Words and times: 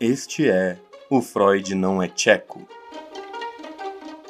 Este 0.00 0.48
é 0.48 0.78
O 1.10 1.20
Freud 1.20 1.74
Não 1.74 2.00
é 2.00 2.06
Tcheco. 2.08 2.68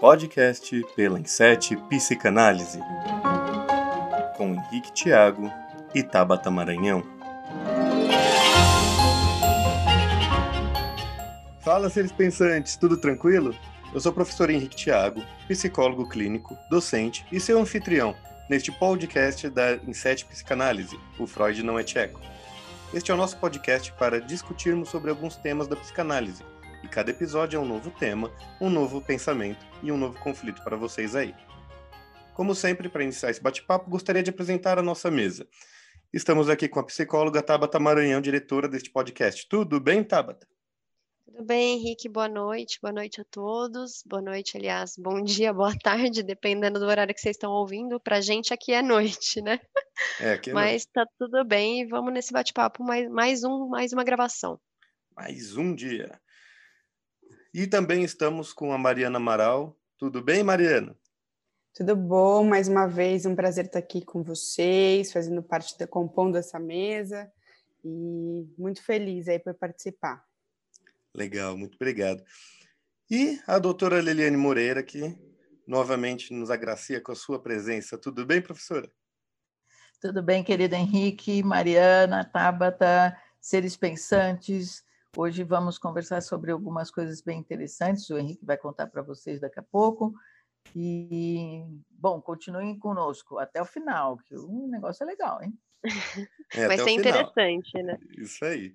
Podcast 0.00 0.82
pela 0.96 1.20
Insete 1.20 1.76
Psicanálise. 1.90 2.80
Com 4.38 4.54
Henrique 4.54 4.92
Tiago 4.92 5.52
e 5.94 6.02
Tabata 6.02 6.50
Maranhão. 6.50 7.02
Fala, 11.60 11.90
seres 11.90 12.12
pensantes, 12.12 12.76
tudo 12.76 12.96
tranquilo? 12.96 13.54
Eu 13.92 14.00
sou 14.00 14.10
o 14.12 14.14
professor 14.14 14.48
Henrique 14.48 14.76
Tiago, 14.76 15.22
psicólogo 15.46 16.08
clínico, 16.08 16.56
docente 16.70 17.26
e 17.30 17.38
seu 17.38 17.60
anfitrião 17.60 18.16
neste 18.48 18.72
podcast 18.72 19.50
da 19.50 19.74
Insete 19.86 20.24
Psicanálise, 20.24 20.98
O 21.18 21.26
Freud 21.26 21.62
Não 21.62 21.78
é 21.78 21.84
Tcheco. 21.84 22.20
Este 22.92 23.10
é 23.10 23.14
o 23.14 23.18
nosso 23.18 23.36
podcast 23.36 23.92
para 23.92 24.18
discutirmos 24.18 24.88
sobre 24.88 25.10
alguns 25.10 25.36
temas 25.36 25.68
da 25.68 25.76
psicanálise, 25.76 26.42
e 26.82 26.88
cada 26.88 27.10
episódio 27.10 27.58
é 27.58 27.60
um 27.60 27.66
novo 27.66 27.90
tema, 27.90 28.32
um 28.58 28.70
novo 28.70 29.02
pensamento 29.02 29.66
e 29.82 29.92
um 29.92 29.98
novo 29.98 30.18
conflito 30.20 30.64
para 30.64 30.74
vocês 30.74 31.14
aí. 31.14 31.34
Como 32.32 32.54
sempre, 32.54 32.88
para 32.88 33.04
iniciar 33.04 33.30
esse 33.30 33.42
bate-papo, 33.42 33.90
gostaria 33.90 34.22
de 34.22 34.30
apresentar 34.30 34.78
a 34.78 34.82
nossa 34.82 35.10
mesa. 35.10 35.46
Estamos 36.14 36.48
aqui 36.48 36.66
com 36.66 36.80
a 36.80 36.84
psicóloga 36.84 37.42
Tabata 37.42 37.78
Maranhão, 37.78 38.22
diretora 38.22 38.66
deste 38.66 38.90
podcast. 38.90 39.46
Tudo 39.46 39.78
bem, 39.78 40.02
Tabata? 40.02 40.46
Tudo 41.30 41.44
bem, 41.44 41.76
Henrique? 41.76 42.08
Boa 42.08 42.26
noite. 42.26 42.78
Boa 42.80 42.90
noite 42.90 43.20
a 43.20 43.24
todos. 43.24 44.02
Boa 44.06 44.22
noite, 44.22 44.56
aliás, 44.56 44.94
bom 44.96 45.20
dia, 45.22 45.52
boa 45.52 45.76
tarde, 45.78 46.22
dependendo 46.22 46.80
do 46.80 46.86
horário 46.86 47.14
que 47.14 47.20
vocês 47.20 47.36
estão 47.36 47.52
ouvindo. 47.52 48.00
Para 48.00 48.16
a 48.16 48.20
gente 48.22 48.54
aqui 48.54 48.72
é 48.72 48.80
noite, 48.80 49.42
né? 49.42 49.60
É, 50.20 50.32
aqui 50.32 50.48
é 50.48 50.52
Mas 50.54 50.86
tá 50.86 51.06
tudo 51.18 51.44
bem 51.44 51.82
e 51.82 51.86
vamos 51.86 52.14
nesse 52.14 52.32
bate-papo 52.32 52.82
mais, 52.82 53.10
mais 53.10 53.44
um, 53.44 53.68
mais 53.68 53.92
uma 53.92 54.04
gravação. 54.04 54.58
Mais 55.14 55.54
um 55.54 55.74
dia. 55.74 56.18
E 57.52 57.66
também 57.66 58.04
estamos 58.04 58.54
com 58.54 58.72
a 58.72 58.78
Mariana 58.78 59.18
Amaral. 59.18 59.78
Tudo 59.98 60.22
bem, 60.22 60.42
Mariana? 60.42 60.96
Tudo 61.74 61.94
bom? 61.94 62.42
Mais 62.42 62.68
uma 62.68 62.86
vez, 62.86 63.26
um 63.26 63.36
prazer 63.36 63.66
estar 63.66 63.80
aqui 63.80 64.02
com 64.02 64.22
vocês, 64.22 65.12
fazendo 65.12 65.42
parte, 65.42 65.76
de, 65.76 65.86
compondo 65.86 66.38
essa 66.38 66.58
mesa 66.58 67.30
e 67.84 68.46
muito 68.56 68.82
feliz 68.82 69.28
aí 69.28 69.38
por 69.38 69.52
participar. 69.52 70.26
Legal, 71.14 71.56
muito 71.56 71.76
obrigado. 71.76 72.22
E 73.10 73.40
a 73.46 73.58
doutora 73.58 74.00
Liliane 74.00 74.36
Moreira, 74.36 74.82
que 74.82 75.16
novamente 75.66 76.32
nos 76.32 76.50
agracia 76.50 77.00
com 77.00 77.12
a 77.12 77.16
sua 77.16 77.40
presença. 77.40 77.98
Tudo 77.98 78.24
bem, 78.24 78.40
professora? 78.40 78.90
Tudo 80.00 80.22
bem, 80.22 80.44
querido 80.44 80.74
Henrique, 80.74 81.42
Mariana, 81.42 82.24
Tabata, 82.24 83.16
seres 83.40 83.76
pensantes. 83.76 84.84
Hoje 85.16 85.42
vamos 85.42 85.78
conversar 85.78 86.20
sobre 86.20 86.52
algumas 86.52 86.90
coisas 86.90 87.20
bem 87.20 87.40
interessantes. 87.40 88.08
O 88.10 88.18
Henrique 88.18 88.44
vai 88.44 88.56
contar 88.56 88.86
para 88.86 89.02
vocês 89.02 89.40
daqui 89.40 89.58
a 89.58 89.62
pouco. 89.62 90.14
E, 90.76 91.64
bom, 91.90 92.20
continuem 92.20 92.78
conosco 92.78 93.38
até 93.38 93.60
o 93.60 93.64
final, 93.64 94.18
que 94.18 94.36
o 94.36 94.68
negócio 94.68 95.02
é 95.02 95.06
legal, 95.06 95.42
hein? 95.42 95.58
É, 96.54 96.68
Vai 96.68 96.78
ser 96.78 96.90
interessante, 96.90 97.82
né? 97.82 97.98
Isso 98.18 98.44
aí. 98.44 98.72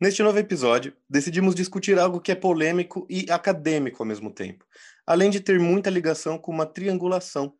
Neste 0.00 0.22
novo 0.22 0.38
episódio, 0.38 0.96
decidimos 1.06 1.54
discutir 1.54 1.98
algo 1.98 2.22
que 2.22 2.32
é 2.32 2.34
polêmico 2.34 3.06
e 3.10 3.30
acadêmico 3.30 4.02
ao 4.02 4.06
mesmo 4.06 4.32
tempo, 4.32 4.64
além 5.06 5.28
de 5.28 5.40
ter 5.40 5.60
muita 5.60 5.90
ligação 5.90 6.38
com 6.38 6.50
uma 6.50 6.64
triangulação. 6.64 7.54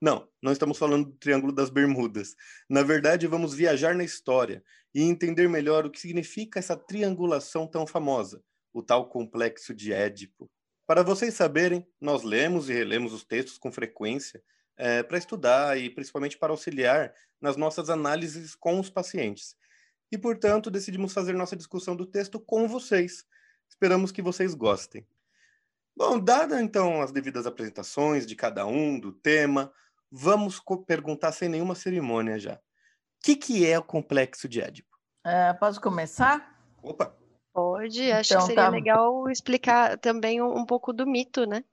Não, 0.00 0.28
não 0.42 0.50
estamos 0.50 0.76
falando 0.76 1.04
do 1.10 1.16
Triângulo 1.16 1.52
das 1.52 1.70
Bermudas. 1.70 2.34
Na 2.68 2.82
verdade, 2.82 3.28
vamos 3.28 3.54
viajar 3.54 3.94
na 3.94 4.02
história 4.02 4.64
e 4.92 5.02
entender 5.02 5.48
melhor 5.48 5.86
o 5.86 5.90
que 5.90 6.00
significa 6.00 6.58
essa 6.58 6.76
triangulação 6.76 7.68
tão 7.68 7.86
famosa, 7.86 8.42
o 8.72 8.82
tal 8.82 9.08
complexo 9.08 9.72
de 9.72 9.92
Édipo. 9.92 10.50
Para 10.88 11.04
vocês 11.04 11.34
saberem, 11.34 11.86
nós 12.00 12.24
lemos 12.24 12.68
e 12.68 12.72
relemos 12.72 13.12
os 13.12 13.22
textos 13.22 13.58
com 13.58 13.70
frequência 13.70 14.42
é, 14.76 15.04
para 15.04 15.18
estudar 15.18 15.78
e 15.78 15.88
principalmente 15.88 16.36
para 16.36 16.52
auxiliar 16.52 17.14
nas 17.40 17.56
nossas 17.56 17.88
análises 17.88 18.56
com 18.56 18.80
os 18.80 18.90
pacientes 18.90 19.54
e, 20.10 20.18
portanto, 20.18 20.70
decidimos 20.70 21.12
fazer 21.12 21.32
nossa 21.34 21.56
discussão 21.56 21.94
do 21.94 22.06
texto 22.06 22.40
com 22.40 22.66
vocês. 22.66 23.24
Esperamos 23.68 24.10
que 24.10 24.22
vocês 24.22 24.54
gostem. 24.54 25.06
Bom, 25.96 26.18
dada 26.18 26.60
então 26.60 27.02
as 27.02 27.12
devidas 27.12 27.46
apresentações 27.46 28.26
de 28.26 28.34
cada 28.34 28.66
um, 28.66 28.98
do 28.98 29.12
tema, 29.12 29.72
vamos 30.10 30.60
perguntar 30.86 31.32
sem 31.32 31.48
nenhuma 31.48 31.74
cerimônia 31.74 32.38
já. 32.38 32.54
O 32.54 32.58
que, 33.22 33.36
que 33.36 33.66
é 33.66 33.78
o 33.78 33.82
complexo 33.82 34.48
de 34.48 34.60
Édipo? 34.60 34.96
É, 35.24 35.52
posso 35.54 35.80
começar? 35.80 36.58
Opa! 36.82 37.14
Pode, 37.52 38.10
acho 38.12 38.32
então, 38.32 38.40
que 38.40 38.46
seria 38.46 38.64
tá... 38.64 38.70
legal 38.70 39.28
explicar 39.28 39.98
também 39.98 40.40
um, 40.40 40.56
um 40.56 40.64
pouco 40.64 40.92
do 40.92 41.06
mito, 41.06 41.44
né? 41.46 41.64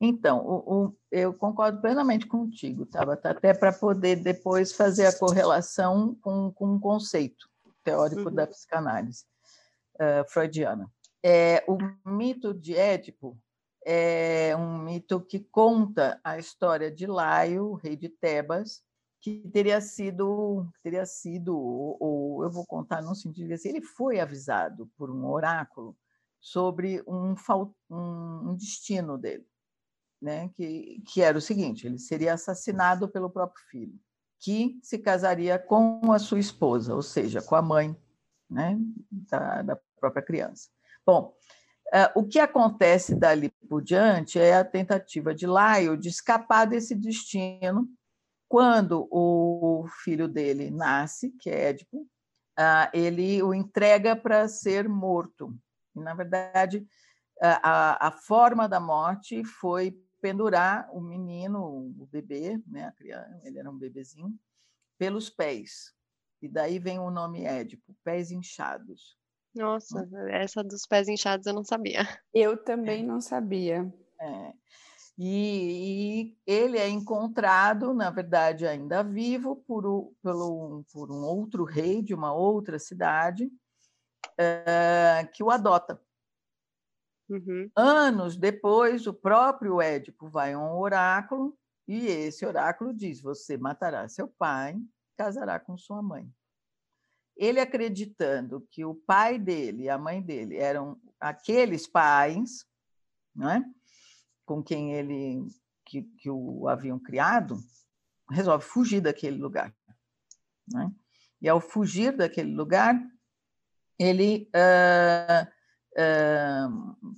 Então, 0.00 0.38
o, 0.38 0.86
o, 0.86 0.96
eu 1.12 1.34
concordo 1.34 1.78
plenamente 1.78 2.26
contigo, 2.26 2.86
Tabata, 2.86 3.30
até 3.30 3.52
para 3.52 3.70
poder 3.70 4.16
depois 4.16 4.72
fazer 4.72 5.06
a 5.06 5.18
correlação 5.18 6.16
com, 6.22 6.50
com 6.52 6.74
um 6.74 6.80
conceito 6.80 7.46
teórico 7.84 8.30
uhum. 8.30 8.34
da 8.34 8.46
psicanálise 8.46 9.26
uh, 9.96 10.26
freudiana. 10.26 10.90
É, 11.22 11.62
o 11.68 11.76
mito 12.08 12.54
de 12.54 12.74
Édipo 12.74 13.36
é 13.84 14.56
um 14.56 14.78
mito 14.78 15.20
que 15.20 15.38
conta 15.38 16.18
a 16.24 16.38
história 16.38 16.90
de 16.90 17.06
Laio, 17.06 17.74
rei 17.74 17.94
de 17.94 18.08
Tebas, 18.08 18.82
que 19.20 19.46
teria 19.52 19.82
sido, 19.82 20.66
teria 20.82 21.04
sido, 21.04 21.54
ou, 21.58 21.96
ou 22.00 22.44
eu 22.44 22.50
vou 22.50 22.64
contar 22.64 23.02
no 23.02 23.14
sentido 23.14 23.48
de 23.48 23.52
assim, 23.52 23.68
ele 23.68 23.82
foi 23.82 24.18
avisado 24.18 24.90
por 24.96 25.10
um 25.10 25.26
oráculo 25.26 25.94
sobre 26.40 27.02
um, 27.06 27.34
um 27.90 28.54
destino 28.56 29.18
dele 29.18 29.49
né, 30.20 30.50
que, 30.54 31.02
que 31.06 31.22
era 31.22 31.38
o 31.38 31.40
seguinte: 31.40 31.86
ele 31.86 31.98
seria 31.98 32.34
assassinado 32.34 33.08
pelo 33.08 33.30
próprio 33.30 33.64
filho, 33.70 33.98
que 34.38 34.78
se 34.82 34.98
casaria 34.98 35.58
com 35.58 36.12
a 36.12 36.18
sua 36.18 36.38
esposa, 36.38 36.94
ou 36.94 37.02
seja, 37.02 37.40
com 37.40 37.54
a 37.54 37.62
mãe 37.62 37.96
né, 38.48 38.78
da, 39.10 39.62
da 39.62 39.78
própria 39.98 40.22
criança. 40.22 40.68
Bom, 41.06 41.34
uh, 41.88 42.20
o 42.20 42.26
que 42.26 42.38
acontece 42.38 43.14
dali 43.14 43.50
por 43.68 43.82
diante 43.82 44.38
é 44.38 44.56
a 44.56 44.64
tentativa 44.64 45.34
de 45.34 45.46
Laio 45.46 45.96
de 45.96 46.08
escapar 46.08 46.66
desse 46.66 46.94
destino 46.94 47.88
quando 48.48 49.06
o 49.10 49.86
filho 50.02 50.26
dele 50.26 50.70
nasce, 50.70 51.30
que 51.38 51.48
é 51.48 51.68
Édipo, 51.68 51.98
uh, 52.58 52.90
ele 52.92 53.42
o 53.42 53.54
entrega 53.54 54.16
para 54.16 54.48
ser 54.48 54.88
morto. 54.88 55.54
Na 55.94 56.14
verdade, 56.14 56.86
a, 57.40 58.08
a 58.08 58.10
forma 58.10 58.68
da 58.68 58.78
morte 58.78 59.42
foi 59.44 59.98
pendurar 60.20 60.88
o 60.92 61.00
menino, 61.00 61.92
o 61.98 62.06
bebê, 62.10 62.60
né, 62.66 62.86
a 62.86 62.92
criança, 62.92 63.40
ele 63.44 63.58
era 63.58 63.70
um 63.70 63.78
bebezinho, 63.78 64.38
pelos 64.98 65.30
pés. 65.30 65.94
E 66.42 66.48
daí 66.48 66.78
vem 66.78 66.98
o 66.98 67.10
nome 67.10 67.44
Édipo, 67.44 67.94
pés 68.04 68.30
inchados. 68.30 69.18
Nossa, 69.54 70.08
essa 70.30 70.62
dos 70.62 70.86
pés 70.86 71.08
inchados 71.08 71.46
eu 71.46 71.54
não 71.54 71.64
sabia. 71.64 72.00
Eu 72.32 72.56
também 72.56 73.04
não 73.04 73.20
sabia. 73.20 73.92
É. 74.20 74.52
E, 75.18 75.26
e, 75.26 76.38
ele 76.46 76.78
é 76.78 76.88
encontrado, 76.88 77.92
na 77.92 78.10
verdade, 78.10 78.66
ainda 78.66 79.02
vivo, 79.02 79.56
por, 79.56 79.84
o, 79.84 80.14
pelo, 80.22 80.82
por 80.92 81.10
um 81.10 81.22
outro 81.22 81.64
rei 81.64 82.00
de 82.00 82.14
uma 82.14 82.32
outra 82.32 82.78
cidade 82.78 83.50
é, 84.38 85.28
que 85.34 85.42
o 85.42 85.50
adota. 85.50 86.00
Uhum. 87.30 87.70
Anos 87.76 88.36
depois, 88.36 89.06
o 89.06 89.14
próprio 89.14 89.80
Édipo 89.80 90.28
vai 90.28 90.52
a 90.52 90.58
um 90.58 90.76
oráculo 90.76 91.56
e 91.86 92.06
esse 92.06 92.44
oráculo 92.44 92.92
diz: 92.92 93.20
Você 93.20 93.56
matará 93.56 94.08
seu 94.08 94.26
pai, 94.26 94.76
casará 95.16 95.60
com 95.60 95.78
sua 95.78 96.02
mãe. 96.02 96.28
Ele 97.36 97.60
acreditando 97.60 98.66
que 98.70 98.84
o 98.84 98.94
pai 98.94 99.38
dele 99.38 99.84
e 99.84 99.88
a 99.88 99.96
mãe 99.96 100.20
dele 100.20 100.56
eram 100.56 101.00
aqueles 101.20 101.86
pais, 101.86 102.66
é? 103.40 103.62
com 104.44 104.62
quem 104.62 104.92
ele 104.92 105.46
que, 105.86 106.02
que, 106.02 106.28
o 106.28 106.68
haviam 106.68 106.98
criado, 106.98 107.56
resolve 108.30 108.64
fugir 108.64 109.00
daquele 109.00 109.38
lugar. 109.38 109.74
É? 110.76 110.90
E 111.42 111.48
ao 111.48 111.60
fugir 111.60 112.16
daquele 112.16 112.52
lugar, 112.52 113.00
ele 113.98 114.50
uh, 114.54 115.59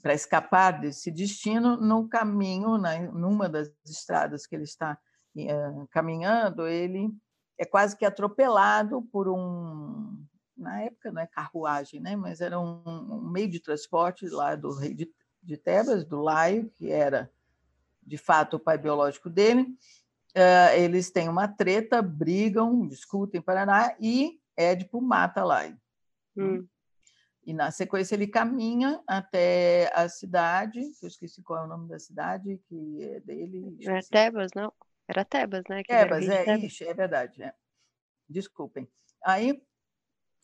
para 0.01 0.15
escapar 0.15 0.81
desse 0.81 1.11
destino, 1.11 1.77
no 1.77 2.09
caminho, 2.09 2.79
né, 2.79 3.11
numa 3.13 3.49
das 3.49 3.71
estradas 3.85 4.47
que 4.47 4.55
ele 4.55 4.65
está 4.65 4.99
caminhando, 5.91 6.67
ele 6.67 7.11
é 7.59 7.65
quase 7.65 7.97
que 7.97 8.05
atropelado 8.05 9.03
por 9.03 9.29
um, 9.29 10.25
na 10.57 10.83
época 10.83 11.13
não 11.13 11.23
é 11.23 11.27
carruagem, 11.27 12.01
né, 12.01 12.17
mas 12.17 12.41
era 12.41 12.59
um, 12.59 12.83
um 12.87 13.31
meio 13.31 13.49
de 13.49 13.61
transporte 13.61 14.27
lá 14.29 14.55
do 14.55 14.73
rei 14.75 14.95
de, 14.95 15.11
de, 15.43 15.57
Tebas, 15.57 16.05
do 16.05 16.21
Laio, 16.21 16.71
que 16.71 16.91
era 16.91 17.31
de 18.03 18.19
fato 18.19 18.57
o 18.57 18.61
pai 18.61 18.79
biológico 18.79 19.31
dele. 19.31 19.63
Uh, 20.35 20.75
eles 20.77 21.11
têm 21.11 21.29
uma 21.29 21.47
treta, 21.47 22.01
brigam, 22.01 22.87
discutem, 22.89 23.41
Paraná, 23.41 23.95
e 24.01 24.41
Édipo 24.57 25.01
mata 25.01 25.45
Laio. 25.45 25.79
Hum. 26.37 26.67
E 27.45 27.53
na 27.53 27.71
sequência 27.71 28.15
ele 28.15 28.29
caminha 28.29 29.03
até 29.07 29.91
a 29.95 30.09
cidade, 30.09 30.81
eu 31.03 31.09
esqueci 31.09 31.43
qual 31.43 31.63
é 31.63 31.65
o 31.65 31.69
nome 31.69 31.89
da 31.89 31.99
cidade 31.99 32.61
que 32.69 33.03
é 33.03 33.21
dele. 33.21 33.77
É 33.83 34.01
Tebas, 34.01 34.53
não? 34.55 34.73
Era 35.09 35.25
Tebas, 35.25 35.65
né? 35.69 35.83
Que 35.83 35.89
Tebas, 35.89 36.29
é, 36.29 36.45
Tebas. 36.45 36.63
Ixi, 36.63 36.85
é 36.85 36.95
verdade. 36.95 37.43
É. 37.43 37.53
Desculpem. 38.29 38.89
Aí 39.25 39.61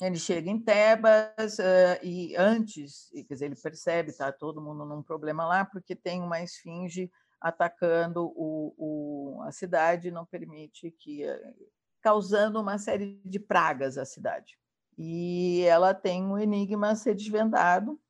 ele 0.01 0.17
chega 0.17 0.51
em 0.51 0.61
Tebas 0.61 1.59
uh, 1.59 2.05
e 2.05 2.35
antes, 2.37 3.11
quer 3.27 3.35
dizer, 3.35 3.47
ele 3.47 3.57
percebe, 3.57 4.13
tá 4.13 4.33
todo 4.33 4.63
mundo 4.63 4.85
num 4.85 5.03
problema 5.03 5.47
lá, 5.47 5.65
porque 5.65 5.95
tem 5.95 6.21
uma 6.21 6.43
esfinge 6.43 7.11
atacando 7.41 8.33
o, 8.37 8.75
o, 8.77 9.43
a 9.43 9.53
cidade, 9.53 10.11
não 10.11 10.27
permite 10.27 10.91
que, 10.91 11.25
uh, 11.25 11.71
causando 12.01 12.61
uma 12.61 12.79
série 12.79 13.21
de 13.25 13.39
pragas 13.39 13.99
à 13.99 14.05
cidade. 14.05 14.59
E 14.99 15.63
ela 15.63 15.95
tem 15.95 16.25
um 16.25 16.37
enigma 16.37 16.91
a 16.91 16.97
ser 16.97 17.15
desvendado, 17.15 18.01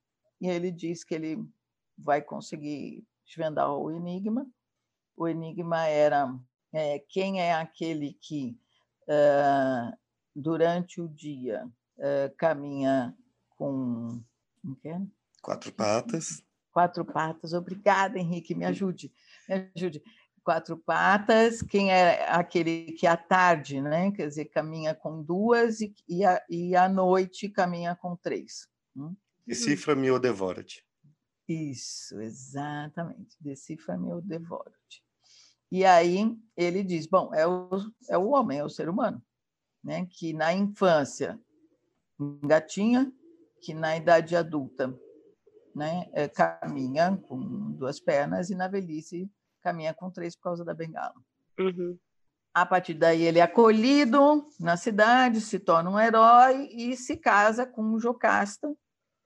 e 0.41 0.49
ele 0.49 0.73
diz 0.73 1.05
que 1.05 1.15
ele 1.15 1.47
vai 1.97 2.23
conseguir 2.23 3.07
desvendar 3.27 3.71
o 3.71 3.91
enigma. 3.91 4.47
O 5.15 5.29
enigma 5.29 5.87
era 5.87 6.35
é, 6.73 6.99
quem 7.01 7.43
é 7.43 7.53
aquele 7.53 8.15
que 8.15 8.59
uh, 9.03 9.97
durante 10.35 11.01
o 11.01 11.09
dia 11.09 11.69
uh, 11.99 12.35
caminha 12.37 13.15
com. 13.51 14.23
É? 14.85 15.01
Quatro 15.43 15.73
patas. 15.73 16.43
Quatro 16.73 17.05
patas. 17.05 17.53
Obrigada, 17.53 18.19
Henrique, 18.19 18.55
me 18.55 18.65
ajude. 18.65 19.13
Me 19.49 19.71
ajude. 19.75 20.03
Quatro 20.49 20.79
patas, 20.79 21.61
quem 21.61 21.93
é 21.93 22.27
aquele 22.27 22.93
que 22.93 23.07
à 23.07 23.19
tarde, 23.19 23.83
né? 23.83 24.11
quer 24.11 24.27
dizer, 24.27 24.47
caminha 24.47 24.95
com 24.95 25.23
duas 25.23 25.83
e, 25.83 25.95
e, 26.09 26.25
a, 26.25 26.43
e 26.49 26.75
à 26.75 26.89
noite 26.89 27.51
caminha 27.51 27.95
com 27.95 28.17
três. 28.17 28.67
Hum? 28.97 29.15
Decifra-me 29.47 30.11
ou 30.11 30.19
devora-te. 30.19 30.83
Isso, 31.47 32.19
exatamente. 32.19 33.37
Decifra-me 33.39 34.11
ou 34.11 34.23
devora-te. 34.23 35.05
E 35.71 35.85
aí 35.85 36.35
ele 36.57 36.83
diz: 36.83 37.07
bom, 37.07 37.35
é 37.35 37.47
o, 37.47 37.69
é 38.09 38.17
o 38.17 38.31
homem, 38.31 38.59
é 38.59 38.65
o 38.65 38.71
ser 38.71 38.89
humano, 38.89 39.23
né? 39.85 40.07
que 40.07 40.33
na 40.33 40.55
infância 40.55 41.39
engatinha, 42.19 43.13
que 43.61 43.75
na 43.75 43.99
idade 43.99 44.35
adulta 44.35 44.99
né, 45.77 46.09
é, 46.15 46.27
caminha 46.27 47.19
com 47.29 47.39
duas 47.73 48.01
pernas 48.01 48.49
e 48.49 48.55
na 48.55 48.67
velhice 48.67 49.31
caminha 49.63 49.95
com 49.95 50.11
três 50.11 50.37
por 50.37 50.43
causa 50.43 50.65
da 50.65 50.75
bengala. 50.75 51.15
Uhum. 51.59 51.99
A 52.55 52.67
partir 52.67 52.95
daí 52.95 53.23
ele 53.23 53.39
é 53.39 53.43
acolhido 53.43 54.49
na 54.59 54.77
cidade, 54.77 55.41
se 55.41 55.59
torna 55.59 55.91
um 55.91 55.99
herói 55.99 56.69
e 56.73 56.97
se 56.97 57.17
casa 57.17 57.67
com 57.67 57.99
Jocasta, 57.99 58.75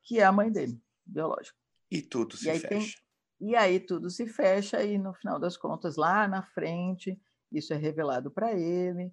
que 0.02 0.18
é 0.18 0.24
a 0.24 0.32
mãe 0.32 0.50
dele, 0.50 0.80
biológica. 1.06 1.56
E 1.90 2.02
tudo 2.02 2.36
se 2.36 2.50
e 2.50 2.58
fecha. 2.58 2.68
Tem... 2.68 2.86
E 3.40 3.56
aí 3.56 3.80
tudo 3.80 4.10
se 4.10 4.26
fecha 4.26 4.82
e 4.82 4.98
no 4.98 5.14
final 5.14 5.38
das 5.38 5.56
contas 5.56 5.96
lá 5.96 6.28
na 6.28 6.42
frente 6.42 7.18
isso 7.50 7.72
é 7.72 7.76
revelado 7.76 8.30
para 8.30 8.52
ele, 8.52 9.06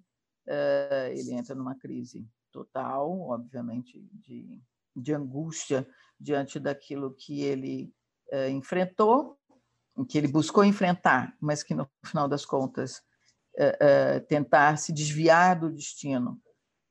uh, 0.46 1.10
ele 1.10 1.34
entra 1.34 1.54
numa 1.54 1.74
crise 1.74 2.26
total, 2.50 3.20
obviamente, 3.20 4.00
de, 4.12 4.60
de 4.96 5.14
angústia 5.14 5.86
diante 6.18 6.58
daquilo 6.58 7.14
que 7.14 7.42
ele 7.42 7.92
uh, 8.32 8.48
enfrentou, 8.48 9.38
que 10.04 10.18
ele 10.18 10.28
buscou 10.28 10.64
enfrentar, 10.64 11.36
mas 11.40 11.62
que 11.62 11.74
no 11.74 11.88
final 12.04 12.28
das 12.28 12.44
contas 12.44 12.98
uh, 13.58 14.18
uh, 14.18 14.26
tentar 14.26 14.76
se 14.76 14.92
desviar 14.92 15.58
do 15.58 15.70
destino 15.70 16.40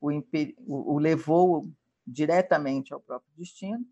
o, 0.00 0.10
o, 0.10 0.94
o, 0.94 0.98
levou 0.98 1.70
diretamente 2.06 2.92
ao 2.92 3.00
próprio 3.00 3.30
destino, 3.36 3.84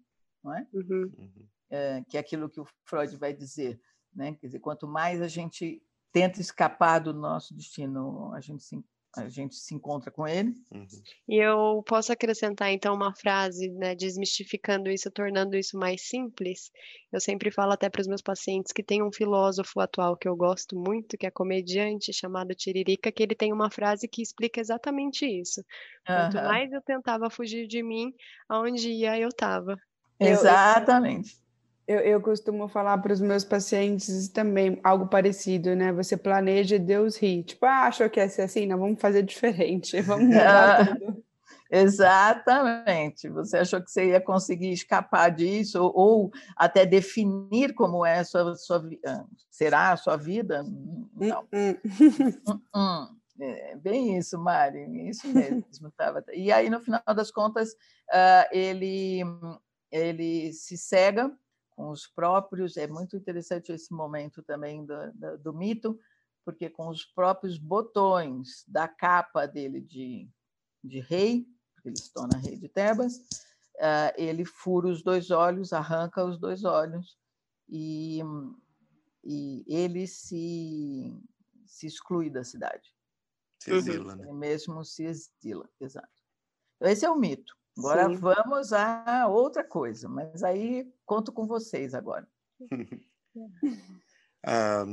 não 0.43 0.55
é? 0.55 0.67
Uhum. 0.73 1.13
uhum. 1.17 2.05
que 2.09 2.17
é 2.17 2.21
aquilo 2.21 2.49
que 2.49 2.61
o 2.61 2.67
Freud 2.85 3.15
vai 3.17 3.35
dizer, 3.35 3.81
né? 4.15 4.35
Quer 4.35 4.47
dizer, 4.47 4.61
quanto 4.61 4.89
mais 4.89 5.21
a 5.21 5.29
gente 5.29 5.83
tenta 6.11 6.41
escapar 6.41 6.99
do 7.01 7.13
nosso 7.13 7.55
destino, 7.55 8.33
a 8.33 8.41
gente 8.41 8.63
se 8.63 8.83
a 9.19 9.29
gente 9.29 9.55
se 9.55 9.75
encontra 9.75 10.11
com 10.11 10.27
ele. 10.27 10.55
Uhum. 10.73 10.87
E 11.29 11.37
eu 11.37 11.83
posso 11.87 12.13
acrescentar 12.13 12.71
então 12.71 12.95
uma 12.95 13.15
frase, 13.15 13.69
né, 13.71 13.95
desmistificando 13.95 14.91
isso, 14.91 15.11
tornando 15.11 15.57
isso 15.57 15.79
mais 15.79 16.09
simples. 16.09 16.71
Eu 17.13 17.21
sempre 17.21 17.51
falo 17.51 17.73
até 17.73 17.89
para 17.89 18.01
os 18.01 18.07
meus 18.07 18.23
pacientes 18.23 18.73
que 18.73 18.83
tem 18.83 19.03
um 19.03 19.13
filósofo 19.13 19.81
atual 19.81 20.17
que 20.17 20.29
eu 20.29 20.37
gosto 20.37 20.77
muito, 20.77 21.17
que 21.17 21.27
é 21.27 21.31
comediante, 21.31 22.13
chamado 22.13 22.55
Tiririca, 22.55 23.11
que 23.11 23.23
ele 23.23 23.35
tem 23.35 23.53
uma 23.53 23.71
frase 23.71 24.07
que 24.09 24.23
explica 24.23 24.61
exatamente 24.61 25.27
isso. 25.27 25.65
Quanto 26.07 26.37
uhum. 26.37 26.45
mais 26.45 26.73
eu 26.73 26.83
tentava 26.83 27.31
fugir 27.31 27.67
de 27.67 27.83
mim, 27.83 28.13
aonde 28.49 28.91
ia 28.91 29.19
eu 29.19 29.29
estava. 29.29 29.77
Exatamente. 30.21 31.35
Eu, 31.35 31.48
eu, 31.89 32.01
eu 32.01 32.21
costumo 32.21 32.69
falar 32.69 32.99
para 32.99 33.15
os 33.15 33.21
meus 33.21 33.45
pacientes 33.45 34.29
também 34.29 34.79
algo 34.85 35.09
parecido, 35.09 35.75
né? 35.75 35.91
Você 35.95 36.19
planeja 36.19 36.77
e 36.77 36.79
Deus 36.79 37.17
ri. 37.17 37.43
Tipo, 37.43 37.65
ah, 37.65 37.87
achou 37.87 38.11
que 38.11 38.21
ia 38.21 38.29
ser 38.29 38.43
assim? 38.43 38.67
Não, 38.67 38.79
vamos 38.79 39.01
fazer 39.01 39.23
diferente, 39.23 39.99
vamos 40.03 40.27
mudar 40.27 40.95
tudo. 40.99 41.25
Exatamente. 41.71 43.29
Você 43.31 43.59
achou 43.59 43.81
que 43.83 43.91
você 43.91 44.11
ia 44.11 44.21
conseguir 44.21 44.71
escapar 44.71 45.31
disso 45.31 45.83
ou, 45.83 45.93
ou 45.97 46.31
até 46.55 46.85
definir 46.85 47.75
como 47.75 48.05
é 48.05 48.19
a 48.19 48.25
sua, 48.25 48.55
sua 48.55 48.87
ah, 49.07 49.25
será 49.51 49.93
a 49.93 49.97
sua 49.97 50.17
vida? 50.17 50.63
Não. 50.63 51.41
Uh 51.43 52.61
-uh. 52.77 53.19
É 53.41 53.77
bem 53.77 54.19
isso, 54.19 54.37
Mari, 54.39 55.09
isso 55.09 55.27
mesmo. 55.29 55.91
Tava... 55.97 56.23
E 56.35 56.51
aí, 56.53 56.69
no 56.69 56.81
final 56.81 57.01
das 57.15 57.31
contas, 57.31 57.71
uh, 57.73 58.49
ele, 58.51 59.23
ele 59.93 60.53
se 60.53 60.77
cega 60.77 61.33
com 61.79 61.91
os 61.91 62.09
próprios. 62.09 62.77
É 62.77 62.89
muito 62.89 63.17
interessante 63.17 63.71
esse 63.71 63.93
momento 63.95 64.43
também 64.43 64.85
do, 64.85 65.13
do, 65.13 65.39
do 65.39 65.55
mito, 65.55 65.97
porque 66.45 66.69
com 66.69 66.89
os 66.89 67.05
próprios 67.05 67.57
botões 67.57 68.65
da 68.67 68.89
capa 68.89 69.47
dele 69.47 69.81
de, 69.81 70.29
de 70.83 70.99
rei, 70.99 71.47
ele 71.85 71.97
se 71.97 72.13
torna 72.13 72.37
rei 72.37 72.57
de 72.59 72.69
Tebas, 72.69 73.19
uh, 73.77 74.13
ele 74.17 74.45
fura 74.45 74.89
os 74.89 75.05
dois 75.05 75.31
olhos, 75.31 75.73
arranca 75.73 76.25
os 76.25 76.37
dois 76.37 76.65
olhos 76.65 77.17
e, 77.69 78.21
e 79.25 79.65
ele 79.69 80.09
se, 80.09 81.17
se 81.65 81.87
exclui 81.87 82.29
da 82.29 82.43
cidade. 82.43 82.93
Se 83.61 83.71
exila, 83.71 84.17
né? 84.17 84.25
Ele 84.25 84.33
mesmo 84.33 84.85
se 84.85 85.05
exila, 85.05 85.69
exato. 85.81 86.09
Então, 86.77 86.91
esse 86.91 87.05
é 87.05 87.11
o 87.11 87.17
mito. 87.17 87.57
Agora 87.79 88.09
Sim. 88.09 88.17
vamos 88.17 88.73
a 88.73 89.29
outra 89.29 89.63
coisa, 89.63 90.09
mas 90.09 90.43
aí 90.43 90.91
conto 91.07 91.31
com 91.31 91.47
vocês 91.47 91.95
agora. 91.95 92.27
ah, 94.45 94.85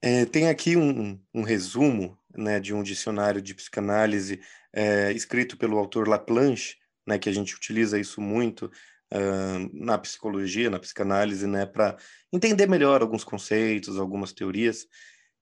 é, 0.00 0.24
tem 0.24 0.48
aqui 0.48 0.74
um, 0.74 1.20
um, 1.34 1.42
resumo 1.42 2.18
né, 2.34 2.58
de 2.58 2.72
um 2.72 2.82
dicionário 2.82 3.42
de 3.42 3.54
psicanálise 3.54 4.40
é, 4.72 5.12
escrito 5.12 5.58
pelo 5.58 5.76
autor 5.76 6.08
Laplanche, 6.08 6.76
né, 7.06 7.18
que 7.18 7.28
a 7.28 7.32
gente 7.32 7.54
utiliza 7.54 7.98
isso 7.98 8.22
muito 8.22 8.70
uh, 9.12 9.70
na 9.84 9.98
psicologia, 9.98 10.70
na 10.70 10.78
psicanálise, 10.78 11.46
né, 11.46 11.66
para 11.66 11.94
entender 12.32 12.66
melhor 12.66 13.02
alguns 13.02 13.22
conceitos, 13.22 13.98
algumas 13.98 14.32
teorias. 14.32 14.86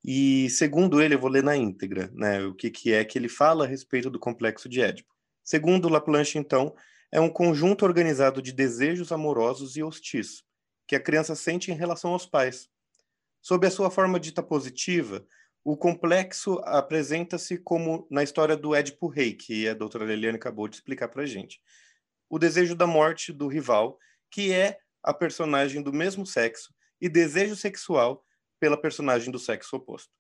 E 0.05 0.51
segundo 0.51 1.01
ele, 1.01 1.15
eu 1.15 1.21
vou 1.21 1.31
ler 1.31 1.45
na 1.45 1.57
íntegra, 1.57 2.11
né, 2.13 2.43
o 2.43 2.55
que, 2.55 2.71
que 2.71 2.93
é 2.93 3.05
que 3.05 3.17
ele 3.17 3.29
fala 3.29 3.65
a 3.65 3.69
respeito 3.69 4.11
do 4.11 4.19
complexo 4.19 4.69
de 4.69 4.81
Édipo. 4.81 5.13
Segundo 5.45 5.89
Laplanche, 5.89 6.39
então, 6.39 6.75
é 7.11 7.21
um 7.21 7.29
conjunto 7.29 7.85
organizado 7.85 8.41
de 8.41 8.53
desejos 8.53 9.11
amorosos 9.11 9.77
e 9.77 9.83
hostis 9.83 10.45
que 10.87 10.95
a 10.95 11.01
criança 11.01 11.35
sente 11.35 11.71
em 11.71 11.75
relação 11.75 12.13
aos 12.13 12.27
pais. 12.27 12.69
Sob 13.41 13.67
a 13.67 13.71
sua 13.71 13.91
forma 13.91 14.21
dita 14.21 14.43
positiva, 14.43 15.27
o 15.65 15.77
complexo 15.77 16.61
apresenta-se 16.65 17.59
como 17.59 18.07
na 18.11 18.23
história 18.23 18.57
do 18.57 18.75
Édipo 18.75 19.09
Rei, 19.09 19.35
que 19.35 19.69
a 19.69 19.75
doutora 19.75 20.11
Eliane 20.13 20.37
acabou 20.37 20.69
de 20.69 20.77
explicar 20.77 21.09
para 21.09 21.23
a 21.23 21.27
gente. 21.27 21.61
O 22.31 22.39
desejo 22.39 22.75
da 22.75 22.87
morte 22.87 23.33
do 23.33 23.49
rival, 23.49 23.99
que 24.31 24.53
é 24.53 24.79
a 25.03 25.13
personagem 25.13 25.83
do 25.83 25.93
mesmo 25.93 26.25
sexo, 26.25 26.73
e 27.01 27.09
desejo 27.09 27.57
sexual 27.57 28.25
pela 28.61 28.81
personagem 28.81 29.31
do 29.31 29.39
sexo 29.39 29.77
oposto. 29.77 30.11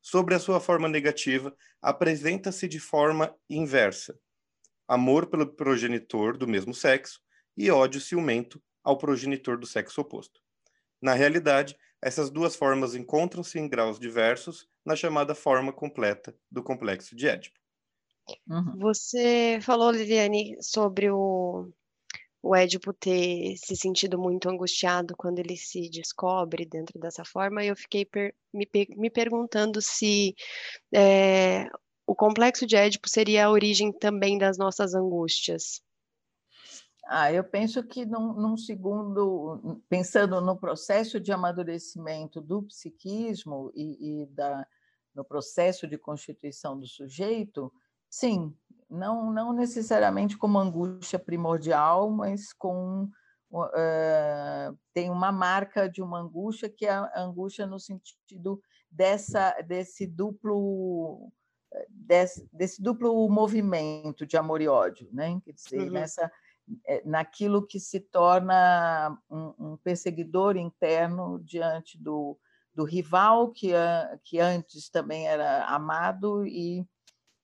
Sobre 0.00 0.34
a 0.34 0.38
sua 0.38 0.58
forma 0.58 0.88
negativa, 0.88 1.54
apresenta-se 1.82 2.66
de 2.66 2.80
forma 2.80 3.34
inversa 3.48 4.18
amor 4.88 5.26
pelo 5.26 5.46
progenitor 5.46 6.36
do 6.36 6.48
mesmo 6.48 6.72
sexo 6.72 7.20
e 7.56 7.70
ódio 7.70 8.00
ciumento 8.00 8.60
ao 8.82 8.96
progenitor 8.96 9.58
do 9.58 9.66
sexo 9.66 10.00
oposto. 10.00 10.40
Na 11.00 11.12
realidade, 11.12 11.76
essas 12.00 12.30
duas 12.30 12.56
formas 12.56 12.94
encontram-se 12.94 13.58
em 13.58 13.68
graus 13.68 13.98
diversos 13.98 14.66
na 14.84 14.96
chamada 14.96 15.34
forma 15.34 15.72
completa 15.72 16.34
do 16.50 16.62
complexo 16.62 17.14
de 17.14 17.28
Édipo. 17.28 17.58
Uhum. 18.48 18.78
Você 18.78 19.58
falou, 19.62 19.90
Liliane, 19.90 20.56
sobre 20.60 21.10
o, 21.10 21.70
o 22.42 22.54
Édipo 22.54 22.92
ter 22.92 23.56
se 23.56 23.76
sentido 23.76 24.18
muito 24.18 24.48
angustiado 24.48 25.14
quando 25.16 25.38
ele 25.38 25.56
se 25.56 25.90
descobre 25.90 26.64
dentro 26.64 26.98
dessa 26.98 27.24
forma, 27.24 27.64
e 27.64 27.68
eu 27.68 27.76
fiquei 27.76 28.04
per, 28.04 28.34
me, 28.52 28.68
me, 28.96 29.10
perguntando 29.10 29.80
se 29.82 30.34
é, 30.94 31.68
o 32.08 32.14
complexo 32.14 32.66
de 32.66 32.74
Édipo 32.74 33.06
seria 33.06 33.44
a 33.44 33.50
origem 33.50 33.92
também 33.92 34.38
das 34.38 34.56
nossas 34.56 34.94
angústias. 34.94 35.82
Ah, 37.06 37.30
eu 37.30 37.44
penso 37.44 37.82
que 37.82 38.06
num, 38.06 38.32
num, 38.32 38.56
segundo, 38.56 39.82
pensando 39.90 40.40
no 40.40 40.56
processo 40.56 41.20
de 41.20 41.30
amadurecimento 41.32 42.40
do 42.40 42.62
psiquismo 42.62 43.70
e, 43.74 44.22
e 44.22 44.26
da, 44.26 44.66
no 45.14 45.22
processo 45.22 45.86
de 45.86 45.98
constituição 45.98 46.78
do 46.78 46.86
sujeito, 46.86 47.70
sim, 48.08 48.56
não, 48.88 49.30
não 49.30 49.52
necessariamente 49.52 50.36
como 50.38 50.58
angústia 50.58 51.18
primordial, 51.18 52.10
mas 52.10 52.54
com 52.54 53.10
uh, 53.52 54.78
tem 54.94 55.10
uma 55.10 55.30
marca 55.30 55.90
de 55.90 56.00
uma 56.00 56.20
angústia 56.20 56.70
que 56.70 56.86
é 56.86 56.90
a 56.90 57.20
angústia 57.20 57.66
no 57.66 57.78
sentido 57.78 58.62
dessa 58.90 59.52
desse 59.60 60.06
duplo 60.06 61.30
desse, 61.88 62.48
desse 62.52 62.82
duplo 62.82 63.28
movimento 63.28 64.26
de 64.26 64.36
amor 64.36 64.60
e 64.60 64.68
ódio, 64.68 65.08
né? 65.12 65.40
Quer 65.44 65.52
dizer, 65.52 65.80
uhum. 65.80 65.90
nessa 65.90 66.30
é, 66.86 67.02
naquilo 67.04 67.66
que 67.66 67.80
se 67.80 68.00
torna 68.00 69.18
um, 69.30 69.54
um, 69.58 69.76
perseguidor 69.78 70.56
interno 70.56 71.38
diante 71.42 71.98
do, 71.98 72.38
do 72.74 72.84
rival 72.84 73.50
que, 73.50 73.72
que 74.22 74.38
antes 74.38 74.90
também 74.90 75.26
era 75.26 75.64
amado 75.66 76.46
e 76.46 76.86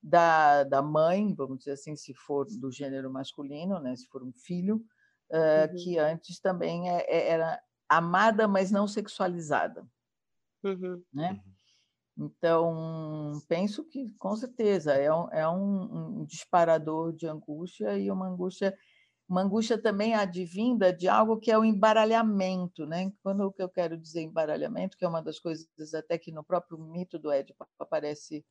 da, 0.03 0.64
da 0.64 0.83
mãe, 0.83 1.35
vamos 1.35 1.59
dizer 1.59 1.73
assim, 1.73 1.97
se 1.97 2.12
for 2.12 2.47
do 2.61 2.71
gênero 2.71 3.11
masculino, 3.11 3.79
né, 3.79 3.97
se 3.97 4.07
for 4.07 4.23
um 4.23 4.33
filho, 4.33 4.85
uh, 5.31 5.71
uhum. 5.71 5.76
que 5.76 5.99
antes 5.99 6.38
também 6.38 6.91
é, 6.91 7.07
é, 7.09 7.29
era 7.31 7.62
amada, 7.88 8.47
mas 8.47 8.71
não 8.71 8.87
sexualizada. 8.87 9.87
Uhum. 10.62 11.03
Né? 11.12 11.43
Então, 12.16 13.33
penso 13.49 13.85
que, 13.85 14.11
com 14.18 14.37
certeza, 14.37 14.92
é 14.94 15.12
um, 15.12 15.28
é 15.30 15.49
um, 15.49 16.21
um 16.21 16.25
disparador 16.25 17.12
de 17.12 17.26
angústia 17.26 17.99
e 17.99 18.11
uma 18.11 18.28
angústia 18.28 18.76
uma 19.28 19.42
angústia 19.42 19.80
também 19.80 20.14
advinda 20.14 20.92
de 20.92 21.09
algo 21.09 21.38
que 21.38 21.50
é 21.50 21.59
o 21.59 21.64
embaralhamento, 21.64 22.87
né? 22.87 23.11
Quando 23.23 23.40
o 23.44 23.52
que 23.52 23.62
eu 23.62 23.68
quero 23.68 23.97
dizer 23.99 24.23
embaralhamento, 24.23 24.97
que 24.97 25.04
é 25.04 25.09
uma 25.09 25.23
das 25.23 25.38
coisas 25.38 25.94
até 25.94 26.18
que 26.18 26.30
no 26.30 26.44
próprio 26.44 26.78
mito 26.78 27.18
do 27.18 27.33
Édipo 27.33 27.66
aparece 27.78 28.44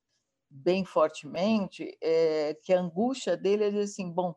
bem 0.50 0.86
fortemente, 0.86 1.98
é 2.02 2.56
que 2.64 2.74
a 2.74 2.82
angústia 2.82 3.38
dele 3.38 3.66
é 3.66 3.70
dizer 3.70 3.84
assim, 3.84 4.12
bom, 4.12 4.36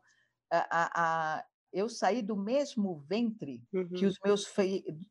a, 0.51 1.37
a, 1.39 1.45
eu 1.73 1.89
saí 1.89 2.21
do 2.21 2.35
mesmo 2.37 2.99
ventre 3.07 3.63
uhum. 3.73 3.89
que 3.89 4.05
os 4.05 4.15
meus 4.23 4.45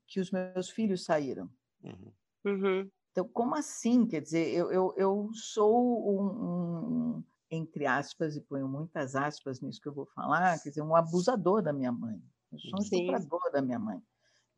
que 0.07 0.21
os 0.21 0.31
meus 0.31 0.71
filhos 0.71 1.05
saíram. 1.05 1.51
Uhum. 1.83 2.13
Uhum. 2.45 2.91
Então, 3.17 3.27
como 3.33 3.55
assim? 3.55 4.07
Quer 4.07 4.21
dizer, 4.21 4.53
eu, 4.53 4.71
eu, 4.71 4.95
eu 4.99 5.31
sou 5.33 6.07
um, 6.07 6.27
um 6.27 7.25
entre 7.51 7.87
aspas, 7.87 8.37
e 8.37 8.43
ponho 8.43 8.69
muitas 8.69 9.17
aspas 9.17 9.59
nisso 9.63 9.81
que 9.81 9.89
eu 9.89 9.95
vou 9.95 10.05
falar, 10.05 10.61
quer 10.63 10.69
dizer, 10.69 10.83
um 10.83 10.95
abusador 10.95 11.63
da 11.63 11.73
minha 11.73 11.91
mãe. 11.91 12.21
Eu 12.53 12.59
sou 12.59 12.79
um 12.79 12.83
estuprador 12.83 13.51
da 13.51 13.63
minha 13.63 13.79
mãe. 13.79 14.03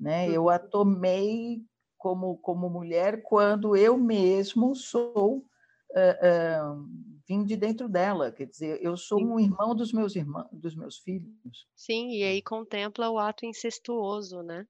Né? 0.00 0.28
Eu 0.28 0.48
a 0.48 0.58
tomei 0.58 1.62
como, 1.96 2.36
como 2.38 2.68
mulher 2.68 3.22
quando 3.22 3.76
eu 3.76 3.96
mesmo 3.96 4.74
sou 4.74 5.36
uh, 5.36 6.74
uh, 6.74 6.88
vim 7.28 7.44
de 7.44 7.56
dentro 7.56 7.88
dela, 7.88 8.32
quer 8.32 8.46
dizer, 8.46 8.82
eu 8.82 8.96
sou 8.96 9.20
Sim. 9.20 9.26
um 9.26 9.38
irmão 9.38 9.72
dos 9.72 9.92
meus 9.92 10.16
irmãos, 10.16 10.48
dos 10.50 10.74
meus 10.74 10.98
filhos. 10.98 11.68
Sim, 11.76 12.10
e 12.10 12.24
aí 12.24 12.42
contempla 12.42 13.08
o 13.08 13.18
ato 13.18 13.46
incestuoso, 13.46 14.42
né? 14.42 14.66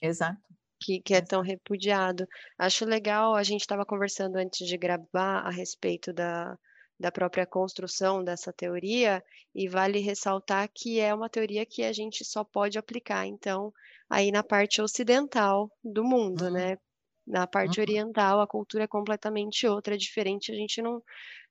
Exato. 0.00 0.40
Que, 0.84 1.00
que 1.00 1.14
é 1.14 1.22
tão 1.22 1.40
repudiado. 1.40 2.28
Acho 2.58 2.84
legal, 2.84 3.34
a 3.34 3.42
gente 3.42 3.62
estava 3.62 3.86
conversando 3.86 4.36
antes 4.36 4.68
de 4.68 4.76
gravar 4.76 5.38
a 5.38 5.50
respeito 5.50 6.12
da, 6.12 6.58
da 7.00 7.10
própria 7.10 7.46
construção 7.46 8.22
dessa 8.22 8.52
teoria, 8.52 9.24
e 9.54 9.66
vale 9.66 9.98
ressaltar 9.98 10.68
que 10.74 11.00
é 11.00 11.14
uma 11.14 11.30
teoria 11.30 11.64
que 11.64 11.82
a 11.82 11.92
gente 11.92 12.22
só 12.22 12.44
pode 12.44 12.78
aplicar, 12.78 13.26
então, 13.26 13.72
aí 14.10 14.30
na 14.30 14.42
parte 14.42 14.82
ocidental 14.82 15.70
do 15.82 16.04
mundo, 16.04 16.44
uhum. 16.44 16.52
né? 16.52 16.78
Na 17.26 17.46
parte 17.46 17.78
uhum. 17.78 17.84
oriental, 17.84 18.40
a 18.42 18.46
cultura 18.46 18.84
é 18.84 18.86
completamente 18.86 19.66
outra, 19.66 19.94
é 19.94 19.96
diferente, 19.96 20.52
a 20.52 20.54
gente 20.54 20.82
não, 20.82 21.02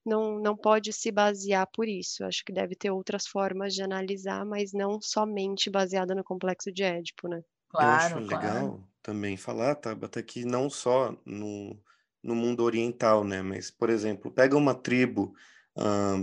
não, 0.06 0.40
não 0.40 0.56
pode 0.56 0.94
se 0.94 1.12
basear 1.12 1.68
por 1.74 1.88
isso. 1.88 2.24
Acho 2.24 2.46
que 2.46 2.54
deve 2.54 2.76
ter 2.76 2.92
outras 2.92 3.26
formas 3.26 3.74
de 3.74 3.82
analisar, 3.82 4.46
mas 4.46 4.72
não 4.74 5.02
somente 5.02 5.72
baseada 5.72 6.14
no 6.14 6.24
complexo 6.24 6.72
de 6.72 6.84
Édipo, 6.84 7.28
né? 7.28 7.44
Claro, 7.70 8.20
Eu 8.20 8.20
acho 8.20 8.28
claro. 8.28 8.93
Também 9.04 9.36
falar, 9.36 9.76
Tabata, 9.76 10.24
que 10.24 10.46
não 10.46 10.70
só 10.70 11.16
no, 11.26 11.78
no 12.24 12.34
mundo 12.34 12.64
oriental, 12.64 13.24
né? 13.26 13.42
Mas, 13.42 13.70
por 13.70 13.90
exemplo, 13.90 14.32
pega 14.32 14.56
uma 14.56 14.74
tribo 14.74 15.36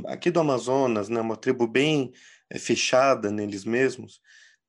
aqui 0.06 0.30
do 0.30 0.40
Amazonas, 0.40 1.08
né? 1.08 1.20
Uma 1.20 1.36
tribo 1.36 1.66
bem 1.66 2.12
é, 2.48 2.58
fechada 2.58 3.30
neles 3.30 3.64
mesmos, 3.64 4.20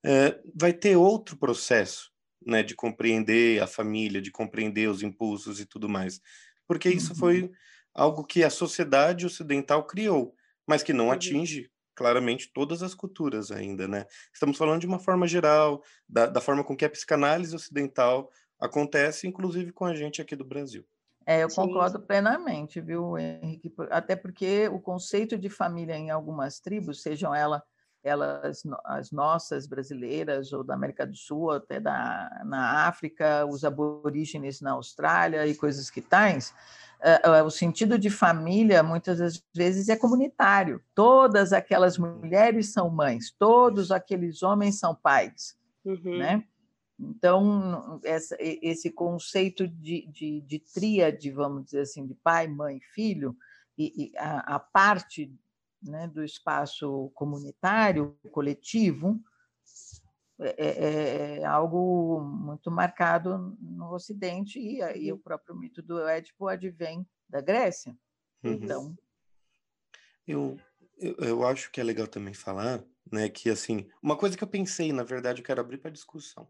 é, 0.04 0.40
vai 0.54 0.74
ter 0.74 0.98
outro 0.98 1.38
processo, 1.38 2.12
né? 2.46 2.62
De 2.62 2.76
compreender 2.76 3.64
a 3.64 3.68
família, 3.68 4.22
de 4.22 4.30
compreender 4.30 4.90
os 4.90 5.02
impulsos 5.02 5.60
e 5.60 5.66
tudo 5.66 5.88
mais, 5.88 6.20
porque 6.68 6.90
isso 6.90 7.14
uhum. 7.14 7.20
foi 7.20 7.52
algo 7.94 8.26
que 8.26 8.44
a 8.44 8.50
sociedade 8.50 9.26
ocidental 9.26 9.86
criou, 9.86 10.36
mas 10.68 10.84
que 10.84 10.94
não 10.94 11.06
uhum. 11.06 11.12
atinge 11.12 11.71
claramente 11.96 12.52
todas 12.54 12.82
as 12.84 12.94
culturas 12.94 13.52
ainda, 13.52 13.88
né? 13.88 14.06
Estamos 14.34 14.58
falando 14.58 14.82
de 14.82 14.88
uma 14.88 15.00
forma 15.00 15.28
geral, 15.28 15.84
da, 16.08 16.28
da 16.28 16.42
forma 16.42 16.64
com 16.64 16.76
que 16.76 16.86
a 16.86 16.90
psicanálise 16.90 17.56
ocidental 17.56 18.30
acontece, 18.60 19.28
inclusive 19.28 19.72
com 19.72 19.86
a 19.86 19.96
gente 19.96 20.22
aqui 20.22 20.36
do 20.36 20.46
Brasil. 20.46 20.86
É, 21.26 21.44
eu 21.44 21.50
Sim. 21.50 21.58
concordo 21.58 22.00
plenamente, 22.00 22.82
viu, 22.82 23.18
Henrique? 23.18 23.74
Até 23.90 24.16
porque 24.16 24.68
o 24.70 24.80
conceito 24.80 25.38
de 25.38 25.50
família 25.50 25.96
em 25.96 26.10
algumas 26.10 26.60
tribos, 26.60 27.02
sejam 27.02 27.34
elas, 27.34 27.62
elas 28.04 28.64
as 28.86 29.12
nossas 29.12 29.68
brasileiras 29.68 30.52
ou 30.52 30.64
da 30.64 30.74
América 30.74 31.06
do 31.06 31.16
Sul, 31.16 31.52
até 31.52 31.80
da, 31.80 32.42
na 32.46 32.88
África, 32.88 33.46
os 33.46 33.64
aborígenes 33.64 34.62
na 34.62 34.72
Austrália 34.72 35.46
e 35.46 35.54
coisas 35.54 35.90
que 35.90 36.02
tais, 36.02 36.54
o 37.46 37.50
sentido 37.50 37.98
de 37.98 38.10
família 38.10 38.84
muitas 38.84 39.44
vezes 39.54 39.90
é 39.90 39.96
comunitário. 39.96 40.82
Todas 40.94 41.52
aquelas 41.52 41.98
mulheres 41.98 42.72
são 42.72 42.90
mães, 42.90 43.32
todos 43.38 43.92
aqueles 43.92 44.44
homens 44.44 44.78
são 44.80 44.96
pais, 44.96 45.58
uhum. 45.84 46.18
né? 46.18 46.44
Então, 47.00 48.00
essa, 48.04 48.38
esse 48.40 48.92
conceito 48.92 49.68
de, 49.68 50.08
de, 50.08 50.42
de 50.42 50.60
tríade, 50.60 51.32
vamos 51.32 51.66
dizer 51.66 51.82
assim, 51.82 52.06
de 52.06 52.14
pai, 52.14 52.48
mãe, 52.48 52.80
filho, 52.94 53.36
e, 53.76 54.06
e 54.06 54.18
a, 54.18 54.56
a, 54.56 54.60
parte 54.60 55.34
né, 55.82 56.08
do 56.08 56.24
espaço 56.24 57.12
comunitário, 57.16 58.16
coletivo, 58.32 59.20
é, 60.44 60.56
é, 60.58 61.40
é, 61.40 61.46
algo 61.46 62.20
muito 62.22 62.72
marcado 62.72 63.56
no 63.60 63.94
Ocidente, 63.94 64.60
e 64.60 64.82
aí 64.82 65.14
o 65.14 65.18
próprio 65.20 65.56
mito 65.56 65.82
do 65.82 66.00
Édipo 66.08 66.48
advém 66.48 67.08
da 67.30 67.42
Grécia. 67.42 67.96
Uhum. 68.44 68.54
Então. 68.54 68.98
Eu, 70.28 70.58
eu, 70.98 71.16
eu 71.20 71.48
acho 71.48 71.72
que 71.72 71.80
é 71.80 71.84
legal 71.84 72.08
também 72.08 72.34
falar 72.34 72.84
né, 73.12 73.30
que, 73.30 73.50
assim, 73.50 73.88
uma 74.02 74.18
coisa 74.18 74.36
que 74.36 74.44
eu 74.44 74.48
pensei, 74.48 74.92
na 74.92 75.04
verdade, 75.04 75.42
eu 75.42 75.46
quero 75.46 75.62
abrir 75.62 75.78
para 75.78 75.92
discussão. 75.92 76.48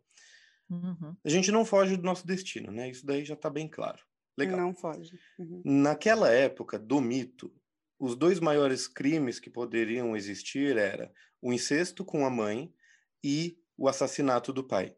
Uhum. 0.70 1.16
A 1.24 1.30
gente 1.30 1.52
não 1.52 1.66
foge 1.66 1.98
do 1.98 2.04
nosso 2.04 2.26
destino, 2.26 2.72
né? 2.72 2.90
Isso 2.90 3.06
daí 3.06 3.26
já 3.26 3.34
está 3.34 3.50
bem 3.50 3.68
claro. 3.68 4.02
Legal. 4.38 4.58
Não 4.58 4.74
foge. 4.74 5.20
Uhum. 5.38 5.62
Naquela 5.66 6.30
época 6.32 6.80
do 6.80 7.02
mito, 7.02 7.54
os 8.00 8.16
dois 8.16 8.40
maiores 8.40 8.88
crimes 8.88 9.38
que 9.38 9.50
poderiam 9.50 10.16
existir 10.16 10.78
era 10.78 11.12
o 11.42 11.52
incesto 11.52 12.06
com 12.06 12.26
a 12.26 12.30
mãe 12.30 12.74
e 13.24 13.61
o 13.82 13.88
assassinato 13.88 14.54
do 14.54 14.64
pai. 14.64 14.96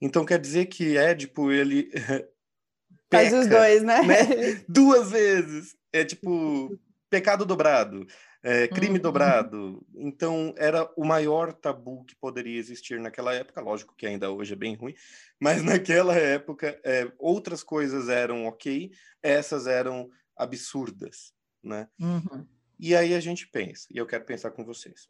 Então 0.00 0.24
quer 0.24 0.38
dizer 0.38 0.66
que 0.66 0.96
Édipo 0.96 1.50
ele 1.50 1.84
peca, 1.84 2.28
faz 3.10 3.32
os 3.32 3.46
dois, 3.46 3.82
né? 3.82 4.02
né? 4.02 4.64
Duas 4.68 5.10
vezes. 5.10 5.76
É 5.92 6.04
tipo 6.04 6.78
pecado 7.10 7.44
dobrado 7.44 8.06
é, 8.42 8.66
crime 8.66 8.96
uhum. 8.96 9.02
dobrado. 9.02 9.86
Então, 9.94 10.52
era 10.58 10.90
o 10.96 11.04
maior 11.04 11.52
tabu 11.52 12.04
que 12.04 12.16
poderia 12.16 12.58
existir 12.58 12.98
naquela 12.98 13.32
época. 13.32 13.60
Lógico 13.60 13.94
que 13.96 14.06
ainda 14.06 14.30
hoje 14.30 14.52
é 14.52 14.56
bem 14.56 14.74
ruim, 14.74 14.94
mas 15.38 15.62
naquela 15.62 16.14
época 16.16 16.78
é, 16.84 17.10
outras 17.18 17.62
coisas 17.62 18.08
eram 18.08 18.46
ok, 18.46 18.90
essas 19.22 19.66
eram 19.66 20.10
absurdas, 20.36 21.32
né? 21.62 21.88
Uhum. 22.00 22.46
E 22.78 22.96
aí 22.96 23.14
a 23.14 23.20
gente 23.20 23.46
pensa, 23.46 23.86
e 23.92 23.96
eu 23.96 24.06
quero 24.06 24.24
pensar 24.24 24.50
com 24.50 24.64
vocês. 24.64 25.08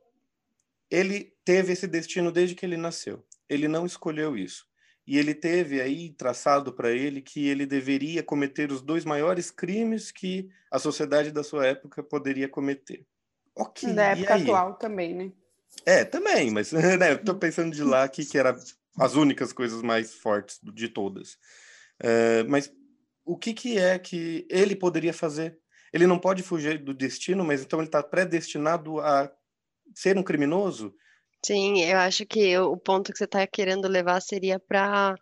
Ele 0.93 1.33
teve 1.43 1.73
esse 1.73 1.87
destino 1.87 2.31
desde 2.31 2.55
que 2.55 2.67
ele 2.67 2.77
nasceu. 2.77 3.25
Ele 3.49 3.67
não 3.67 3.87
escolheu 3.87 4.37
isso. 4.37 4.67
E 5.07 5.19
ele 5.19 5.35
teve 5.35 5.81
aí 5.81 6.11
traçado 6.11 6.71
para 6.71 6.93
ele 6.93 7.23
que 7.23 7.49
ele 7.49 7.65
deveria 7.65 8.23
cometer 8.23 8.71
os 8.71 8.83
dois 8.83 9.03
maiores 9.03 9.51
crimes 9.51 10.13
que 10.13 10.51
a 10.71 10.79
sociedade 10.79 11.33
da 11.33 11.43
sua 11.43 11.67
época 11.67 12.03
poderia 12.03 12.47
cometer. 12.47 13.07
Ok. 13.57 13.91
Da 13.95 14.05
época 14.05 14.35
atual 14.35 14.75
também, 14.75 15.15
né? 15.15 15.33
É, 15.87 16.05
também, 16.05 16.51
mas 16.51 16.71
né, 16.73 17.13
eu 17.13 17.25
tô 17.25 17.35
pensando 17.35 17.75
de 17.75 17.83
lá 17.83 18.07
que, 18.07 18.27
que 18.27 18.37
era 18.37 18.55
as 18.99 19.15
únicas 19.15 19.51
coisas 19.51 19.81
mais 19.81 20.15
fortes 20.15 20.61
de 20.63 20.89
todas. 20.91 21.39
Uh, 22.03 22.45
mas 22.49 22.71
o 23.25 23.37
que, 23.39 23.55
que 23.55 23.79
é 23.79 23.99
que 23.99 24.47
ele 24.51 24.77
poderia 24.77 25.15
fazer? 25.15 25.59
Ele 25.91 26.07
não 26.07 26.19
pode 26.19 26.43
fugir 26.43 26.79
do 26.79 26.93
destino, 26.93 27.43
mas 27.45 27.63
então 27.63 27.79
ele 27.79 27.89
está 27.89 28.03
predestinado 28.03 29.01
a 29.01 29.33
ser 29.95 30.19
um 30.19 30.23
criminoso? 30.23 30.95
Sim, 31.45 31.83
eu 31.83 31.99
acho 31.99 32.25
que 32.25 32.57
o 32.59 32.77
ponto 32.77 33.13
que 33.13 33.19
você 33.19 33.25
está 33.25 33.47
querendo 33.47 33.89
levar 33.89 34.21
seria 34.21 34.59
para 34.59 35.15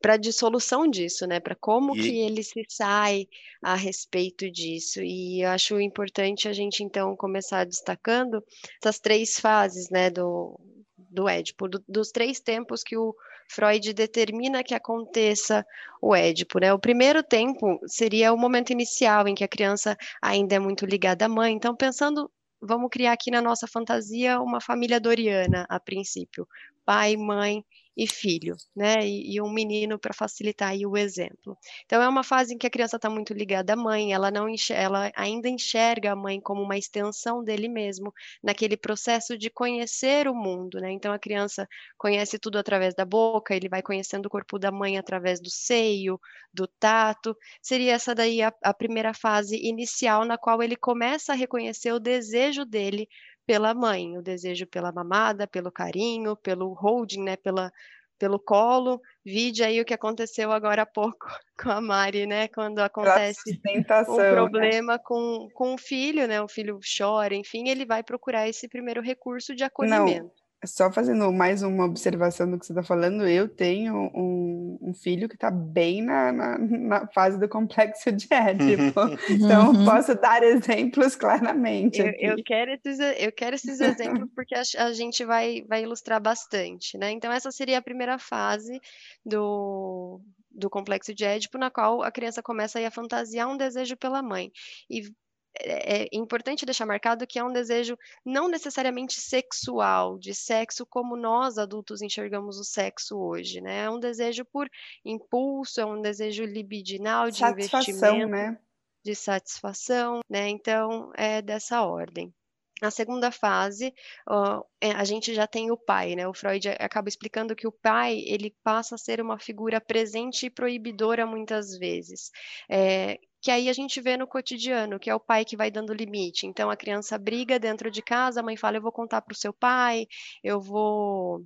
para 0.00 0.14
a 0.14 0.16
dissolução 0.16 0.88
disso, 0.88 1.26
né? 1.26 1.40
Para 1.40 1.54
como 1.54 1.94
e... 1.94 2.00
que 2.00 2.18
ele 2.20 2.42
se 2.42 2.64
sai 2.68 3.28
a 3.62 3.74
respeito 3.74 4.50
disso. 4.50 5.02
E 5.02 5.42
eu 5.42 5.50
acho 5.50 5.78
importante 5.78 6.48
a 6.48 6.52
gente 6.52 6.82
então 6.82 7.14
começar 7.14 7.64
destacando 7.66 8.42
essas 8.82 8.98
três 8.98 9.38
fases, 9.38 9.90
né, 9.90 10.08
do, 10.10 10.58
do 10.96 11.28
Édipo, 11.28 11.68
do, 11.68 11.84
dos 11.86 12.10
três 12.10 12.40
tempos 12.40 12.82
que 12.82 12.96
o 12.96 13.14
Freud 13.50 13.92
determina 13.92 14.64
que 14.64 14.74
aconteça 14.74 15.66
o 16.00 16.14
Édipo, 16.14 16.58
né? 16.58 16.72
O 16.72 16.78
primeiro 16.78 17.22
tempo 17.22 17.78
seria 17.86 18.32
o 18.32 18.38
momento 18.38 18.70
inicial 18.70 19.28
em 19.28 19.34
que 19.34 19.44
a 19.44 19.48
criança 19.48 19.96
ainda 20.22 20.54
é 20.54 20.58
muito 20.58 20.86
ligada 20.86 21.26
à 21.26 21.28
mãe. 21.28 21.52
Então, 21.52 21.76
pensando 21.76 22.30
vamos 22.60 22.90
criar 22.90 23.12
aqui 23.12 23.30
na 23.30 23.42
nossa 23.42 23.66
fantasia 23.66 24.40
uma 24.40 24.60
família 24.60 25.00
doriana, 25.00 25.66
a 25.68 25.80
princípio. 25.80 26.46
Pai, 26.84 27.16
mãe 27.16 27.64
e 28.00 28.06
filho, 28.06 28.56
né? 28.74 29.06
E, 29.06 29.34
e 29.34 29.42
um 29.42 29.52
menino 29.52 29.98
para 29.98 30.14
facilitar 30.14 30.70
aí 30.70 30.86
o 30.86 30.96
exemplo. 30.96 31.54
Então 31.84 32.02
é 32.02 32.08
uma 32.08 32.24
fase 32.24 32.54
em 32.54 32.58
que 32.58 32.66
a 32.66 32.70
criança 32.70 32.96
está 32.96 33.10
muito 33.10 33.34
ligada 33.34 33.74
à 33.74 33.76
mãe, 33.76 34.14
ela 34.14 34.30
não 34.30 34.48
enxerga, 34.48 34.82
ela 34.82 35.12
ainda 35.14 35.50
enxerga 35.50 36.12
a 36.12 36.16
mãe 36.16 36.40
como 36.40 36.62
uma 36.62 36.78
extensão 36.78 37.44
dele 37.44 37.68
mesmo, 37.68 38.10
naquele 38.42 38.74
processo 38.74 39.36
de 39.36 39.50
conhecer 39.50 40.26
o 40.28 40.34
mundo, 40.34 40.80
né? 40.80 40.90
Então 40.90 41.12
a 41.12 41.18
criança 41.18 41.68
conhece 41.98 42.38
tudo 42.38 42.56
através 42.58 42.94
da 42.94 43.04
boca, 43.04 43.54
ele 43.54 43.68
vai 43.68 43.82
conhecendo 43.82 44.26
o 44.26 44.30
corpo 44.30 44.58
da 44.58 44.70
mãe 44.70 44.96
através 44.96 45.38
do 45.38 45.50
seio, 45.50 46.18
do 46.54 46.66
tato. 46.66 47.36
Seria 47.60 47.92
essa 47.92 48.14
daí 48.14 48.40
a, 48.40 48.50
a 48.62 48.72
primeira 48.72 49.12
fase 49.12 49.56
inicial 49.62 50.24
na 50.24 50.38
qual 50.38 50.62
ele 50.62 50.74
começa 50.74 51.32
a 51.34 51.36
reconhecer 51.36 51.92
o 51.92 52.00
desejo 52.00 52.64
dele 52.64 53.06
pela 53.50 53.74
mãe, 53.74 54.16
o 54.16 54.22
desejo 54.22 54.64
pela 54.64 54.92
mamada, 54.92 55.44
pelo 55.44 55.72
carinho, 55.72 56.36
pelo 56.36 56.72
holding, 56.72 57.24
né, 57.24 57.36
pela, 57.36 57.72
pelo 58.16 58.38
colo. 58.38 59.00
Vide 59.24 59.64
aí 59.64 59.80
o 59.80 59.84
que 59.84 59.92
aconteceu 59.92 60.52
agora 60.52 60.82
há 60.82 60.86
pouco 60.86 61.26
com 61.60 61.68
a 61.68 61.80
Mari, 61.80 62.26
né, 62.26 62.46
quando 62.46 62.78
acontece 62.78 63.60
um 64.08 64.16
né? 64.16 64.30
problema 64.30 64.92
né? 64.92 65.00
com, 65.04 65.48
com 65.52 65.74
o 65.74 65.78
filho, 65.78 66.28
né, 66.28 66.40
o 66.40 66.46
filho 66.46 66.78
chora, 66.96 67.34
enfim, 67.34 67.68
ele 67.68 67.84
vai 67.84 68.04
procurar 68.04 68.48
esse 68.48 68.68
primeiro 68.68 69.02
recurso 69.02 69.52
de 69.52 69.64
acolhimento. 69.64 70.26
Não 70.26 70.49
só 70.64 70.92
fazendo 70.92 71.32
mais 71.32 71.62
uma 71.62 71.84
observação 71.84 72.50
do 72.50 72.58
que 72.58 72.66
você 72.66 72.72
está 72.72 72.82
falando, 72.82 73.26
eu 73.26 73.48
tenho 73.48 73.94
um, 74.14 74.78
um 74.82 74.94
filho 74.94 75.28
que 75.28 75.34
está 75.34 75.50
bem 75.50 76.02
na, 76.02 76.30
na, 76.30 76.58
na, 76.58 77.06
fase 77.08 77.38
do 77.38 77.48
complexo 77.48 78.12
de 78.12 78.26
Édipo, 78.30 79.00
então 79.30 79.72
uhum. 79.72 79.84
posso 79.84 80.14
dar 80.14 80.42
exemplos 80.42 81.16
claramente. 81.16 82.00
Eu, 82.00 82.36
eu, 82.36 82.44
quero, 82.44 82.72
esses, 82.72 82.98
eu 82.98 83.32
quero 83.32 83.54
esses 83.56 83.80
exemplos 83.80 84.28
porque 84.36 84.54
a, 84.54 84.62
a, 84.78 84.92
gente 84.92 85.24
vai, 85.24 85.64
vai 85.66 85.82
ilustrar 85.82 86.20
bastante, 86.20 86.98
né? 86.98 87.10
Então, 87.10 87.32
essa 87.32 87.50
seria 87.50 87.78
a 87.78 87.82
primeira 87.82 88.18
fase 88.18 88.78
do, 89.24 90.20
do 90.50 90.68
complexo 90.68 91.14
de 91.14 91.24
Édipo, 91.24 91.56
na 91.56 91.70
qual 91.70 92.02
a 92.02 92.12
criança 92.12 92.42
começa 92.42 92.78
a, 92.78 92.86
a 92.86 92.90
fantasiar 92.90 93.48
um 93.48 93.56
desejo 93.56 93.96
pela 93.96 94.22
mãe. 94.22 94.52
E 94.90 95.10
é, 95.58 96.04
é 96.04 96.08
importante 96.12 96.64
deixar 96.64 96.86
marcado 96.86 97.26
que 97.26 97.38
é 97.38 97.44
um 97.44 97.52
desejo 97.52 97.98
não 98.24 98.48
necessariamente 98.48 99.20
sexual, 99.20 100.18
de 100.18 100.34
sexo 100.34 100.86
como 100.86 101.16
nós 101.16 101.58
adultos 101.58 102.02
enxergamos 102.02 102.58
o 102.58 102.64
sexo 102.64 103.18
hoje, 103.18 103.60
né? 103.60 103.84
É 103.84 103.90
um 103.90 103.98
desejo 103.98 104.44
por 104.44 104.68
impulso, 105.04 105.80
é 105.80 105.86
um 105.86 106.00
desejo 106.00 106.44
libidinal 106.44 107.30
de 107.30 107.38
satisfação, 107.38 108.16
investimento, 108.16 108.28
né? 108.28 108.58
de 109.04 109.14
satisfação, 109.14 110.20
né? 110.28 110.48
Então 110.48 111.10
é 111.16 111.42
dessa 111.42 111.82
ordem. 111.82 112.32
Na 112.80 112.90
segunda 112.90 113.30
fase, 113.30 113.92
uh, 114.26 114.64
a 114.96 115.04
gente 115.04 115.34
já 115.34 115.46
tem 115.46 115.70
o 115.70 115.76
pai, 115.76 116.14
né? 116.14 116.26
O 116.26 116.32
Freud 116.32 116.66
acaba 116.78 117.10
explicando 117.10 117.54
que 117.54 117.66
o 117.66 117.72
pai 117.72 118.20
ele 118.26 118.56
passa 118.62 118.94
a 118.94 118.98
ser 118.98 119.20
uma 119.20 119.38
figura 119.38 119.80
presente 119.82 120.46
e 120.46 120.50
proibidora 120.50 121.26
muitas 121.26 121.76
vezes. 121.76 122.30
É, 122.70 123.18
que 123.42 123.50
aí 123.50 123.68
a 123.68 123.72
gente 123.72 124.00
vê 124.00 124.16
no 124.16 124.26
cotidiano, 124.26 124.98
que 124.98 125.10
é 125.10 125.14
o 125.14 125.20
pai 125.20 125.44
que 125.44 125.56
vai 125.56 125.70
dando 125.70 125.92
limite. 125.94 126.46
Então 126.46 126.70
a 126.70 126.76
criança 126.76 127.18
briga 127.18 127.58
dentro 127.58 127.90
de 127.90 128.02
casa, 128.02 128.40
a 128.40 128.42
mãe 128.42 128.56
fala: 128.56 128.76
"Eu 128.78 128.82
vou 128.82 128.92
contar 128.92 129.22
para 129.22 129.32
o 129.32 129.36
seu 129.36 129.52
pai, 129.52 130.06
eu 130.42 130.60
vou 130.60 131.44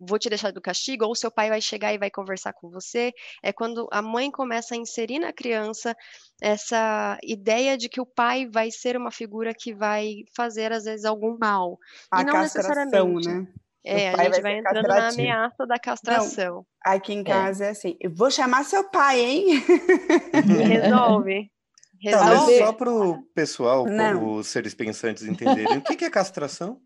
vou 0.00 0.18
te 0.18 0.28
deixar 0.28 0.52
do 0.52 0.60
castigo", 0.60 1.04
ou 1.04 1.12
o 1.12 1.16
seu 1.16 1.30
pai 1.30 1.48
vai 1.50 1.60
chegar 1.60 1.92
e 1.92 1.98
vai 1.98 2.10
conversar 2.10 2.52
com 2.52 2.70
você. 2.70 3.12
É 3.42 3.52
quando 3.52 3.88
a 3.92 4.00
mãe 4.02 4.30
começa 4.30 4.74
a 4.74 4.78
inserir 4.78 5.18
na 5.18 5.32
criança 5.32 5.94
essa 6.40 7.18
ideia 7.22 7.76
de 7.76 7.88
que 7.88 8.00
o 8.00 8.06
pai 8.06 8.46
vai 8.48 8.70
ser 8.70 8.96
uma 8.96 9.10
figura 9.10 9.52
que 9.54 9.74
vai 9.74 10.24
fazer 10.36 10.72
às 10.72 10.84
vezes 10.84 11.04
algum 11.04 11.36
mal. 11.38 11.78
A 12.10 12.20
e 12.20 12.24
não 12.24 12.38
necessariamente. 12.38 13.28
né? 13.28 13.46
É, 13.84 14.10
a 14.10 14.24
gente 14.24 14.30
vai, 14.30 14.42
vai 14.42 14.58
entrando 14.58 14.88
na 14.88 15.08
ameaça 15.08 15.66
da 15.66 15.78
castração. 15.78 16.54
Não, 16.56 16.66
aqui 16.84 17.14
em 17.14 17.20
é. 17.20 17.24
casa 17.24 17.64
é. 17.64 17.68
é 17.68 17.70
assim, 17.70 17.96
eu 18.00 18.10
vou 18.14 18.30
chamar 18.30 18.64
seu 18.64 18.88
pai, 18.90 19.20
hein? 19.20 19.64
Resolve. 20.68 21.50
Resolve. 22.02 22.30
Tá, 22.30 22.46
mas 22.46 22.58
só 22.58 22.72
para 22.72 22.90
o 22.90 23.22
pessoal, 23.34 23.86
os 24.22 24.46
seres 24.46 24.74
pensantes 24.74 25.24
entenderem, 25.24 25.78
o 25.78 25.82
que 25.82 26.04
é 26.04 26.10
castração? 26.10 26.80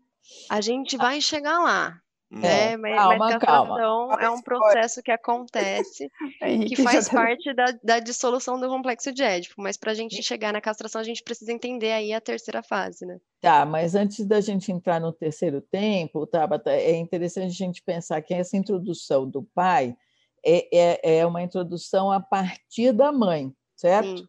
A 0.49 0.59
gente 0.59 0.97
vai 0.97 1.21
chegar 1.21 1.59
lá. 1.59 1.97
É, 2.41 2.71
é, 2.71 2.77
mas, 2.77 2.95
calma, 2.95 3.17
mas 3.17 3.31
castração 3.33 3.77
calma. 4.09 4.21
é 4.21 4.29
um 4.29 4.41
processo 4.41 5.03
que 5.03 5.11
acontece 5.11 6.11
que 6.67 6.75
faz 6.77 7.07
parte 7.07 7.53
da, 7.53 7.65
da, 7.83 7.99
dissolução 7.99 8.59
do 8.59 8.67
complexo 8.67 9.11
de 9.11 9.21
Édipo. 9.21 9.61
Mas 9.61 9.77
para 9.77 9.91
a 9.91 9.93
gente 9.95 10.21
chegar 10.23 10.51
na 10.51 10.59
castração, 10.59 10.99
a 10.99 11.03
gente 11.03 11.23
precisa 11.23 11.53
entender 11.53 11.91
aí 11.91 12.13
a 12.13 12.19
terceira 12.19 12.63
fase, 12.63 13.05
né? 13.05 13.19
Tá, 13.39 13.63
mas 13.63 13.93
antes 13.93 14.25
da 14.25 14.41
gente 14.41 14.71
entrar 14.71 14.99
no 14.99 15.13
terceiro 15.13 15.61
tempo, 15.61 16.25
Tabata, 16.25 16.71
é 16.71 16.95
interessante 16.95 17.51
a 17.51 17.65
gente 17.65 17.83
pensar 17.83 18.21
que 18.21 18.33
essa 18.33 18.57
introdução 18.57 19.29
do 19.29 19.43
pai 19.53 19.95
é, 20.43 20.67
é, 20.75 21.17
é 21.19 21.25
uma 21.25 21.43
introdução 21.43 22.11
a 22.11 22.19
partir 22.19 22.91
da 22.91 23.11
mãe, 23.11 23.53
certo? 23.75 24.17
Sim. 24.17 24.27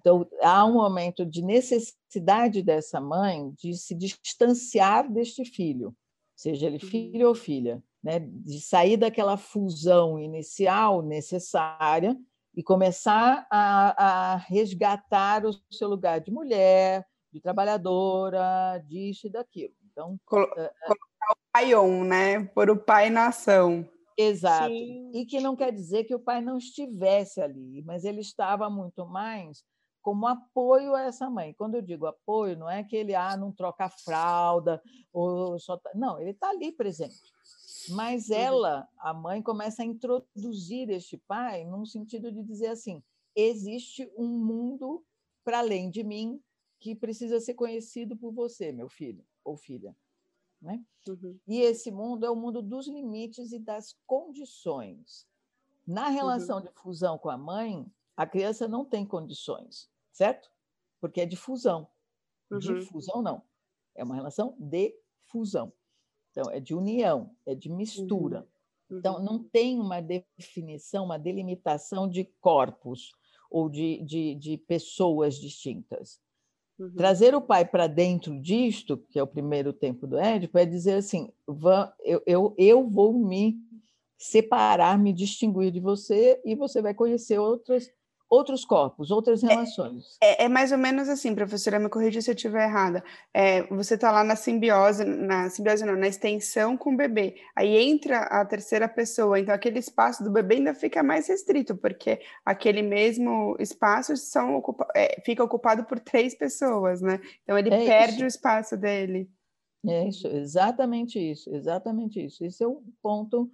Então, 0.00 0.26
há 0.40 0.64
um 0.64 0.74
momento 0.74 1.26
de 1.26 1.42
necessidade 1.42 2.62
dessa 2.62 3.00
mãe 3.00 3.52
de 3.58 3.74
se 3.74 3.94
distanciar 3.94 5.10
deste 5.10 5.44
filho 5.44 5.94
seja 6.36 6.66
ele 6.66 6.76
uhum. 6.76 6.88
filho 6.88 7.28
ou 7.28 7.34
filha, 7.34 7.82
né? 8.02 8.20
de 8.20 8.60
sair 8.60 8.96
daquela 8.96 9.36
fusão 9.36 10.18
inicial 10.18 11.02
necessária 11.02 12.16
e 12.54 12.62
começar 12.62 13.46
a, 13.50 14.34
a 14.34 14.36
resgatar 14.36 15.44
o 15.44 15.52
seu 15.70 15.88
lugar 15.88 16.20
de 16.20 16.30
mulher, 16.30 17.04
de 17.32 17.40
trabalhadora, 17.40 18.78
disso 18.86 19.26
e 19.26 19.30
daquilo. 19.30 19.74
Então, 19.90 20.18
Col 20.24 20.42
eh, 20.42 20.64
eh, 20.64 20.72
colocar 20.86 21.32
o 21.32 21.36
pai 21.52 21.74
on, 21.74 22.04
né? 22.04 22.44
Por 22.44 22.70
o 22.70 22.76
pai 22.76 23.10
na 23.10 23.28
ação. 23.28 23.88
Exato. 24.16 24.68
Sim. 24.68 25.10
E 25.14 25.26
que 25.26 25.40
não 25.40 25.54
quer 25.54 25.72
dizer 25.72 26.04
que 26.04 26.14
o 26.14 26.20
pai 26.20 26.40
não 26.40 26.56
estivesse 26.56 27.40
ali, 27.40 27.82
mas 27.82 28.04
ele 28.04 28.20
estava 28.20 28.70
muito 28.70 29.04
mais 29.04 29.62
como 30.06 30.28
apoio 30.28 30.94
a 30.94 31.02
essa 31.02 31.28
mãe. 31.28 31.52
Quando 31.52 31.74
eu 31.74 31.82
digo 31.82 32.06
apoio, 32.06 32.56
não 32.56 32.70
é 32.70 32.84
que 32.84 32.94
ele 32.94 33.12
ah, 33.12 33.36
não 33.36 33.50
troca 33.50 33.86
a 33.86 33.90
fralda, 33.90 34.80
ou 35.12 35.58
só 35.58 35.76
tá... 35.76 35.90
não, 35.96 36.20
ele 36.20 36.30
está 36.30 36.48
ali 36.50 36.70
presente. 36.70 37.34
Mas 37.88 38.28
uhum. 38.28 38.36
ela, 38.36 38.88
a 38.98 39.12
mãe, 39.12 39.42
começa 39.42 39.82
a 39.82 39.84
introduzir 39.84 40.90
este 40.90 41.16
pai 41.16 41.64
num 41.64 41.84
sentido 41.84 42.30
de 42.30 42.44
dizer 42.44 42.68
assim: 42.68 43.02
existe 43.34 44.08
um 44.16 44.28
mundo 44.28 45.04
para 45.42 45.58
além 45.58 45.90
de 45.90 46.04
mim 46.04 46.40
que 46.78 46.94
precisa 46.94 47.40
ser 47.40 47.54
conhecido 47.54 48.16
por 48.16 48.32
você, 48.32 48.70
meu 48.70 48.88
filho 48.88 49.26
ou 49.44 49.56
filha. 49.56 49.96
Né? 50.62 50.84
Uhum. 51.08 51.36
E 51.48 51.62
esse 51.62 51.90
mundo 51.90 52.24
é 52.24 52.30
o 52.30 52.36
mundo 52.36 52.62
dos 52.62 52.86
limites 52.86 53.50
e 53.50 53.58
das 53.58 53.96
condições. 54.06 55.26
Na 55.84 56.10
relação 56.10 56.58
uhum. 56.58 56.62
de 56.62 56.70
fusão 56.74 57.18
com 57.18 57.28
a 57.28 57.36
mãe, 57.36 57.84
a 58.16 58.24
criança 58.24 58.68
não 58.68 58.84
tem 58.84 59.04
condições 59.04 59.90
certo? 60.16 60.50
Porque 60.98 61.20
é 61.20 61.26
de 61.26 61.36
fusão. 61.36 61.86
Uhum. 62.50 62.58
De 62.58 62.80
fusão, 62.86 63.20
não. 63.20 63.42
É 63.94 64.02
uma 64.02 64.14
relação 64.14 64.56
de 64.58 64.94
fusão. 65.26 65.72
Então, 66.30 66.50
é 66.50 66.58
de 66.58 66.74
união, 66.74 67.30
é 67.44 67.54
de 67.54 67.68
mistura. 67.68 68.48
Uhum. 68.88 68.98
Então, 68.98 69.16
uhum. 69.16 69.24
não 69.24 69.44
tem 69.44 69.78
uma 69.78 70.00
definição, 70.00 71.04
uma 71.04 71.18
delimitação 71.18 72.08
de 72.08 72.24
corpos 72.40 73.12
ou 73.50 73.68
de, 73.68 74.02
de, 74.04 74.34
de 74.36 74.56
pessoas 74.56 75.36
distintas. 75.36 76.18
Uhum. 76.78 76.94
Trazer 76.94 77.34
o 77.34 77.40
pai 77.40 77.66
para 77.66 77.86
dentro 77.86 78.40
disto, 78.40 78.96
que 78.96 79.18
é 79.18 79.22
o 79.22 79.26
primeiro 79.26 79.72
tempo 79.72 80.06
do 80.06 80.18
Édipo, 80.18 80.56
é 80.56 80.64
dizer 80.64 80.94
assim: 80.94 81.30
eu, 82.02 82.22
eu, 82.26 82.54
eu 82.56 82.88
vou 82.88 83.12
me 83.12 83.58
separar, 84.16 84.98
me 84.98 85.12
distinguir 85.12 85.70
de 85.70 85.80
você 85.80 86.40
e 86.44 86.54
você 86.54 86.80
vai 86.80 86.94
conhecer 86.94 87.38
outras 87.38 87.90
outros 88.28 88.64
corpos, 88.64 89.10
outras 89.10 89.42
é, 89.42 89.46
relações. 89.46 90.18
É, 90.20 90.42
é, 90.42 90.46
é, 90.46 90.48
mais 90.48 90.72
ou 90.72 90.78
menos 90.78 91.08
assim, 91.08 91.34
professora, 91.34 91.78
me 91.78 91.88
corrija 91.88 92.20
se 92.20 92.30
eu 92.30 92.34
estiver 92.34 92.64
errada. 92.64 93.02
É, 93.32 93.62
você 93.64 93.94
está 93.94 94.10
lá 94.10 94.24
na 94.24 94.36
simbiose, 94.36 95.04
na 95.04 95.48
simbiose 95.48 95.84
não, 95.84 95.96
na 95.96 96.08
extensão 96.08 96.76
com 96.76 96.94
o 96.94 96.96
bebê. 96.96 97.36
Aí 97.54 97.76
entra 97.76 98.20
a 98.20 98.44
terceira 98.44 98.88
pessoa, 98.88 99.38
então 99.38 99.54
aquele 99.54 99.78
espaço 99.78 100.24
do 100.24 100.30
bebê 100.30 100.56
ainda 100.56 100.74
fica 100.74 101.02
mais 101.02 101.28
restrito, 101.28 101.76
porque 101.76 102.20
aquele 102.44 102.82
mesmo 102.82 103.56
espaço 103.58 104.16
são 104.16 104.62
é, 104.94 105.20
fica 105.24 105.44
ocupado 105.44 105.84
por 105.84 106.00
três 106.00 106.34
pessoas, 106.34 107.00
né? 107.00 107.20
Então 107.42 107.56
ele 107.56 107.72
é 107.72 107.86
perde 107.86 108.16
isso. 108.16 108.24
o 108.24 108.26
espaço 108.26 108.76
dele. 108.76 109.30
É 109.88 110.08
isso, 110.08 110.26
exatamente 110.26 111.18
isso, 111.18 111.54
exatamente 111.54 112.24
isso. 112.24 112.44
Esse 112.44 112.64
é 112.64 112.66
o 112.66 112.82
ponto, 113.00 113.48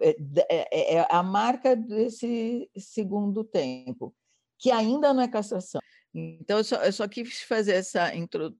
é, 0.00 0.16
é, 0.48 0.94
é 0.96 1.06
a 1.10 1.22
marca 1.22 1.74
desse 1.76 2.70
segundo 2.76 3.44
tempo, 3.44 4.14
que 4.58 4.70
ainda 4.70 5.12
não 5.12 5.22
é 5.22 5.28
castração. 5.28 5.80
Então, 6.14 6.58
eu 6.58 6.64
só, 6.64 6.76
eu 6.76 6.92
só 6.92 7.06
quis 7.06 7.42
fazer 7.42 7.72
essa, 7.72 8.10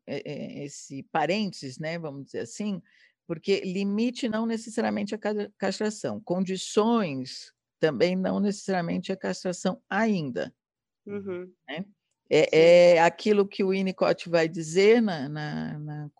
esse 0.07 1.03
parênteses, 1.05 1.79
né, 1.79 1.99
vamos 1.99 2.27
dizer 2.27 2.41
assim, 2.41 2.83
porque 3.27 3.61
limite 3.61 4.29
não 4.29 4.45
necessariamente 4.45 5.15
a 5.15 5.19
castração, 5.59 6.21
condições 6.21 7.53
também 7.81 8.15
não 8.15 8.41
necessariamente 8.41 9.11
a 9.11 9.17
castração 9.17 9.81
ainda. 9.89 10.55
Uhum. 11.07 11.53
Né? 11.69 11.85
É, 12.29 12.95
é, 12.95 13.03
aquilo 13.03 13.47
que 13.47 13.63
o 13.63 13.71
Winnicott 13.71 14.29
vai 14.29 14.49
dizer 14.49 15.01
na, 15.01 15.29
na, 15.29 15.79
na 15.79 16.11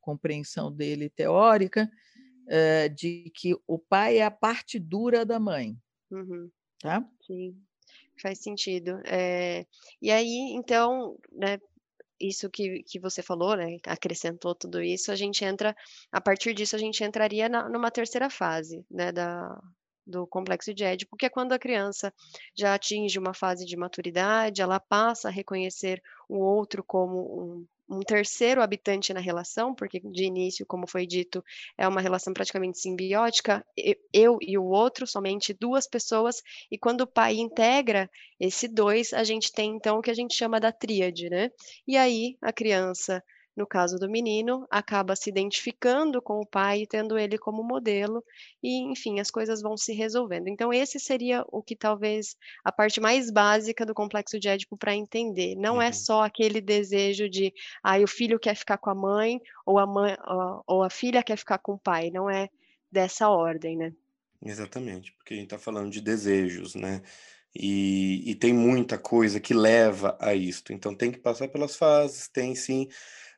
compreensão 0.00 0.72
dele 0.72 1.10
teórica, 1.10 1.90
uh, 2.46 2.94
de 2.94 3.30
que 3.34 3.54
o 3.66 3.78
pai 3.78 4.18
é 4.18 4.24
a 4.24 4.30
parte 4.30 4.78
dura 4.78 5.24
da 5.24 5.38
mãe. 5.38 5.76
Uhum. 6.10 6.50
Tá? 6.80 7.04
Sim, 7.26 7.56
faz 8.20 8.38
sentido. 8.40 9.00
É, 9.04 9.66
e 10.00 10.10
aí, 10.10 10.52
então, 10.54 11.16
né, 11.30 11.58
isso 12.20 12.48
que, 12.50 12.82
que 12.84 12.98
você 12.98 13.22
falou, 13.22 13.56
né, 13.56 13.78
acrescentou 13.86 14.54
tudo 14.54 14.80
isso, 14.80 15.10
a 15.10 15.16
gente 15.16 15.44
entra, 15.44 15.76
a 16.10 16.20
partir 16.20 16.54
disso, 16.54 16.76
a 16.76 16.78
gente 16.78 17.02
entraria 17.02 17.48
na, 17.48 17.68
numa 17.68 17.90
terceira 17.90 18.30
fase, 18.30 18.84
né, 18.90 19.10
da, 19.10 19.60
do 20.06 20.26
complexo 20.26 20.72
de 20.72 20.84
Édipo, 20.84 21.16
que 21.16 21.26
é 21.26 21.30
quando 21.30 21.52
a 21.52 21.58
criança 21.58 22.12
já 22.56 22.74
atinge 22.74 23.18
uma 23.18 23.34
fase 23.34 23.64
de 23.64 23.76
maturidade, 23.76 24.62
ela 24.62 24.78
passa 24.78 25.28
a 25.28 25.32
reconhecer 25.32 26.02
o 26.28 26.38
outro 26.38 26.84
como 26.84 27.18
um, 27.18 27.66
um 27.92 28.00
terceiro 28.00 28.62
habitante 28.62 29.12
na 29.12 29.20
relação, 29.20 29.74
porque 29.74 30.00
de 30.00 30.24
início, 30.24 30.64
como 30.66 30.86
foi 30.86 31.06
dito, 31.06 31.44
é 31.76 31.86
uma 31.86 32.00
relação 32.00 32.32
praticamente 32.32 32.78
simbiótica, 32.78 33.64
eu 34.12 34.38
e 34.40 34.56
o 34.56 34.64
outro, 34.64 35.06
somente 35.06 35.52
duas 35.52 35.86
pessoas, 35.86 36.42
e 36.70 36.78
quando 36.78 37.02
o 37.02 37.06
pai 37.06 37.36
integra 37.36 38.10
esse 38.40 38.66
dois, 38.66 39.12
a 39.12 39.22
gente 39.22 39.52
tem 39.52 39.76
então 39.76 39.98
o 39.98 40.02
que 40.02 40.10
a 40.10 40.14
gente 40.14 40.34
chama 40.34 40.58
da 40.58 40.72
tríade, 40.72 41.28
né? 41.28 41.50
E 41.86 41.96
aí 41.96 42.36
a 42.40 42.52
criança 42.52 43.22
no 43.56 43.66
caso 43.66 43.98
do 43.98 44.08
menino, 44.08 44.66
acaba 44.70 45.14
se 45.14 45.28
identificando 45.28 46.22
com 46.22 46.40
o 46.40 46.46
pai, 46.46 46.86
tendo 46.86 47.18
ele 47.18 47.36
como 47.36 47.62
modelo, 47.62 48.24
e 48.62 48.82
enfim, 48.90 49.20
as 49.20 49.30
coisas 49.30 49.60
vão 49.60 49.76
se 49.76 49.92
resolvendo. 49.92 50.48
Então, 50.48 50.72
esse 50.72 50.98
seria 50.98 51.44
o 51.48 51.62
que 51.62 51.76
talvez 51.76 52.36
a 52.64 52.72
parte 52.72 53.00
mais 53.00 53.30
básica 53.30 53.84
do 53.84 53.94
complexo 53.94 54.38
de 54.38 54.48
Édipo 54.48 54.76
para 54.76 54.94
entender. 54.94 55.54
Não 55.54 55.74
é 55.74 55.84
uhum. 55.86 55.90
é 55.90 55.92
só 55.92 56.22
aquele 56.22 56.60
desejo 56.60 57.28
de, 57.28 57.52
ah, 57.82 57.98
o 57.98 58.06
filho 58.06 58.38
quer 58.38 58.54
ficar 58.54 58.78
com 58.78 58.90
a 58.90 58.94
mãe, 58.94 59.40
ou 59.66 59.78
a 59.78 59.86
mãe, 59.86 60.16
ou 60.66 60.82
a 60.82 60.88
filha 60.90 61.22
quer 61.22 61.36
ficar 61.36 61.58
com 61.58 61.72
o 61.72 61.78
pai. 61.78 62.10
Não 62.10 62.30
é 62.30 62.48
dessa 62.90 63.28
ordem, 63.28 63.76
né? 63.76 63.92
Exatamente, 64.44 65.12
porque 65.12 65.34
a 65.34 65.36
gente 65.36 65.46
está 65.46 65.58
falando 65.58 65.90
de 65.90 66.00
desejos, 66.00 66.74
né? 66.74 67.02
E, 67.54 68.30
e, 68.30 68.34
tem 68.34 68.52
muita 68.52 68.96
coisa 68.96 69.38
que 69.38 69.52
leva 69.52 70.16
a 70.18 70.34
isto. 70.34 70.72
Então 70.72 70.94
tem 70.94 71.12
que 71.12 71.18
passar 71.18 71.48
pelas 71.48 71.76
fases, 71.76 72.26
tem 72.26 72.54
sim 72.54 72.88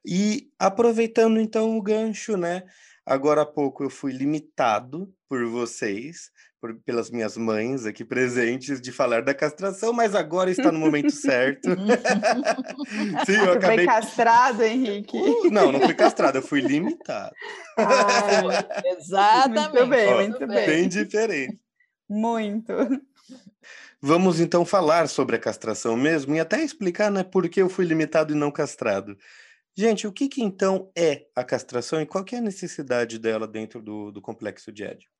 e 0.04 0.50
aproveitando 0.58 1.40
então 1.40 1.76
o 1.76 1.82
gancho, 1.82 2.36
né? 2.36 2.64
Agora 3.06 3.42
há 3.42 3.46
pouco 3.46 3.84
eu 3.84 3.90
fui 3.90 4.12
limitado 4.12 5.12
por 5.28 5.44
vocês, 5.46 6.30
por, 6.60 6.74
pelas 6.86 7.10
minhas 7.10 7.36
mães 7.36 7.84
aqui 7.84 8.04
presentes, 8.04 8.80
de 8.80 8.90
falar 8.90 9.22
da 9.22 9.34
castração, 9.34 9.92
mas 9.92 10.14
agora 10.14 10.50
está 10.50 10.72
no 10.72 10.78
momento 10.78 11.10
certo. 11.12 11.68
Sim, 13.26 13.36
eu 13.36 13.52
acabei... 13.52 13.78
Foi 13.78 13.86
castrado, 13.86 14.62
Henrique? 14.62 15.18
Uh, 15.18 15.50
não, 15.50 15.70
não 15.70 15.80
fui 15.80 15.94
castrado, 15.94 16.38
eu 16.38 16.42
fui 16.42 16.60
limitado. 16.60 17.34
Ah, 17.76 18.66
exatamente. 18.96 19.72
Muito 19.72 19.90
bem, 19.90 20.14
muito 20.14 20.46
bem. 20.46 20.66
Bem 20.66 20.88
diferente. 20.88 21.58
Muito. 22.08 22.72
Vamos 24.00 24.38
então 24.38 24.64
falar 24.64 25.08
sobre 25.08 25.36
a 25.36 25.38
castração 25.38 25.96
mesmo 25.96 26.34
e 26.34 26.40
até 26.40 26.62
explicar 26.62 27.10
né, 27.10 27.22
por 27.22 27.48
que 27.48 27.60
eu 27.60 27.68
fui 27.68 27.84
limitado 27.84 28.32
e 28.32 28.36
não 28.36 28.50
castrado. 28.50 29.16
Gente, 29.76 30.06
o 30.06 30.12
que, 30.12 30.28
que 30.28 30.42
então 30.42 30.90
é 30.96 31.26
a 31.34 31.42
castração 31.42 32.00
e 32.00 32.06
qual 32.06 32.24
é 32.32 32.36
a 32.36 32.40
necessidade 32.40 33.18
dela 33.18 33.46
dentro 33.46 33.82
do, 33.82 34.12
do 34.12 34.22
complexo 34.22 34.72
de 34.72 34.84
Édipo? 34.84 35.12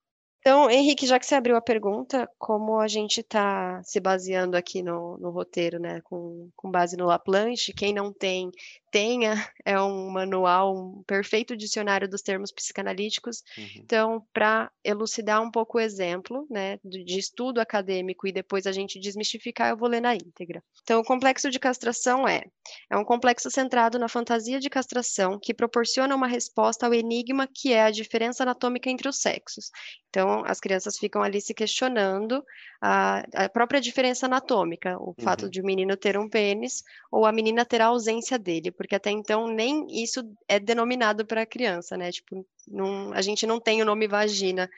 Então, 0.47 0.71
Henrique, 0.71 1.07
já 1.07 1.19
que 1.19 1.25
você 1.25 1.35
abriu 1.35 1.57
a 1.57 1.61
pergunta, 1.62 2.29
como 2.38 2.79
a 2.79 2.87
gente 2.87 3.21
está 3.21 3.83
se 3.83 3.99
baseando 3.99 4.59
aqui 4.59 4.83
no, 4.83 5.17
no 5.17 5.31
roteiro, 5.31 5.81
né, 5.81 6.03
com, 6.03 6.51
com, 6.55 6.71
base 6.71 6.99
no 6.99 7.07
Laplanche, 7.07 7.73
quem 7.73 7.95
não 7.95 8.12
tem, 8.12 8.51
tenha, 8.95 9.35
é 9.65 9.81
um 9.81 10.09
manual, 10.09 10.73
um 10.73 11.03
perfeito 11.03 11.57
dicionário 11.57 12.09
dos 12.09 12.23
termos 12.23 12.53
psicanalíticos. 12.53 13.43
Uhum. 13.59 13.67
Então, 13.79 14.27
para 14.33 14.71
elucidar 14.85 15.43
um 15.43 15.51
pouco 15.51 15.79
o 15.79 15.81
exemplo, 15.81 16.47
né, 16.49 16.79
de, 16.85 17.19
estudo 17.19 17.61
acadêmico 17.61 18.25
e 18.29 18.33
depois 18.33 18.69
a 18.69 18.73
gente 18.73 19.01
desmistificar, 19.01 19.71
eu 19.71 19.77
vou 19.77 19.89
ler 19.89 20.01
na 20.01 20.15
íntegra. 20.15 20.63
Então, 20.85 21.01
o 21.01 21.05
complexo 21.05 21.51
de 21.51 21.59
castração 21.59 22.29
é, 22.29 22.45
é 22.89 22.97
um 22.97 23.05
complexo 23.05 23.51
centrado 23.51 23.99
na 23.99 24.07
fantasia 24.07 24.61
de 24.61 24.71
castração 24.71 25.41
que 25.43 25.53
proporciona 25.53 26.15
uma 26.15 26.29
resposta 26.29 26.87
ao 26.87 26.95
enigma 26.95 27.49
que 27.53 27.73
é 27.73 27.83
a 27.83 27.91
diferença 27.91 28.45
anatômica 28.45 28.89
entre 28.89 29.09
os 29.09 29.19
sexos. 29.19 29.73
Então, 30.09 30.45
as 30.47 30.61
crianças 30.61 30.97
ficam 30.97 31.21
ali 31.21 31.41
se 31.41 31.53
questionando 31.53 32.45
a, 32.81 33.25
a 33.35 33.49
própria 33.49 33.81
diferença 33.81 34.27
anatômica, 34.27 34.97
o 35.01 35.09
uhum. 35.09 35.15
fato 35.21 35.51
de 35.51 35.61
o 35.61 35.65
menino 35.65 35.97
ter 35.97 36.17
um 36.17 36.29
pênis 36.29 36.85
ou 37.11 37.27
a 37.27 37.33
menina 37.33 37.65
ter 37.65 37.81
a 37.81 37.87
ausência 37.87 38.39
dele, 38.39 38.71
porque 38.85 38.94
até 38.94 39.11
então 39.11 39.49
nem 39.49 39.87
isso 39.90 40.23
é 40.47 40.61
denominado 40.61 41.25
para 41.25 41.40
a 41.40 41.47
criança, 41.47 41.97
né? 41.97 42.12
Tipo, 42.12 42.47
não, 42.68 43.14
a 43.14 43.23
gente 43.23 43.47
não 43.47 43.59
tem 43.59 43.81
o 43.81 43.85
nome 43.85 44.07
vagina 44.07 44.68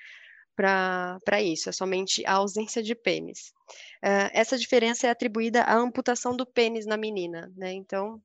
para 0.55 1.43
isso, 1.43 1.69
é 1.69 1.73
somente 1.73 2.25
a 2.25 2.35
ausência 2.35 2.81
de 2.81 2.95
pênis. 2.95 3.53
Uh, 4.05 4.31
essa 4.33 4.57
diferença 4.57 5.09
é 5.09 5.11
atribuída 5.11 5.63
à 5.63 5.75
amputação 5.75 6.37
do 6.37 6.47
pênis 6.47 6.87
na 6.87 6.97
menina, 6.97 7.53
né? 7.57 7.73
Então, 7.73 8.23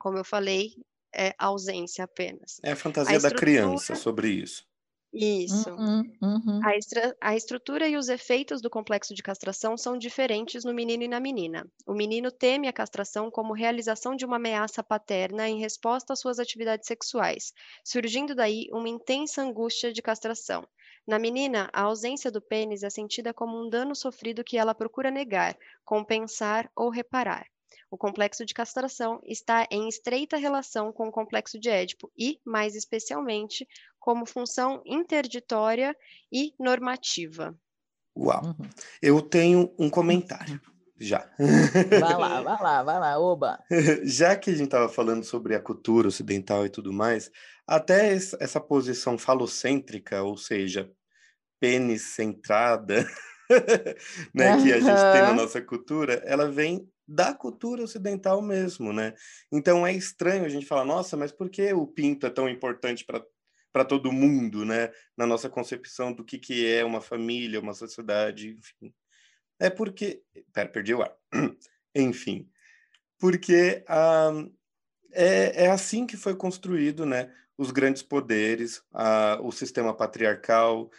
como 0.00 0.18
eu 0.18 0.24
falei, 0.24 0.74
é 1.14 1.34
ausência 1.38 2.04
apenas. 2.04 2.60
É 2.62 2.72
a 2.72 2.76
fantasia 2.76 3.16
a 3.16 3.20
da 3.20 3.30
criança 3.30 3.94
sobre 3.94 4.28
isso. 4.28 4.66
Isso. 5.12 5.70
Uhum, 5.78 6.16
uhum. 6.20 6.66
A, 6.66 6.76
estra- 6.76 7.16
a 7.20 7.36
estrutura 7.36 7.88
e 7.88 7.96
os 7.96 8.08
efeitos 8.08 8.62
do 8.62 8.70
complexo 8.70 9.14
de 9.14 9.22
castração 9.22 9.76
são 9.76 9.98
diferentes 9.98 10.64
no 10.64 10.74
menino 10.74 11.02
e 11.04 11.08
na 11.08 11.20
menina. 11.20 11.66
O 11.86 11.94
menino 11.94 12.30
teme 12.32 12.68
a 12.68 12.72
castração 12.72 13.30
como 13.30 13.52
realização 13.54 14.16
de 14.16 14.24
uma 14.24 14.36
ameaça 14.36 14.82
paterna 14.82 15.48
em 15.48 15.60
resposta 15.60 16.12
às 16.14 16.20
suas 16.20 16.38
atividades 16.38 16.86
sexuais, 16.86 17.52
surgindo 17.84 18.34
daí 18.34 18.68
uma 18.72 18.88
intensa 18.88 19.42
angústia 19.42 19.92
de 19.92 20.02
castração. 20.02 20.66
Na 21.06 21.18
menina, 21.18 21.68
a 21.72 21.82
ausência 21.82 22.30
do 22.30 22.40
pênis 22.42 22.82
é 22.82 22.90
sentida 22.90 23.34
como 23.34 23.56
um 23.60 23.68
dano 23.68 23.94
sofrido 23.94 24.44
que 24.44 24.56
ela 24.58 24.74
procura 24.74 25.10
negar, 25.10 25.56
compensar 25.84 26.70
ou 26.76 26.90
reparar. 26.90 27.46
O 27.92 27.96
complexo 27.96 28.44
de 28.44 28.54
castração 28.54 29.20
está 29.24 29.68
em 29.70 29.88
estreita 29.88 30.36
relação 30.36 30.92
com 30.92 31.06
o 31.06 31.12
complexo 31.12 31.60
de 31.60 31.68
Édipo 31.70 32.10
e, 32.18 32.40
mais 32.44 32.74
especialmente, 32.74 33.64
como 34.02 34.26
função 34.26 34.82
interditória 34.84 35.96
e 36.30 36.52
normativa. 36.58 37.56
Uau! 38.18 38.44
Uhum. 38.44 38.68
Eu 39.00 39.22
tenho 39.22 39.72
um 39.78 39.88
comentário. 39.88 40.60
Já. 40.98 41.28
Vai 41.38 42.16
lá, 42.16 42.42
vai 42.42 42.62
lá, 42.62 42.82
vai 42.82 43.00
lá, 43.00 43.18
oba. 43.18 43.58
Já 44.04 44.36
que 44.36 44.50
a 44.50 44.52
gente 44.52 44.66
estava 44.66 44.88
falando 44.88 45.24
sobre 45.24 45.54
a 45.54 45.60
cultura 45.60 46.08
ocidental 46.08 46.66
e 46.66 46.68
tudo 46.68 46.92
mais, 46.92 47.30
até 47.66 48.12
essa 48.12 48.60
posição 48.60 49.16
falocêntrica, 49.16 50.22
ou 50.22 50.36
seja, 50.36 50.90
pênis 51.60 52.14
centrada, 52.14 53.06
né, 54.34 54.62
que 54.62 54.72
a 54.72 54.80
gente 54.80 55.12
tem 55.12 55.22
na 55.22 55.32
nossa 55.32 55.60
cultura, 55.60 56.22
ela 56.26 56.50
vem 56.50 56.88
da 57.06 57.34
cultura 57.34 57.82
ocidental 57.82 58.40
mesmo, 58.40 58.92
né? 58.92 59.14
Então 59.50 59.86
é 59.86 59.92
estranho 59.92 60.44
a 60.44 60.48
gente 60.48 60.66
falar, 60.66 60.84
nossa, 60.84 61.16
mas 61.16 61.32
por 61.32 61.50
que 61.50 61.72
o 61.72 61.86
pinto 61.86 62.26
é 62.26 62.30
tão 62.30 62.48
importante 62.48 63.04
para 63.04 63.22
para 63.72 63.84
todo 63.84 64.12
mundo, 64.12 64.64
né? 64.64 64.92
Na 65.16 65.26
nossa 65.26 65.48
concepção 65.48 66.12
do 66.12 66.24
que, 66.24 66.38
que 66.38 66.66
é 66.66 66.84
uma 66.84 67.00
família, 67.00 67.60
uma 67.60 67.74
sociedade, 67.74 68.50
enfim. 68.50 68.94
É 69.58 69.70
porque. 69.70 70.22
Pera, 70.52 70.68
perdi 70.68 70.94
o 70.94 71.02
ar. 71.02 71.14
enfim. 71.94 72.48
Porque 73.18 73.84
ah, 73.88 74.44
é, 75.12 75.64
é 75.64 75.70
assim 75.70 76.06
que 76.06 76.16
foi 76.16 76.34
construído, 76.34 77.06
né? 77.06 77.32
Os 77.56 77.70
grandes 77.70 78.02
poderes, 78.02 78.82
ah, 78.92 79.38
o 79.42 79.52
sistema 79.52 79.94
patriarcal, 79.94 80.90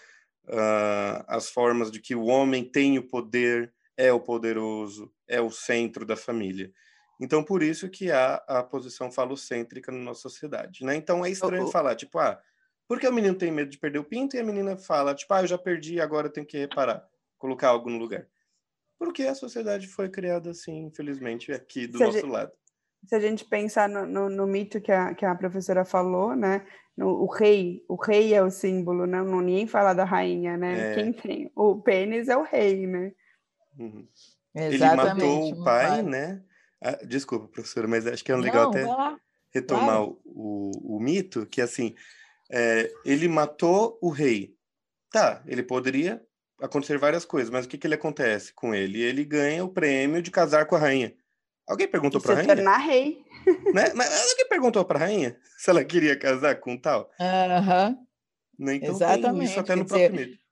ah, 0.48 1.26
as 1.28 1.50
formas 1.50 1.92
de 1.92 2.00
que 2.00 2.16
o 2.16 2.26
homem 2.26 2.64
tem 2.64 2.98
o 2.98 3.08
poder, 3.08 3.74
é 3.98 4.12
o 4.12 4.20
poderoso, 4.20 5.12
é 5.28 5.42
o 5.42 5.52
centro 5.52 6.06
da 6.06 6.16
família. 6.16 6.72
Então, 7.20 7.44
por 7.44 7.62
isso 7.62 7.90
que 7.90 8.12
há 8.12 8.36
a 8.48 8.64
posição 8.64 9.12
falocêntrica 9.12 9.92
na 9.92 10.00
nossa 10.00 10.22
sociedade, 10.22 10.84
né? 10.84 10.96
Então, 10.96 11.24
é 11.26 11.30
estranho 11.30 11.64
oh, 11.64 11.68
oh. 11.68 11.72
falar, 11.72 11.96
tipo, 11.96 12.18
ah, 12.20 12.42
por 12.88 13.00
que 13.00 13.08
o 13.08 13.14
menino 13.14 13.36
tem 13.36 13.52
medo 13.52 13.70
de 13.70 13.78
perder 13.78 14.00
o 14.00 14.04
pinto 14.04 14.36
e 14.36 14.40
a 14.40 14.44
menina 14.44 14.78
fala, 14.78 15.16
tipo, 15.16 15.34
ah, 15.34 15.42
eu 15.42 15.48
já 15.48 15.58
perdi, 15.58 16.00
agora 16.00 16.28
eu 16.28 16.32
tenho 16.32 16.46
que 16.46 16.58
reparar, 16.58 17.06
colocar 17.38 17.70
algo 17.70 17.90
no 17.90 17.98
lugar? 17.98 18.28
Porque 18.98 19.24
a 19.24 19.36
sociedade 19.36 19.88
foi 19.88 20.10
criada 20.10 20.52
assim, 20.52 20.86
infelizmente, 20.86 21.52
aqui 21.52 21.88
do 21.88 21.98
se 21.98 22.04
nosso 22.04 22.18
gente, 22.18 22.30
lado. 22.30 22.52
Se 23.06 23.16
a 23.16 23.20
gente 23.20 23.46
pensar 23.46 23.90
no, 23.90 24.06
no, 24.06 24.30
no, 24.30 24.48
mito 24.48 24.80
que 24.80 24.92
a, 24.92 25.14
que 25.14 25.26
a 25.26 25.36
professora 25.36 25.84
falou, 25.84 26.36
né, 26.36 26.66
o 26.98 27.26
rei, 27.26 27.84
o 27.88 27.96
rei 27.96 28.34
é 28.34 28.44
o 28.44 28.52
símbolo, 28.52 29.06
né? 29.06 29.22
não 29.24 29.42
ninguém 29.42 29.66
fala 29.66 29.94
da 29.94 30.06
rainha, 30.06 30.56
né? 30.56 30.92
É. 30.92 30.96
Quem 30.96 31.12
tem 31.12 31.52
o 31.56 31.82
pênis 31.82 32.30
é 32.30 32.38
o 32.38 32.44
rei, 32.44 32.86
né? 32.86 33.12
Uhum. 33.78 34.08
Ele 34.54 34.78
matou 34.78 35.52
o 35.52 35.64
pai, 35.64 36.04
né? 36.04 36.44
Ah, 36.80 37.00
desculpa, 37.04 37.48
professora, 37.48 37.88
mas 37.88 38.06
acho 38.06 38.24
que 38.24 38.32
é 38.32 38.36
legal 38.36 38.72
não, 38.72 39.02
até 39.02 39.18
retomar 39.50 40.04
o, 40.04 40.22
o, 40.26 40.98
o, 40.98 41.00
mito, 41.00 41.46
que 41.46 41.62
assim, 41.62 41.96
é, 42.54 42.94
ele 43.04 43.28
matou 43.28 43.98
o 44.00 44.10
rei. 44.10 44.56
Tá, 45.12 45.44
ele 45.48 45.64
poderia 45.64 46.22
acontecer 46.62 47.00
várias 47.00 47.26
coisas, 47.26 47.50
mas 47.50 47.66
o 47.66 47.68
que, 47.68 47.80
que 47.80 47.88
ele 47.88 47.96
acontece 47.96 48.54
com 48.54 48.76
ele? 48.76 49.02
Ele 49.02 49.26
ganha 49.26 49.66
o 49.66 49.70
prêmio 49.70 50.22
de 50.22 50.30
casar 50.30 50.68
com 50.68 50.76
a 50.76 50.80
rainha. 50.80 51.16
Alguém 51.68 51.88
perguntou 51.88 52.22
para 52.22 52.34
a 52.34 52.36
rainha? 52.36 52.56
tornar 52.56 52.78
rei. 52.78 53.24
Né? 53.74 53.92
Mas 53.94 54.30
alguém 54.30 54.48
perguntou 54.48 54.86
para 54.86 55.00
a 55.00 55.02
rainha 55.02 55.38
se 55.58 55.70
ela 55.70 55.84
queria 55.84 56.18
casar 56.18 56.62
com 56.62 56.78
tal? 56.78 57.10
Aham. 57.20 57.98
Uhum. 58.58 58.72
Então 58.72 58.92
Exatamente. 58.92 59.50
isso 59.50 59.60
até 59.60 59.76
no 59.76 59.86
próprio 59.86 60.12
dizer, 60.12 60.28
mito. 60.28 60.44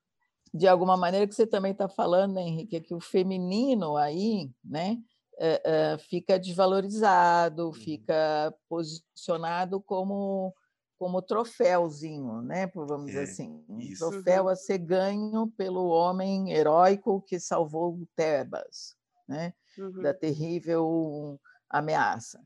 De 0.54 0.68
alguma 0.68 0.98
maneira 0.98 1.26
que 1.26 1.34
você 1.34 1.48
também 1.48 1.72
está 1.72 1.88
falando, 1.88 2.34
né, 2.34 2.42
Henrique, 2.42 2.76
é 2.76 2.82
que 2.82 2.94
o 2.94 3.00
feminino 3.00 3.96
aí, 3.96 4.52
né, 4.62 4.98
é, 5.40 5.62
é, 5.64 5.98
fica 6.00 6.38
desvalorizado, 6.38 7.68
uhum. 7.68 7.74
fica 7.74 8.54
posicionado 8.68 9.80
como 9.80 10.54
como 11.02 11.20
troféuzinho, 11.20 12.44
né? 12.44 12.68
Vamos 12.76 13.08
dizer 13.08 13.22
é, 13.22 13.24
assim, 13.24 13.66
um 13.68 13.80
isso. 13.80 14.08
troféu 14.08 14.48
a 14.48 14.56
ser 14.56 14.78
ganho 14.78 15.48
pelo 15.58 15.88
homem 15.88 16.52
heróico 16.52 17.24
que 17.24 17.40
salvou 17.40 18.08
Tebas, 18.16 18.96
né? 19.28 19.52
Uhum. 19.80 20.04
Da 20.04 20.14
terrível 20.14 21.42
ameaça. 21.68 22.40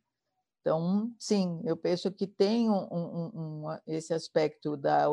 Então, 0.61 1.11
sim, 1.19 1.61
eu 1.65 1.75
penso 1.75 2.09
que 2.09 2.25
tem 2.25 2.69
um, 2.69 2.87
um, 2.89 3.31
um, 3.35 3.77
esse 3.85 4.13
aspecto 4.13 4.77
da 4.77 5.09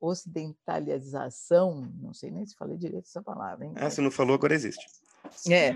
ocidentalização, 0.00 1.82
não 2.00 2.14
sei 2.14 2.30
nem 2.30 2.46
se 2.46 2.54
falei 2.56 2.78
direito 2.78 3.04
essa 3.04 3.22
palavra. 3.22 3.66
Hein? 3.66 3.74
Ah, 3.76 3.90
você 3.90 4.00
não 4.00 4.10
falou, 4.10 4.36
agora 4.36 4.54
existe. 4.54 4.86
É. 5.50 5.74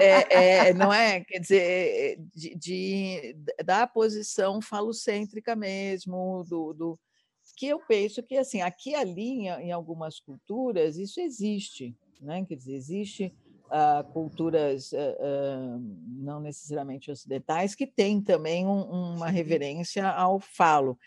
é, 0.00 0.68
é, 0.68 0.74
não 0.74 0.92
é? 0.92 1.20
Quer 1.20 1.38
dizer, 1.38 2.18
de, 2.34 2.54
de, 2.56 3.36
da 3.64 3.86
posição 3.86 4.60
falocêntrica 4.60 5.54
mesmo, 5.54 6.44
do, 6.48 6.72
do, 6.72 7.00
que 7.56 7.66
eu 7.66 7.80
penso 7.80 8.22
que, 8.22 8.36
assim, 8.36 8.62
aqui 8.62 8.94
ali, 8.94 9.46
em, 9.46 9.46
em 9.48 9.72
algumas 9.72 10.18
culturas, 10.20 10.96
isso 10.96 11.20
existe, 11.20 11.96
né? 12.20 12.44
Quer 12.44 12.56
dizer, 12.56 12.74
existe 12.74 13.34
uh, 13.66 14.04
culturas 14.12 14.92
uh, 14.92 14.96
uh, 14.96 15.96
não 16.06 16.40
necessariamente 16.40 17.10
ocidentais 17.10 17.74
que 17.74 17.86
têm 17.86 18.20
também 18.20 18.66
um, 18.66 19.14
uma 19.14 19.28
reverência 19.28 20.08
ao 20.08 20.40
falo 20.40 20.98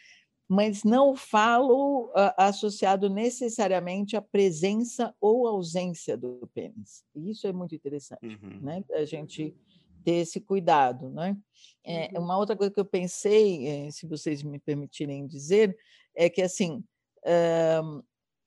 mas 0.51 0.83
não 0.83 1.15
falo 1.15 2.07
uh, 2.07 2.33
associado 2.35 3.09
necessariamente 3.09 4.17
à 4.17 4.21
presença 4.21 5.15
ou 5.21 5.47
ausência 5.47 6.17
do 6.17 6.45
pênis. 6.53 7.05
Isso 7.15 7.47
é 7.47 7.53
muito 7.53 7.73
interessante, 7.73 8.37
uhum. 8.43 8.59
né? 8.59 8.83
A 8.91 9.05
gente 9.05 9.55
ter 10.03 10.15
esse 10.15 10.41
cuidado, 10.41 11.09
né? 11.09 11.37
É, 11.85 12.09
uhum. 12.13 12.25
Uma 12.25 12.37
outra 12.37 12.57
coisa 12.57 12.69
que 12.69 12.81
eu 12.81 12.85
pensei, 12.85 13.65
eh, 13.65 13.91
se 13.91 14.05
vocês 14.05 14.43
me 14.43 14.59
permitirem 14.59 15.25
dizer, 15.25 15.73
é 16.13 16.29
que 16.29 16.41
assim 16.41 16.83
uh, 17.19 18.03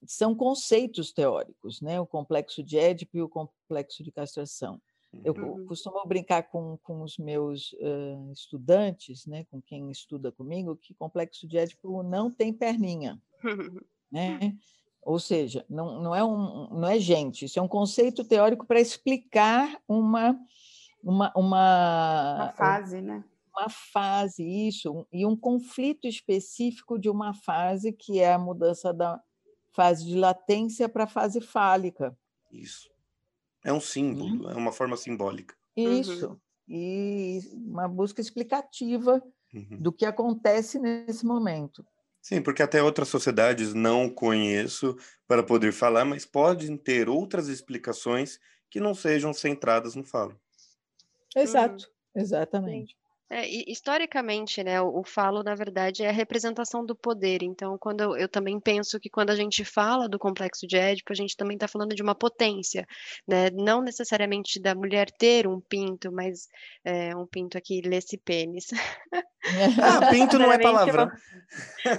são 0.07 0.35
conceitos 0.35 1.11
teóricos, 1.11 1.81
né? 1.81 1.99
O 1.99 2.07
complexo 2.07 2.63
de 2.63 2.77
Édipo 2.77 3.17
e 3.17 3.23
o 3.23 3.31
complexo 3.31 4.05
de 4.05 4.13
castração. 4.13 4.79
Eu 5.23 5.35
uhum. 5.35 5.67
costumo 5.67 6.05
brincar 6.07 6.45
com, 6.45 6.79
com 6.83 7.03
os 7.03 7.19
meus 7.19 7.73
uh, 7.75 8.33
estudantes, 8.33 9.27
né, 9.27 9.45
com 9.51 9.61
quem 9.61 9.91
estuda 9.91 10.33
comigo, 10.33 10.77
que 10.77 10.95
complexo 10.95 11.47
de 11.47 11.59
Édipo 11.59 12.03
não 12.03 12.31
tem 12.31 12.53
perninha. 12.53 13.21
né? 14.11 14.57
Ou 15.03 15.19
seja, 15.19 15.65
não, 15.69 16.01
não, 16.03 16.15
é 16.15 16.25
um, 16.25 16.69
não 16.71 16.89
é 16.89 16.99
gente, 16.99 17.45
isso 17.45 17.59
é 17.59 17.63
um 17.63 17.69
conceito 17.69 18.25
teórico 18.25 18.67
para 18.67 18.81
explicar 18.81 19.79
uma, 19.87 20.39
uma, 21.03 21.33
uma, 21.37 22.35
uma 22.47 22.53
fase, 22.57 23.03
né? 23.03 23.23
Uma 23.55 23.69
fase, 23.69 24.43
isso, 24.43 25.07
e 25.13 25.27
um 25.27 25.37
conflito 25.37 26.09
específico 26.09 26.99
de 26.99 27.11
uma 27.11 27.35
fase 27.35 27.93
que 27.93 28.19
é 28.19 28.33
a 28.33 28.39
mudança 28.39 28.93
da 28.93 29.21
fase 29.73 30.07
de 30.07 30.17
latência 30.17 30.89
para 30.89 31.05
a 31.05 31.09
fase 31.09 31.41
fálica. 31.41 32.17
Isso. 32.51 32.94
É 33.65 33.73
um 33.73 33.81
símbolo, 33.81 34.45
uhum. 34.45 34.51
é 34.51 34.55
uma 34.55 34.71
forma 34.71 34.97
simbólica. 34.97 35.57
Isso. 35.75 36.29
Uhum. 36.29 36.37
E 36.69 37.41
uma 37.53 37.89
busca 37.89 38.21
explicativa 38.21 39.23
uhum. 39.53 39.79
do 39.81 39.91
que 39.91 40.05
acontece 40.05 40.79
nesse 40.79 41.25
momento. 41.25 41.85
Sim, 42.21 42.41
porque 42.41 42.63
até 42.63 42.83
outras 42.83 43.09
sociedades 43.09 43.75
não 43.75 44.09
conheço 44.09 44.97
para 45.27 45.43
poder 45.43 45.73
falar, 45.73 46.05
mas 46.05 46.25
podem 46.25 46.77
ter 46.77 47.09
outras 47.09 47.49
explicações 47.49 48.39
que 48.71 48.81
não 48.81 48.95
sejam 48.95 49.33
centradas 49.33 49.95
no 49.95 50.05
falo. 50.05 50.39
Exato, 51.37 51.91
uhum. 52.15 52.23
exatamente. 52.23 52.97
É, 53.37 53.49
historicamente, 53.69 54.63
né, 54.63 54.81
o, 54.81 55.03
falo, 55.03 55.43
na 55.43 55.57
verdade, 55.57 56.05
é 56.05 56.09
a 56.09 56.13
representação 56.13 56.87
do 56.87 56.95
poder. 56.95 57.43
Então, 57.43 57.77
quando 57.77 58.01
eu, 58.01 58.17
eu, 58.17 58.29
também 58.29 58.61
penso 58.61 59.01
que 59.01 59.11
quando 59.11 59.31
a 59.31 59.35
gente 59.35 59.65
fala 59.65 60.09
do 60.09 60.21
complexo 60.21 60.69
de 60.69 60.77
Édipo, 60.77 61.13
a 61.13 61.17
gente 61.17 61.37
também 61.37 61.57
está 61.57 61.67
falando 61.67 61.97
de 61.97 62.03
uma 62.03 62.15
potência, 62.15 62.87
né? 63.27 63.51
Não 63.51 63.83
necessariamente 63.83 64.61
da 64.61 64.73
mulher 64.73 65.11
ter 65.11 65.49
um 65.49 65.61
pinto, 65.61 66.13
mas 66.13 66.47
é, 66.85 67.17
um 67.17 67.27
pinto 67.27 67.59
aqui, 67.59 67.81
lesse 67.85 68.17
pênis. 68.17 68.67
ah, 69.83 70.11
pinto 70.11 70.39
não 70.39 70.53
é 70.53 70.59
palavra. 70.59 71.13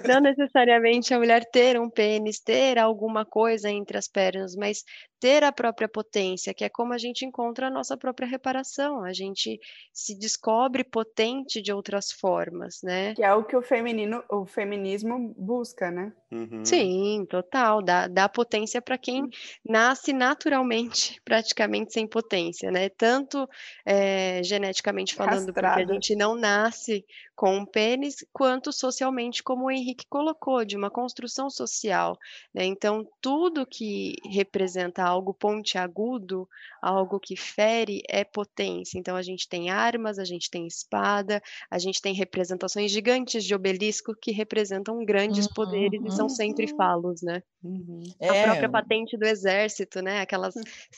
Não 0.07 0.19
necessariamente 0.19 1.13
a 1.13 1.19
mulher 1.19 1.45
ter 1.45 1.79
um 1.79 1.89
pênis, 1.89 2.39
ter 2.39 2.77
alguma 2.77 3.25
coisa 3.25 3.69
entre 3.69 3.97
as 3.97 4.07
pernas, 4.07 4.55
mas 4.55 4.83
ter 5.19 5.43
a 5.43 5.51
própria 5.51 5.87
potência, 5.87 6.53
que 6.53 6.63
é 6.63 6.69
como 6.69 6.93
a 6.93 6.97
gente 6.97 7.25
encontra 7.25 7.67
a 7.67 7.69
nossa 7.69 7.95
própria 7.97 8.27
reparação. 8.27 9.03
A 9.03 9.13
gente 9.13 9.59
se 9.93 10.17
descobre 10.17 10.83
potente 10.83 11.61
de 11.61 11.71
outras 11.71 12.11
formas, 12.11 12.81
né? 12.83 13.15
Que 13.15 13.23
é 13.23 13.33
o 13.33 13.43
que 13.43 13.55
o 13.55 13.61
feminino, 13.61 14.23
o 14.29 14.45
feminismo 14.45 15.33
busca, 15.37 15.89
né? 15.89 16.11
Uhum. 16.31 16.65
Sim, 16.65 17.25
total. 17.29 17.81
Dá, 17.81 18.07
dá 18.07 18.27
potência 18.27 18.81
para 18.81 18.97
quem 18.97 19.29
nasce 19.67 20.11
naturalmente, 20.11 21.19
praticamente 21.25 21.93
sem 21.93 22.07
potência, 22.07 22.69
né? 22.69 22.89
Tanto 22.89 23.47
é, 23.85 24.43
geneticamente 24.43 25.15
falando, 25.15 25.53
Castrada. 25.53 25.77
porque 25.77 25.91
a 25.91 25.93
gente 25.93 26.15
não 26.15 26.35
nasce 26.35 27.05
com 27.35 27.57
um 27.57 27.65
pênis, 27.65 28.25
quanto 28.31 28.71
socialmente, 28.71 29.43
como 29.43 29.65
o 29.65 29.71
Henrique 29.71 30.05
colocou, 30.09 30.63
de 30.63 30.77
uma 30.77 30.89
construção 30.89 31.49
social. 31.49 32.17
Né? 32.53 32.63
Então, 32.65 33.05
tudo 33.19 33.65
que 33.65 34.15
representa 34.31 35.03
algo 35.03 35.33
pontiagudo, 35.33 36.47
algo 36.81 37.19
que 37.19 37.35
fere, 37.35 38.01
é 38.07 38.23
potência. 38.23 38.97
Então, 38.97 39.17
a 39.17 39.21
gente 39.21 39.49
tem 39.49 39.69
armas, 39.69 40.17
a 40.17 40.23
gente 40.23 40.49
tem 40.49 40.65
espada, 40.65 41.41
a 41.69 41.77
gente 41.77 42.01
tem 42.01 42.13
representações 42.13 42.89
gigantes 42.89 43.43
de 43.43 43.53
obelisco 43.53 44.15
que 44.15 44.31
representam 44.31 45.03
grandes 45.03 45.47
poderes 45.47 46.01
e 46.05 46.11
são 46.11 46.29
sempre 46.29 46.71
uhum. 46.71 46.77
falos, 46.77 47.21
né? 47.21 47.43
Uhum. 47.61 48.03
A 48.21 48.35
é. 48.35 48.43
própria 48.43 48.69
patente 48.69 49.17
do 49.17 49.25
exército, 49.25 50.01
né? 50.01 50.21
Aquelas 50.21 50.53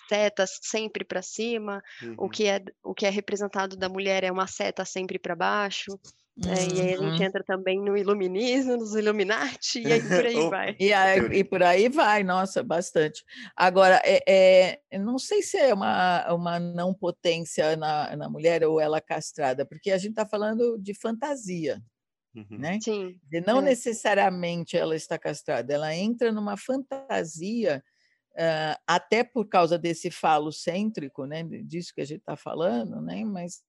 setas 0.08 0.60
sempre 0.62 1.04
para 1.04 1.21
cima, 1.21 1.82
uhum. 2.04 2.15
o, 2.17 2.30
que 2.30 2.45
é, 2.45 2.63
o 2.84 2.93
que 2.93 3.06
é 3.06 3.10
representado 3.10 3.76
da 3.76 3.89
mulher 3.89 4.23
é 4.23 4.32
uma 4.32 4.45
seta 4.45 4.86
sempre 4.86 5.17
para 5.17 5.36
baixo. 5.36 5.97
É, 6.45 6.76
e 6.76 6.82
aí 6.82 6.93
a 6.93 6.97
gente 6.97 7.19
uhum. 7.19 7.23
entra 7.23 7.43
também 7.43 7.82
no 7.82 7.97
iluminismo, 7.97 8.78
nos 8.78 8.93
Illuminati, 8.93 9.82
e 9.82 9.91
aí 9.91 10.02
por 10.02 10.26
aí 10.26 10.36
vai. 10.50 10.76
E, 10.80 10.93
aí, 10.93 11.19
e 11.39 11.43
por 11.43 11.63
aí 11.63 11.89
vai, 11.89 12.23
nossa, 12.23 12.62
bastante. 12.62 13.23
Agora, 13.56 14.00
é, 14.06 14.80
é, 14.91 15.00
não 15.00 15.17
sei 15.17 15.41
se 15.41 15.58
é 15.58 15.73
uma, 15.73 16.32
uma 16.32 16.60
não 16.60 16.93
potência 16.93 17.76
na, 17.76 18.15
na 18.15 18.30
mulher 18.30 18.63
ou 18.63 18.80
ela 18.80 19.02
castrada, 19.02 19.65
porque 19.65 19.89
a 19.89 19.97
gente 19.97 20.12
está 20.12 20.28
falando 20.28 20.78
de 20.78 20.93
fantasia. 20.93 21.82
Uhum. 22.36 22.60
Né? 22.60 22.80
Sim. 22.84 23.19
E 23.32 23.41
não 23.41 23.60
é. 23.60 23.63
necessariamente 23.63 24.78
ela 24.78 24.95
está 24.95 25.17
castrada, 25.17 25.73
ela 25.73 25.95
entra 25.95 26.32
numa 26.32 26.56
fantasia, 26.56 27.84
uh, 28.34 28.80
até 28.86 29.23
por 29.23 29.47
causa 29.47 29.76
desse 29.76 30.12
falo 30.12 30.52
cêntrico, 30.52 31.26
né? 31.26 31.41
disso 31.43 31.91
que 31.95 32.02
a 32.02 32.06
gente 32.06 32.19
está 32.19 32.36
falando, 32.36 33.02
né? 33.02 33.26
mas. 33.26 33.63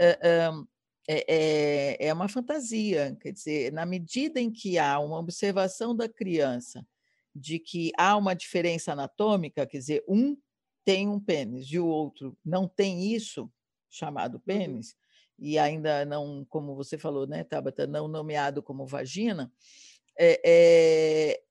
Uh, 0.00 0.66
é, 1.08 1.24
é, 1.26 2.06
é 2.08 2.12
uma 2.12 2.28
fantasia. 2.28 3.16
Quer 3.20 3.32
dizer, 3.32 3.72
na 3.72 3.86
medida 3.86 4.38
em 4.40 4.50
que 4.50 4.78
há 4.78 5.00
uma 5.00 5.18
observação 5.18 5.96
da 5.96 6.08
criança 6.08 6.86
de 7.34 7.58
que 7.58 7.90
há 7.96 8.16
uma 8.16 8.34
diferença 8.34 8.92
anatômica, 8.92 9.66
quer 9.66 9.78
dizer, 9.78 10.04
um 10.08 10.36
tem 10.84 11.08
um 11.08 11.20
pênis 11.20 11.66
e 11.70 11.78
o 11.78 11.86
outro 11.86 12.36
não 12.44 12.66
tem 12.66 13.12
isso, 13.12 13.50
chamado 13.90 14.34
uhum. 14.34 14.40
pênis, 14.40 14.96
e 15.38 15.58
ainda 15.58 16.04
não, 16.04 16.44
como 16.48 16.74
você 16.74 16.98
falou, 16.98 17.26
né, 17.26 17.44
Tabata, 17.44 17.86
não 17.86 18.08
nomeado 18.08 18.62
como 18.62 18.86
vagina, 18.86 19.52
é, 20.18 20.40
é, 20.44 21.42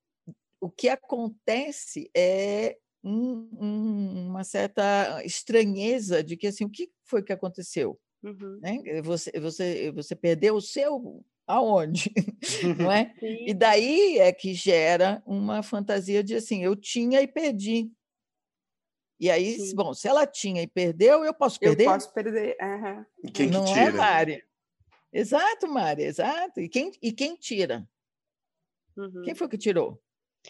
o 0.60 0.68
que 0.68 0.88
acontece 0.88 2.10
é 2.14 2.76
um, 3.02 3.48
um, 3.60 4.26
uma 4.28 4.44
certa 4.44 5.22
estranheza 5.24 6.22
de 6.22 6.36
que 6.36 6.48
assim, 6.48 6.64
o 6.64 6.70
que 6.70 6.90
foi 7.04 7.22
que 7.22 7.32
aconteceu? 7.32 7.98
Uhum. 8.22 8.58
Né? 8.60 9.02
Você, 9.02 9.30
você, 9.38 9.90
você 9.92 10.14
perdeu 10.14 10.56
o 10.56 10.60
seu 10.60 11.24
aonde? 11.46 12.12
não 12.78 12.90
é? 12.90 13.14
E 13.22 13.54
daí 13.54 14.18
é 14.18 14.32
que 14.32 14.52
gera 14.54 15.22
uma 15.26 15.62
fantasia 15.62 16.22
de 16.22 16.34
assim, 16.34 16.62
eu 16.62 16.76
tinha 16.76 17.22
e 17.22 17.26
perdi. 17.26 17.90
E 19.20 19.30
aí, 19.30 19.58
Sim. 19.58 19.74
bom, 19.74 19.92
se 19.94 20.06
ela 20.06 20.26
tinha 20.26 20.62
e 20.62 20.66
perdeu, 20.66 21.24
eu 21.24 21.34
posso 21.34 21.58
perder? 21.58 21.84
Eu 21.86 21.92
posso 21.92 22.12
perder. 22.12 22.56
Uhum. 22.60 23.04
E 23.24 23.30
quem 23.32 23.50
não 23.50 23.64
que 23.64 23.72
é, 23.72 23.86
tira? 23.86 23.96
Mari? 23.96 24.44
Exato, 25.12 25.66
Mari, 25.66 26.02
exato. 26.04 26.60
E 26.60 26.68
quem, 26.68 26.92
e 27.02 27.12
quem 27.12 27.34
tira? 27.34 27.88
Uhum. 28.96 29.22
Quem 29.22 29.34
foi 29.34 29.48
que 29.48 29.58
tirou? 29.58 30.00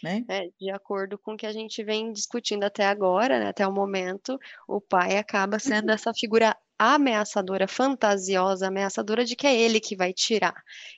Né? 0.03 0.25
É, 0.29 0.51
de 0.61 0.71
acordo 0.71 1.19
com 1.19 1.33
o 1.33 1.37
que 1.37 1.47
a 1.47 1.53
gente 1.53 1.83
vem 1.83 2.13
discutindo 2.13 2.65
até 2.65 2.85
agora, 2.85 3.41
né, 3.41 3.49
até 3.49 3.67
o 3.67 3.73
momento, 3.73 4.39
o 4.67 4.81
pai 4.81 5.17
acaba 5.17 5.59
sendo 5.59 5.91
essa 5.91 6.13
figura 6.15 6.57
ameaçadora, 6.79 7.67
fantasiosa, 7.69 8.69
ameaçadora 8.69 9.25
de 9.25 9.37
que 9.37 9.47
é 9.47 9.55
ele 9.61 9.81
que 9.81 9.97
vai 9.97 10.12
tirar. 10.12 10.55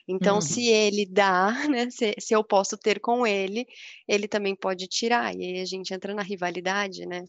Então, 0.07 0.39
Uhum. 0.39 0.41
se 0.41 0.67
ele 0.67 1.05
dá, 1.05 1.51
né, 1.69 1.89
se, 1.89 2.15
se 2.19 2.33
eu 2.35 2.43
posso 2.43 2.77
ter 2.77 2.99
com 2.99 3.25
ele, 3.27 3.65
ele 4.07 4.27
também 4.27 4.55
pode 4.55 4.87
tirar. 4.87 5.35
E 5.35 5.43
aí 5.45 5.61
a 5.61 5.65
gente 5.65 5.93
entra 5.93 6.13
na 6.13 6.21
rivalidade, 6.23 7.05
né? 7.05 7.25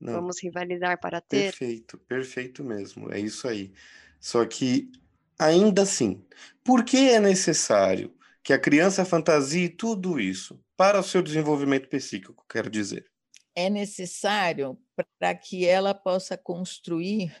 Não, 0.00 0.22
Vamos 0.22 0.42
rivalizar 0.42 1.00
para 1.00 1.20
ter. 1.20 1.54
perfeito, 1.58 1.98
perfeito 1.98 2.64
mesmo. 2.64 3.12
É 3.12 3.18
isso 3.20 3.48
aí. 3.48 3.72
Só 4.20 4.44
que, 4.46 4.90
ainda 5.38 5.82
assim, 5.82 6.24
por 6.64 6.84
que 6.84 7.10
é 7.10 7.20
necessário 7.20 8.14
que 8.42 8.52
a 8.52 8.58
criança 8.60 9.04
fantasie 9.04 9.68
tudo 9.68 10.20
isso 10.20 10.60
para 10.76 10.98
o 11.00 11.02
seu 11.02 11.22
desenvolvimento 11.22 11.88
psíquico, 11.88 12.44
quero 12.48 12.70
dizer? 12.70 13.10
É 13.54 13.68
necessário 13.70 14.78
para 15.18 15.34
que 15.34 15.66
ela 15.66 15.94
possa 15.94 16.36
construir 16.38 17.34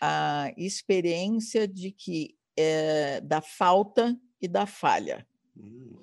a 0.00 0.52
experiência 0.56 1.66
de 1.66 1.90
que 1.90 2.36
é, 2.56 3.20
da 3.20 3.40
falta 3.40 4.18
e 4.40 4.48
da 4.48 4.66
falha, 4.66 5.26
Hum, 5.56 5.96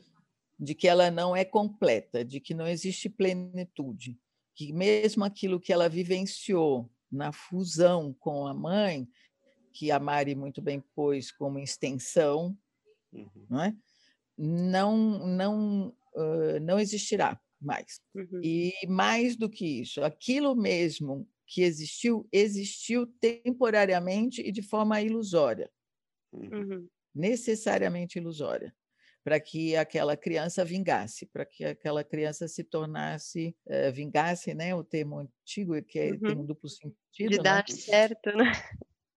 de 0.59 0.73
que 0.73 0.87
ela 0.87 1.11
não 1.11 1.35
é 1.35 1.45
completa, 1.45 2.23
de 2.23 2.39
que 2.39 2.53
não 2.53 2.67
existe 2.67 3.09
plenitude, 3.09 4.19
que 4.55 4.71
mesmo 4.71 5.23
aquilo 5.23 5.59
que 5.59 5.73
ela 5.73 5.89
vivenciou 5.89 6.89
na 7.11 7.31
fusão 7.31 8.13
com 8.13 8.47
a 8.47 8.53
mãe, 8.53 9.07
que 9.71 9.91
a 9.91 9.99
Mari 9.99 10.35
muito 10.35 10.61
bem 10.61 10.81
pôs 10.95 11.31
como 11.31 11.59
extensão, 11.59 12.57
uhum. 13.11 13.45
não 13.49 13.61
é? 13.61 13.75
não 14.37 14.97
não 15.27 15.87
uh, 16.15 16.59
não 16.61 16.79
existirá 16.79 17.39
mais. 17.61 18.01
Uhum. 18.15 18.41
E 18.43 18.73
mais 18.87 19.35
do 19.35 19.49
que 19.49 19.81
isso, 19.81 20.03
aquilo 20.03 20.55
mesmo 20.55 21.27
que 21.53 21.61
existiu, 21.63 22.27
existiu 22.33 23.07
temporariamente 23.07 24.41
e 24.41 24.51
de 24.51 24.63
forma 24.63 25.01
ilusória, 25.01 25.69
uhum. 26.31 26.51
Uhum. 26.51 26.89
necessariamente 27.15 28.17
ilusória, 28.17 28.73
para 29.23 29.39
que 29.39 29.75
aquela 29.75 30.17
criança 30.17 30.65
vingasse, 30.65 31.25
para 31.27 31.45
que 31.45 31.63
aquela 31.65 32.03
criança 32.03 32.47
se 32.47 32.63
tornasse, 32.63 33.55
eh, 33.67 33.91
vingasse, 33.91 34.53
né, 34.53 34.75
o 34.75 34.83
termo 34.83 35.19
antigo, 35.19 35.81
que 35.83 35.99
é- 35.99 36.17
tem 36.25 36.37
um 36.37 36.45
Uhum. 36.45 36.45
duplo 36.45 36.69
De 37.23 37.37
sentido, 37.37 37.43
né? 37.43 37.61
dar 37.61 37.69
certo, 37.69 38.31
né? 38.37 38.51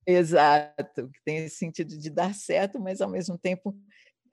Exato, 0.09 1.11
que 1.11 1.21
tem 1.25 1.39
esse 1.39 1.57
sentido 1.57 1.99
de 1.99 2.09
dar 2.11 2.33
certo, 2.35 2.79
mas 2.79 3.01
ao 3.01 3.09
mesmo 3.11 3.37
tempo 3.37 3.77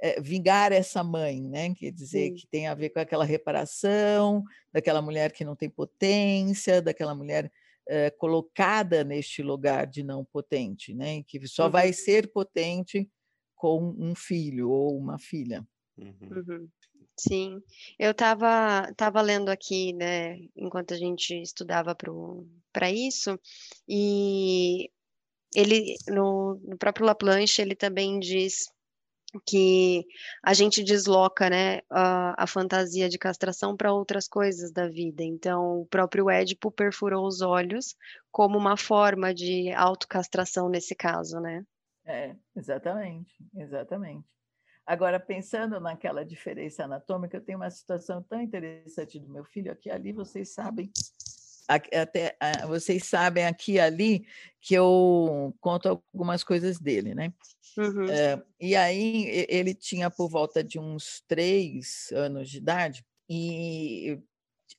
eh, 0.01 0.21
vingar 0.21 0.71
essa 0.73 1.03
mãe, 1.03 1.41
né? 1.41 1.73
Quer 1.75 1.91
dizer, 1.91 2.31
Sim. 2.31 2.33
que 2.33 2.47
tem 2.47 2.67
a 2.67 2.75
ver 2.75 2.91
com 2.91 2.99
aquela 2.99 3.25
reparação 3.25 4.43
daquela 4.73 5.01
mulher 5.01 5.31
que 5.33 5.45
não 5.45 5.55
tem 5.55 5.69
potência, 5.69 6.81
daquela 6.81 7.15
mulher 7.15 7.51
eh, 7.87 8.11
colocada 8.11 9.03
neste 9.03 9.41
lugar 9.43 9.87
de 9.87 10.03
não 10.03 10.25
potente, 10.25 10.93
né? 10.93 11.23
Que 11.23 11.45
só 11.47 11.65
Uhum. 11.65 11.71
vai 11.71 11.93
ser 11.93 12.31
potente 12.31 13.09
com 13.55 13.95
um 13.97 14.15
filho 14.15 14.69
ou 14.71 14.97
uma 14.97 15.19
filha. 15.19 15.65
Uhum. 15.97 16.29
Uhum. 16.31 16.69
Sim, 17.19 17.61
eu 17.99 18.11
estava 18.11 18.91
tava 18.97 19.21
lendo 19.21 19.49
aqui, 19.49 19.93
né, 19.93 20.39
enquanto 20.55 20.93
a 20.93 20.97
gente 20.97 21.39
estudava 21.41 21.95
para 22.73 22.91
isso, 22.91 23.39
e 23.87 24.89
ele, 25.55 25.95
no, 26.09 26.55
no 26.63 26.77
próprio 26.77 27.05
Laplanche, 27.05 27.61
ele 27.61 27.75
também 27.75 28.19
diz 28.19 28.72
que 29.45 30.05
a 30.43 30.53
gente 30.53 30.83
desloca, 30.83 31.49
né, 31.49 31.81
a, 31.89 32.43
a 32.43 32.47
fantasia 32.47 33.09
de 33.09 33.17
castração 33.17 33.75
para 33.75 33.93
outras 33.93 34.27
coisas 34.27 34.71
da 34.71 34.87
vida. 34.87 35.23
Então, 35.23 35.81
o 35.81 35.85
próprio 35.85 36.29
Édipo 36.29 36.71
perfurou 36.71 37.25
os 37.25 37.41
olhos 37.41 37.95
como 38.31 38.57
uma 38.57 38.77
forma 38.77 39.33
de 39.33 39.71
autocastração 39.73 40.69
nesse 40.69 40.95
caso, 40.95 41.39
né? 41.39 41.63
É, 42.05 42.35
exatamente, 42.55 43.33
exatamente. 43.55 44.27
Agora, 44.85 45.17
pensando 45.19 45.79
naquela 45.79 46.25
diferença 46.25 46.83
anatômica, 46.83 47.37
eu 47.37 47.41
tenho 47.41 47.57
uma 47.57 47.69
situação 47.69 48.21
tão 48.21 48.41
interessante 48.41 49.17
do 49.17 49.29
meu 49.29 49.45
filho 49.45 49.71
aqui 49.71 49.89
ali, 49.89 50.11
vocês 50.11 50.53
sabem, 50.53 50.91
até 51.67 52.35
ah, 52.39 52.67
vocês 52.67 53.05
sabem 53.05 53.45
aqui 53.45 53.73
e 53.73 53.79
ali 53.79 54.25
que 54.61 54.73
eu 54.73 55.55
conto 55.59 55.89
algumas 56.13 56.43
coisas 56.43 56.79
dele, 56.79 57.13
né? 57.15 57.33
Uhum, 57.77 58.05
É, 58.09 58.41
e 58.59 58.75
aí 58.75 59.45
ele 59.49 59.73
tinha 59.73 60.09
por 60.11 60.29
volta 60.29 60.63
de 60.63 60.79
uns 60.79 61.23
três 61.27 62.11
anos 62.13 62.49
de 62.49 62.57
idade 62.57 63.03
e 63.29 64.19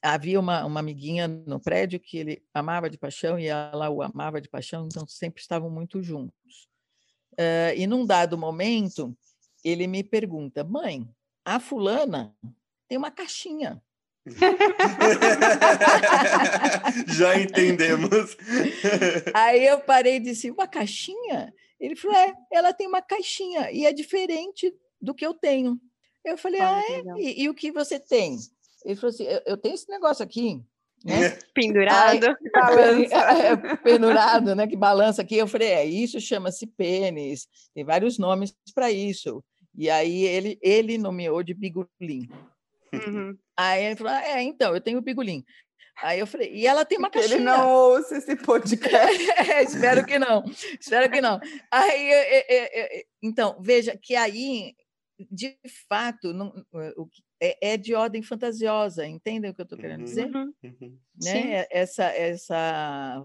havia 0.02 0.38
uma, 0.38 0.64
uma 0.64 0.80
amiguinha 0.80 1.26
no 1.26 1.60
prédio 1.60 1.98
que 2.00 2.18
ele 2.18 2.42
amava 2.52 2.90
de 2.90 2.98
paixão 2.98 3.38
e 3.38 3.46
ela 3.46 3.90
o 3.90 4.02
amava 4.02 4.40
de 4.40 4.48
paixão, 4.48 4.86
então 4.86 5.06
sempre 5.06 5.40
estavam 5.40 5.70
muito 5.70 6.02
juntos. 6.02 6.68
Eh, 7.38 7.74
e 7.78 7.86
num 7.86 8.06
dado 8.06 8.38
momento, 8.38 9.16
ele 9.64 9.86
me 9.86 10.04
pergunta, 10.04 10.64
mãe, 10.64 11.08
a 11.44 11.58
fulana 11.60 12.34
tem 12.88 12.98
uma 12.98 13.10
caixinha. 13.10 13.82
Já 17.08 17.38
entendemos. 17.38 18.36
Aí 19.34 19.66
eu 19.66 19.80
parei 19.80 20.16
e 20.16 20.20
disse, 20.20 20.50
uma 20.50 20.66
caixinha? 20.66 21.52
Ele 21.78 21.94
falou, 21.96 22.16
é, 22.16 22.32
ela 22.52 22.72
tem 22.72 22.86
uma 22.86 23.02
caixinha 23.02 23.70
e 23.70 23.84
é 23.84 23.92
diferente 23.92 24.74
do 25.00 25.14
que 25.14 25.26
eu 25.26 25.34
tenho. 25.34 25.78
Eu 26.24 26.38
falei, 26.38 26.60
ah, 26.60 26.80
é? 26.80 27.02
E, 27.18 27.42
e 27.42 27.48
o 27.48 27.54
que 27.54 27.70
você 27.70 28.00
tem? 28.00 28.38
Ele 28.84 28.96
falou 28.96 29.12
assim, 29.12 29.24
eu, 29.24 29.42
eu 29.46 29.56
tenho 29.58 29.74
esse 29.74 29.90
negócio 29.90 30.24
aqui, 30.24 30.62
né? 31.04 31.36
Pendurado. 31.52 32.34
Balança. 32.52 33.76
pendurado, 33.84 34.54
né? 34.54 34.66
Que 34.66 34.76
balança 34.76 35.20
aqui. 35.20 35.36
Eu 35.36 35.46
falei, 35.46 35.68
é, 35.68 35.84
isso 35.84 36.18
chama-se 36.18 36.66
pênis, 36.66 37.46
tem 37.74 37.84
vários 37.84 38.18
nomes 38.18 38.54
para 38.74 38.90
isso. 38.90 39.44
E 39.76 39.90
aí 39.90 40.24
ele, 40.24 40.58
ele 40.62 40.96
nomeou 40.96 41.42
de 41.42 41.52
bigulim. 41.52 42.28
Uhum. 42.98 43.38
Aí 43.56 43.84
ele 43.84 43.96
falou, 43.96 44.12
ah, 44.12 44.22
é, 44.26 44.42
então, 44.42 44.74
eu 44.74 44.80
tenho 44.80 45.00
bigulim. 45.00 45.44
Aí 46.02 46.18
eu 46.18 46.26
falei, 46.26 46.52
e 46.52 46.66
ela 46.66 46.84
tem 46.84 46.98
uma 46.98 47.08
caixinha. 47.10 47.36
ele 47.36 47.44
não 47.44 47.70
ouça 47.70 48.16
esse 48.18 48.34
podcast. 48.36 48.88
É, 49.54 49.62
espero 49.62 50.04
que 50.04 50.18
não, 50.18 50.42
espero 50.80 51.10
que 51.10 51.20
não. 51.20 51.38
Aí, 51.70 52.00
é, 52.10 52.38
é, 52.38 52.56
é, 52.56 52.98
é, 53.00 53.04
então, 53.22 53.56
veja 53.60 53.96
que 53.96 54.16
aí, 54.16 54.74
de 55.30 55.56
fato, 55.88 56.32
não, 56.32 56.52
o 56.96 57.08
é, 57.40 57.74
é 57.74 57.76
de 57.76 57.94
ordem 57.94 58.22
fantasiosa, 58.22 59.06
entendem 59.06 59.50
o 59.50 59.54
que 59.54 59.60
eu 59.60 59.64
estou 59.64 59.78
querendo 59.78 60.00
Uhum. 60.00 60.04
dizer? 60.04 60.26
Uhum. 60.34 60.52
Uhum. 60.64 60.98
Sim. 61.20 61.44
né? 61.44 61.66
Essa, 61.70 62.04
essa 62.06 63.24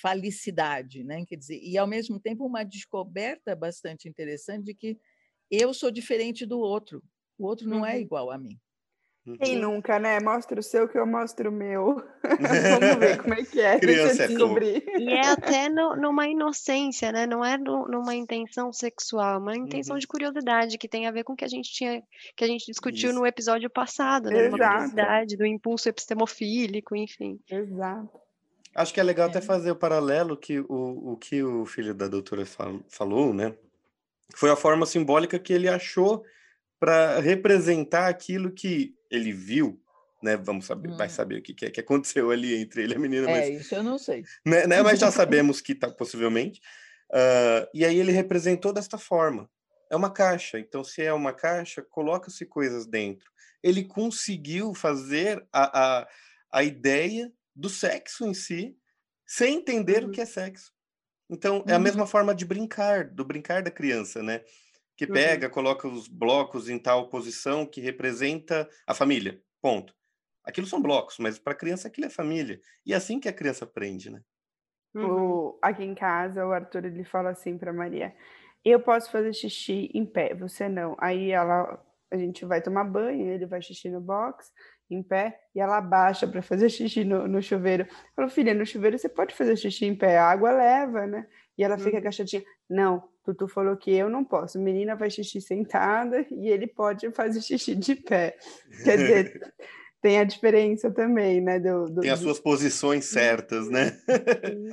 falicidade, 0.00 1.04
né? 1.04 1.24
Quer 1.26 1.36
dizer, 1.36 1.60
e 1.62 1.76
ao 1.78 1.86
mesmo 1.86 2.18
tempo 2.18 2.44
uma 2.46 2.64
descoberta 2.64 3.54
bastante 3.54 4.08
interessante 4.08 4.64
de 4.64 4.74
que 4.74 4.98
eu 5.50 5.72
sou 5.74 5.90
diferente 5.90 6.44
do 6.46 6.58
outro, 6.58 7.02
o 7.38 7.46
outro 7.46 7.68
não 7.68 7.84
é 7.86 7.94
Uhum. 7.94 8.00
igual 8.00 8.30
a 8.30 8.38
mim. 8.38 8.58
Quem 9.40 9.54
Uhum. 9.64 9.74
nunca, 9.74 10.00
né? 10.00 10.18
Mostra 10.18 10.58
o 10.58 10.62
seu 10.64 10.88
que 10.88 10.98
eu 10.98 11.06
mostro 11.06 11.48
o 11.48 11.52
meu. 11.52 12.02
Vamos 12.80 12.96
ver 12.98 13.22
como 13.22 13.34
é 13.34 13.44
que 13.44 13.60
é. 13.60 13.78
Criança 13.78 14.24
é 14.24 14.26
descobrir. 14.26 14.82
E 14.98 15.08
é 15.12 15.28
até 15.28 15.68
no- 15.68 15.94
numa 15.94 16.26
inocência, 16.26 17.12
né? 17.12 17.24
Não 17.24 17.44
é 17.44 17.56
no- 17.56 17.86
numa 17.86 18.16
intenção 18.16 18.72
sexual, 18.72 19.34
é 19.34 19.38
uma 19.38 19.56
intenção 19.56 19.94
Uhum. 19.94 20.00
de 20.00 20.08
curiosidade 20.08 20.76
que 20.76 20.88
tem 20.88 21.06
a 21.06 21.12
ver 21.12 21.22
com 21.22 21.34
o 21.34 21.36
que 21.36 21.44
a 21.44 21.48
gente 21.48 21.70
tinha, 21.72 22.02
que 22.36 22.42
a 22.42 22.48
gente 22.48 22.66
discutiu 22.66 23.10
Isso. 23.10 23.18
no 23.20 23.24
episódio 23.24 23.70
passado, 23.70 24.28
né? 24.28 24.46
Exato. 24.46 24.50
curiosidade, 24.58 25.36
do 25.36 25.46
impulso 25.46 25.88
epistemofílico, 25.88 26.96
enfim. 26.96 27.38
Exato. 27.48 28.10
Acho 28.74 28.92
que 28.92 28.98
é 28.98 29.04
legal 29.04 29.28
até 29.28 29.38
É. 29.38 29.42
fazer 29.42 29.70
o 29.70 29.76
paralelo 29.76 30.36
que 30.36 30.58
o, 30.58 31.12
o 31.12 31.16
que 31.16 31.42
o 31.44 31.64
filho 31.64 31.94
da 31.94 32.08
doutora 32.08 32.44
fal- 32.44 32.80
falou, 32.88 33.32
né? 33.32 33.54
Foi 34.34 34.50
a 34.50 34.56
forma 34.56 34.84
simbólica 34.84 35.38
que 35.38 35.52
ele 35.52 35.68
achou 35.68 36.24
para 36.80 37.20
representar 37.20 38.08
aquilo 38.08 38.50
que 38.50 38.92
ele 39.12 39.32
viu, 39.32 39.80
né? 40.22 40.36
Vamos 40.36 40.66
saber, 40.66 40.92
vai 40.96 41.08
Hum. 41.08 41.10
saber 41.10 41.38
o 41.38 41.42
que, 41.42 41.54
que 41.54 41.66
é 41.66 41.70
que 41.70 41.80
aconteceu 41.80 42.30
ali 42.30 42.54
entre 42.56 42.82
ele 42.82 42.94
e 42.94 42.96
a 42.96 43.00
menina, 43.00 43.28
mas 43.28 43.46
É, 43.46 43.50
isso 43.50 43.74
eu 43.74 43.82
não 43.82 43.98
sei. 43.98 44.24
né, 44.46 44.66
né, 44.66 44.82
mas 44.82 44.98
já 44.98 45.10
sabemos 45.12 45.60
que 45.60 45.74
tá 45.74 45.90
possivelmente. 45.90 46.60
Ah, 47.12 47.68
e 47.74 47.84
aí 47.84 47.98
ele 47.98 48.12
representou 48.12 48.72
desta 48.72 48.98
forma. 48.98 49.50
É 49.90 49.96
uma 49.96 50.10
caixa, 50.10 50.58
então 50.58 50.82
se 50.82 51.02
é 51.02 51.12
uma 51.12 51.32
caixa, 51.34 51.82
coloca-se 51.82 52.46
coisas 52.46 52.86
dentro. 52.86 53.30
Ele 53.62 53.84
conseguiu 53.84 54.74
fazer 54.74 55.46
a, 55.52 56.00
a, 56.02 56.08
a 56.52 56.64
ideia 56.64 57.30
do 57.54 57.68
sexo 57.68 58.24
em 58.26 58.34
si 58.34 58.76
sem 59.26 59.56
entender 59.58 60.04
o 60.04 60.06
Uhum. 60.06 60.10
que 60.10 60.20
é 60.20 60.26
sexo. 60.26 60.72
Então 61.30 61.64
é 61.68 61.74
a 61.74 61.78
Uhum. 61.78 61.82
mesma 61.84 62.06
forma 62.06 62.34
de 62.34 62.44
brincar, 62.44 63.04
do 63.10 63.24
brincar 63.24 63.62
da 63.62 63.70
criança, 63.70 64.22
né? 64.22 64.42
Que 64.96 65.04
uhum. 65.04 65.12
pega, 65.12 65.46
uhum. 65.46 65.52
coloca 65.52 65.88
os 65.88 66.08
blocos 66.08 66.68
em 66.68 66.78
tal 66.78 67.08
posição 67.08 67.66
que 67.66 67.80
representa 67.80 68.68
a 68.86 68.94
família. 68.94 69.40
Ponto. 69.60 69.94
Aquilo 70.44 70.66
são 70.66 70.82
blocos, 70.82 71.18
mas 71.18 71.38
para 71.38 71.52
a 71.52 71.56
criança 71.56 71.88
aquilo 71.88 72.06
é 72.06 72.10
família. 72.10 72.60
E 72.84 72.92
é 72.92 72.96
assim 72.96 73.20
que 73.20 73.28
a 73.28 73.32
criança 73.32 73.64
aprende, 73.64 74.10
né? 74.10 74.20
Uhum. 74.94 75.04
O, 75.04 75.58
aqui 75.62 75.84
em 75.84 75.94
casa, 75.94 76.46
o 76.46 76.52
Arthur 76.52 76.84
ele 76.84 77.04
fala 77.04 77.30
assim 77.30 77.56
para 77.56 77.72
Maria: 77.72 78.14
Eu 78.64 78.80
posso 78.80 79.10
fazer 79.10 79.32
xixi 79.32 79.90
em 79.94 80.04
pé, 80.04 80.34
você 80.34 80.68
não. 80.68 80.96
Aí 80.98 81.30
ela, 81.30 81.82
a 82.10 82.16
gente 82.16 82.44
vai 82.44 82.60
tomar 82.60 82.84
banho, 82.84 83.28
ele 83.28 83.46
vai 83.46 83.62
xixi 83.62 83.88
no 83.88 84.00
box, 84.00 84.50
em 84.90 85.02
pé, 85.02 85.40
e 85.54 85.60
ela 85.60 85.78
abaixa 85.78 86.26
para 86.26 86.42
fazer 86.42 86.68
xixi 86.70 87.04
no, 87.04 87.26
no 87.26 87.40
chuveiro. 87.40 87.86
Falou, 88.14 88.30
filha, 88.30 88.52
no 88.52 88.66
chuveiro 88.66 88.98
você 88.98 89.08
pode 89.08 89.34
fazer 89.34 89.56
xixi 89.56 89.86
em 89.86 89.96
pé, 89.96 90.18
a 90.18 90.28
água 90.30 90.52
leva, 90.52 91.06
né? 91.06 91.26
E 91.56 91.64
ela 91.64 91.78
fica 91.78 91.92
uhum. 91.92 91.98
agachadinha. 91.98 92.42
Não, 92.68 93.08
Tutu 93.24 93.46
falou 93.46 93.76
que 93.76 93.92
eu 93.92 94.10
não 94.10 94.24
posso. 94.24 94.58
Menina 94.58 94.96
vai 94.96 95.10
xixi 95.10 95.40
sentada 95.40 96.26
e 96.30 96.48
ele 96.48 96.66
pode 96.66 97.10
fazer 97.12 97.40
xixi 97.40 97.74
de 97.74 97.94
pé. 97.94 98.36
Quer 98.82 98.96
dizer, 98.96 99.54
tem 100.02 100.18
a 100.18 100.24
diferença 100.24 100.90
também, 100.90 101.40
né? 101.40 101.60
Do, 101.60 101.88
do 101.88 102.00
tem 102.00 102.10
as 102.10 102.18
suas 102.18 102.40
posições 102.40 103.04
certas, 103.04 103.70
né? 103.70 103.96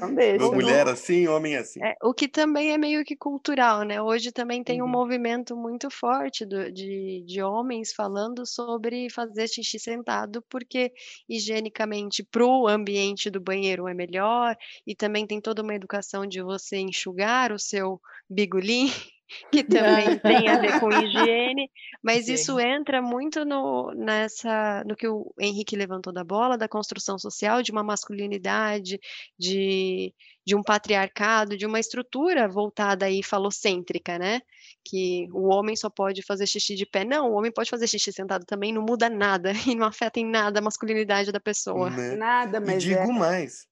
Não 0.02 0.14
deixa. 0.14 0.52
Mulher 0.52 0.88
assim, 0.88 1.28
homem 1.28 1.56
assim. 1.56 1.80
É, 1.84 1.96
o 2.02 2.16
que 2.16 2.28
também 2.28 2.72
é 2.72 2.78
meio 2.80 3.06
que 3.06 3.16
cultural, 3.16 3.84
né? 3.84 4.02
Hoje 4.02 4.32
também 4.32 4.64
tem 4.64 4.82
uhum. 4.82 4.88
um 4.88 4.92
movimento 4.92 5.56
muito 5.56 5.88
forte 5.92 6.46
do, 6.46 6.72
de, 6.72 7.24
de 7.28 7.42
homens 7.44 7.94
falando 7.94 8.44
sobre 8.44 9.08
fazer 9.12 9.48
xixi 9.48 9.78
sentado, 9.78 10.44
porque 10.50 10.92
higienicamente 11.30 12.24
para 12.24 12.44
o 12.44 12.68
ambiente 12.68 13.30
do 13.30 13.40
banheiro 13.40 13.88
é 13.88 13.94
melhor, 13.94 14.58
e 14.86 14.96
também 14.96 15.28
tem 15.28 15.40
toda 15.40 15.62
uma 15.62 15.76
educação 15.76 16.26
de 16.26 16.42
você 16.42 16.78
enxugar 16.78 17.52
o 17.52 17.60
seu 17.60 18.02
bigolim 18.28 18.92
que 19.52 19.64
também 19.64 20.18
tem 20.20 20.48
a 20.48 20.60
ver 20.60 20.80
com 20.80 20.90
higiene, 20.90 21.70
mas 22.02 22.26
Sim. 22.26 22.34
isso 22.34 22.60
entra 22.60 23.02
muito 23.02 23.46
no, 23.46 23.92
nessa, 23.94 24.84
no 24.86 24.96
que 24.96 25.08
o 25.08 25.32
Henrique 25.40 25.76
levantou 25.76 26.12
da 26.12 26.24
bola, 26.24 26.58
da 26.58 26.68
construção 26.68 27.18
social, 27.18 27.62
de 27.62 27.72
uma 27.72 27.84
masculinidade, 27.84 29.00
de, 29.38 30.14
de 30.46 30.56
um 30.56 30.64
patriarcado, 30.64 31.58
de 31.58 31.66
uma 31.66 31.80
estrutura 31.80 32.48
voltada 32.48 33.06
aí 33.06 33.22
falocêntrica, 33.22 34.18
né? 34.18 34.42
Que 34.84 35.28
o 35.32 35.48
homem 35.48 35.76
só 35.76 35.90
pode 35.90 36.24
fazer 36.24 36.48
xixi 36.48 36.76
de 36.76 36.86
pé. 36.86 37.06
Não, 37.06 37.32
o 37.32 37.36
homem 37.36 37.52
pode 37.52 37.70
fazer 37.70 37.88
xixi 37.88 38.12
sentado 38.12 38.46
também, 38.46 38.74
não 38.74 38.82
muda 38.82 39.10
nada 39.10 39.52
e 39.68 39.76
não 39.76 39.86
afeta 39.86 40.20
em 40.20 40.26
nada 40.26 40.60
a 40.60 40.64
masculinidade 40.64 41.32
da 41.32 41.40
pessoa. 41.40 41.90
Né? 41.90 42.16
Nada, 42.16 42.60
mas. 42.60 42.84
E 42.84 42.90
digo 42.90 43.12
é... 43.12 43.14
mais 43.14 43.70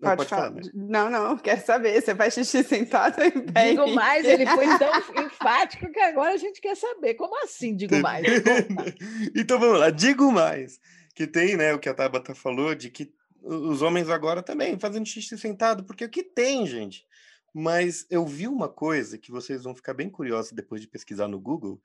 Pode, 0.00 0.16
pode 0.16 0.30
falar. 0.30 0.48
falar. 0.48 0.62
Não, 0.72 1.10
não, 1.10 1.36
quero 1.38 1.64
saber. 1.64 2.00
Você 2.00 2.14
faz 2.14 2.34
xixi 2.34 2.64
sentado 2.64 3.22
em 3.22 3.30
pé? 3.30 3.70
Digo 3.70 3.94
mais, 3.94 4.24
ele 4.24 4.46
foi 4.46 4.66
tão 4.78 5.24
enfático 5.26 5.92
que 5.92 6.00
agora 6.00 6.32
a 6.32 6.38
gente 6.38 6.60
quer 6.60 6.74
saber. 6.74 7.14
Como 7.14 7.42
assim, 7.44 7.76
digo 7.76 7.96
mais? 8.00 8.26
então 9.36 9.58
vamos 9.58 9.78
lá, 9.78 9.90
digo 9.90 10.32
mais. 10.32 10.80
Que 11.14 11.26
tem, 11.26 11.56
né, 11.56 11.74
o 11.74 11.78
que 11.78 11.88
a 11.88 11.94
Tabata 11.94 12.34
falou, 12.34 12.74
de 12.74 12.88
que 12.88 13.12
os 13.42 13.82
homens 13.82 14.08
agora 14.08 14.42
também 14.42 14.78
fazendo 14.78 15.06
xixi 15.06 15.36
sentado, 15.36 15.84
porque 15.84 16.04
o 16.04 16.10
que 16.10 16.22
tem, 16.22 16.66
gente? 16.66 17.06
Mas 17.52 18.06
eu 18.08 18.24
vi 18.24 18.46
uma 18.46 18.68
coisa 18.68 19.18
que 19.18 19.30
vocês 19.30 19.64
vão 19.64 19.74
ficar 19.74 19.92
bem 19.92 20.08
curiosos 20.08 20.52
depois 20.52 20.80
de 20.80 20.86
pesquisar 20.86 21.28
no 21.28 21.40
Google, 21.40 21.80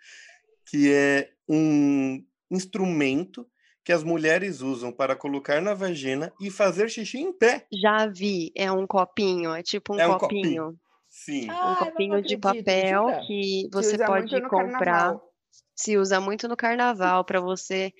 que 0.66 0.92
é 0.92 1.32
um 1.50 2.24
instrumento 2.52 3.48
que 3.86 3.94
as 3.94 4.04
mulheres 4.04 4.62
usam 4.62 4.92
para 4.92 5.16
colocar 5.16 5.62
na 5.62 5.76
vagina 5.76 6.34
e 6.42 6.50
fazer 6.50 6.90
xixi 6.90 7.20
em 7.20 7.32
pé. 7.32 7.68
Já 7.72 8.08
vi, 8.08 8.52
é 8.56 8.72
um 8.72 8.88
copinho, 8.88 9.54
é 9.54 9.62
tipo 9.62 9.94
um, 9.94 10.00
é 10.00 10.08
um 10.08 10.18
copinho. 10.18 10.42
copinho. 10.42 10.80
Sim. 11.08 11.48
Ah, 11.52 11.72
um 11.72 11.86
copinho 11.86 12.22
de 12.24 12.36
papel 12.36 13.06
que 13.28 13.70
você 13.72 13.96
pode 14.04 14.42
comprar. 14.50 14.80
Carnaval. 14.80 15.32
Se 15.76 15.98
usa 15.98 16.20
muito 16.20 16.48
no 16.48 16.58
carnaval 16.58 17.24
para 17.24 17.40
você 17.40 17.94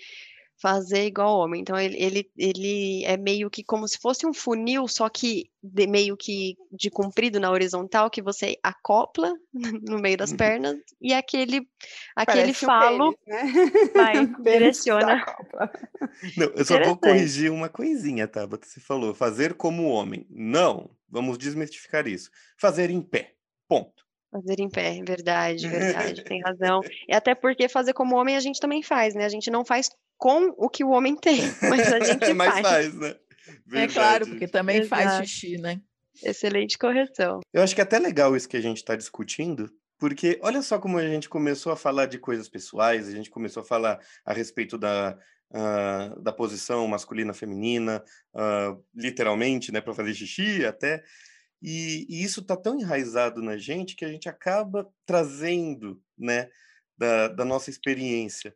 fazer 0.62 1.06
igual 1.06 1.38
homem. 1.38 1.62
Então 1.62 1.78
ele, 1.78 1.96
ele, 1.98 2.32
ele 2.38 3.06
é 3.06 3.18
meio 3.18 3.50
que 3.50 3.64
como 3.64 3.88
se 3.88 3.98
fosse 3.98 4.26
um 4.26 4.34
funil, 4.34 4.88
só 4.88 5.10
que 5.10 5.50
de, 5.62 5.88
meio 5.88 6.16
que 6.16 6.56
de 6.72 6.90
comprido 6.90 7.40
na 7.40 7.52
horizontal, 7.52 8.10
que 8.10 8.22
você 8.22 8.58
acopla 8.64 9.34
no 9.84 10.00
meio 10.00 10.18
das 10.18 10.32
uhum. 10.32 10.38
pernas 10.38 10.78
e 11.02 11.14
aquele 11.14 11.68
aquele 12.16 12.54
Parece 12.54 12.66
falo 12.66 13.10
um 13.10 13.14
pênis, 13.14 13.54
né? 13.54 13.72
vai, 13.94 14.26
direciona. 14.42 15.26
Não, 16.38 16.48
eu 16.48 16.66
só 16.66 16.82
vou 16.84 16.98
corrigir 16.98 17.52
uma 17.52 17.70
coisinha, 17.70 18.28
tá? 18.28 18.46
Você 18.46 18.80
falou 18.80 19.14
fazer 19.14 19.56
como 19.56 19.90
homem. 19.90 20.26
Não, 20.30 20.90
vamos 21.10 21.38
desmistificar 21.38 22.08
isso. 22.08 22.30
Fazer 22.58 22.90
em 22.90 23.02
pé. 23.02 23.34
Ponto. 23.68 24.06
Fazer 24.32 24.60
em 24.60 24.70
pé, 24.70 25.02
verdade, 25.02 25.68
verdade, 25.68 26.24
tem 26.24 26.42
razão. 26.42 26.82
E 27.08 27.16
até 27.16 27.34
porque 27.34 27.70
fazer 27.70 27.94
como 27.94 28.18
homem 28.18 28.36
a 28.36 28.40
gente 28.42 28.60
também 28.60 28.84
faz, 28.84 29.16
né? 29.16 29.24
A 29.24 29.30
gente 29.30 29.50
não 29.50 29.64
faz 29.64 29.90
com 30.18 30.54
o 30.58 30.70
que 30.70 30.84
o 30.84 30.90
homem 30.90 31.16
tem, 31.16 31.42
mas 31.70 31.92
a 31.94 32.00
gente 32.00 32.34
mas 32.34 32.54
faz. 32.54 32.68
faz 32.68 32.94
né? 32.94 33.16
Verdade. 33.66 33.92
É 33.92 33.94
claro, 33.94 34.28
porque 34.28 34.48
também 34.48 34.78
Exato. 34.78 34.90
faz 34.90 35.30
xixi, 35.30 35.58
né? 35.58 35.82
Excelente 36.24 36.78
correção. 36.78 37.42
Eu 37.54 37.62
acho 37.62 37.76
que 37.76 37.82
é 37.82 37.84
até 37.84 38.00
legal 38.00 38.36
isso 38.36 38.48
que 38.48 38.58
a 38.58 38.62
gente 38.62 38.78
está 38.78 38.96
discutindo, 38.96 39.70
porque 40.00 40.40
olha 40.42 40.62
só 40.62 40.80
como 40.80 40.98
a 40.98 41.08
gente 41.08 41.30
começou 41.30 41.72
a 41.72 41.76
falar 41.76 42.06
de 42.06 42.18
coisas 42.18 42.48
pessoais, 42.48 43.08
a 43.08 43.12
gente 43.12 43.30
começou 43.30 43.62
a 43.62 43.66
falar 43.66 44.00
a 44.26 44.34
respeito 44.34 44.78
da, 44.78 45.18
uh, 45.52 46.22
da 46.22 46.32
posição 46.32 46.88
masculina 46.88 47.34
feminina, 47.34 48.04
uh, 48.34 48.84
literalmente, 48.96 49.72
né, 49.72 49.82
para 49.82 49.94
fazer 49.94 50.14
xixi 50.14 50.66
até. 50.66 51.04
E, 51.62 52.06
e 52.10 52.24
isso 52.24 52.42
está 52.42 52.56
tão 52.56 52.80
enraizado 52.80 53.42
na 53.42 53.58
gente 53.58 53.96
que 53.96 54.06
a 54.06 54.10
gente 54.10 54.30
acaba 54.30 54.88
trazendo, 55.06 56.02
né, 56.18 56.50
da, 56.98 57.28
da 57.28 57.46
nossa 57.46 57.70
experiência. 57.70 58.56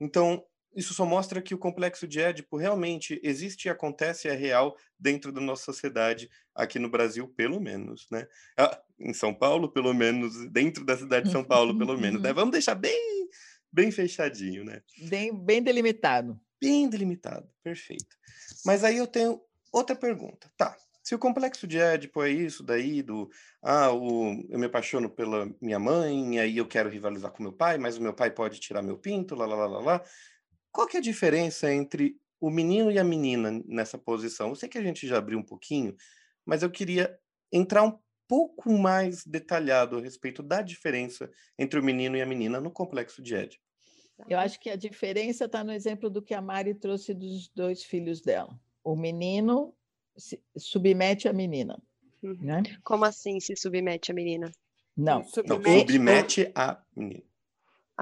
Então, 0.00 0.44
isso 0.74 0.94
só 0.94 1.04
mostra 1.04 1.42
que 1.42 1.54
o 1.54 1.58
complexo 1.58 2.06
de 2.06 2.20
Édipo 2.20 2.56
realmente 2.56 3.20
existe 3.22 3.66
e 3.66 3.68
acontece, 3.68 4.28
é 4.28 4.34
real 4.34 4.76
dentro 4.98 5.32
da 5.32 5.40
nossa 5.40 5.64
sociedade, 5.64 6.30
aqui 6.54 6.78
no 6.78 6.90
Brasil, 6.90 7.26
pelo 7.28 7.60
menos, 7.60 8.06
né? 8.10 8.26
Ah, 8.56 8.80
em 8.98 9.12
São 9.12 9.34
Paulo, 9.34 9.72
pelo 9.72 9.92
menos, 9.92 10.48
dentro 10.50 10.84
da 10.84 10.96
cidade 10.96 11.26
de 11.26 11.32
São 11.32 11.44
Paulo, 11.44 11.76
pelo 11.76 11.98
menos, 11.98 12.22
né? 12.22 12.32
Vamos 12.34 12.52
deixar 12.52 12.74
bem, 12.74 13.28
bem 13.72 13.90
fechadinho, 13.90 14.64
né? 14.64 14.82
Bem, 15.08 15.34
bem 15.34 15.62
delimitado. 15.62 16.40
Bem 16.60 16.88
delimitado, 16.88 17.48
perfeito. 17.62 18.16
Mas 18.64 18.84
aí 18.84 18.96
eu 18.96 19.06
tenho 19.06 19.40
outra 19.72 19.96
pergunta. 19.96 20.52
Tá, 20.56 20.76
se 21.02 21.14
o 21.14 21.18
complexo 21.18 21.66
de 21.66 21.78
Édipo 21.78 22.22
é 22.22 22.30
isso 22.30 22.62
daí, 22.62 23.02
do 23.02 23.28
ah, 23.62 23.90
o, 23.92 24.46
eu 24.48 24.58
me 24.58 24.66
apaixono 24.66 25.08
pela 25.08 25.50
minha 25.60 25.78
mãe, 25.78 26.36
e 26.36 26.38
aí 26.38 26.56
eu 26.58 26.68
quero 26.68 26.88
rivalizar 26.88 27.32
com 27.32 27.42
meu 27.42 27.52
pai, 27.52 27.78
mas 27.78 27.96
o 27.96 28.02
meu 28.02 28.12
pai 28.12 28.30
pode 28.30 28.60
tirar 28.60 28.82
meu 28.82 28.98
pinto, 28.98 29.34
lá, 29.34 29.46
lá, 29.46 29.56
lá, 29.56 29.66
lá, 29.66 29.80
lá. 29.80 30.04
Qual 30.72 30.86
que 30.86 30.96
é 30.96 31.00
a 31.00 31.02
diferença 31.02 31.72
entre 31.72 32.16
o 32.40 32.50
menino 32.50 32.90
e 32.90 32.98
a 32.98 33.04
menina 33.04 33.62
nessa 33.66 33.98
posição? 33.98 34.48
Eu 34.48 34.54
sei 34.54 34.68
que 34.68 34.78
a 34.78 34.82
gente 34.82 35.06
já 35.06 35.18
abriu 35.18 35.38
um 35.38 35.42
pouquinho, 35.42 35.94
mas 36.44 36.62
eu 36.62 36.70
queria 36.70 37.18
entrar 37.52 37.82
um 37.82 37.98
pouco 38.28 38.70
mais 38.72 39.26
detalhado 39.26 39.98
a 39.98 40.00
respeito 40.00 40.42
da 40.42 40.62
diferença 40.62 41.30
entre 41.58 41.80
o 41.80 41.82
menino 41.82 42.16
e 42.16 42.22
a 42.22 42.26
menina 42.26 42.60
no 42.60 42.70
complexo 42.70 43.20
de 43.20 43.34
Édipo. 43.34 43.64
Eu 44.28 44.38
acho 44.38 44.60
que 44.60 44.70
a 44.70 44.76
diferença 44.76 45.46
está 45.46 45.64
no 45.64 45.72
exemplo 45.72 46.10
do 46.10 46.22
que 46.22 46.34
a 46.34 46.40
Mari 46.40 46.74
trouxe 46.74 47.14
dos 47.14 47.48
dois 47.48 47.82
filhos 47.82 48.20
dela. 48.20 48.58
O 48.84 48.94
menino 48.94 49.74
se 50.16 50.40
submete 50.56 51.28
a 51.28 51.32
menina. 51.32 51.82
Uhum. 52.22 52.36
Né? 52.40 52.62
Como 52.84 53.04
assim 53.04 53.40
se 53.40 53.56
submete 53.56 54.10
a 54.10 54.14
menina? 54.14 54.52
Não, 54.96 55.24
submete, 55.24 55.68
Não, 55.68 55.78
submete 55.80 56.52
a 56.54 56.82
menina. 56.94 57.29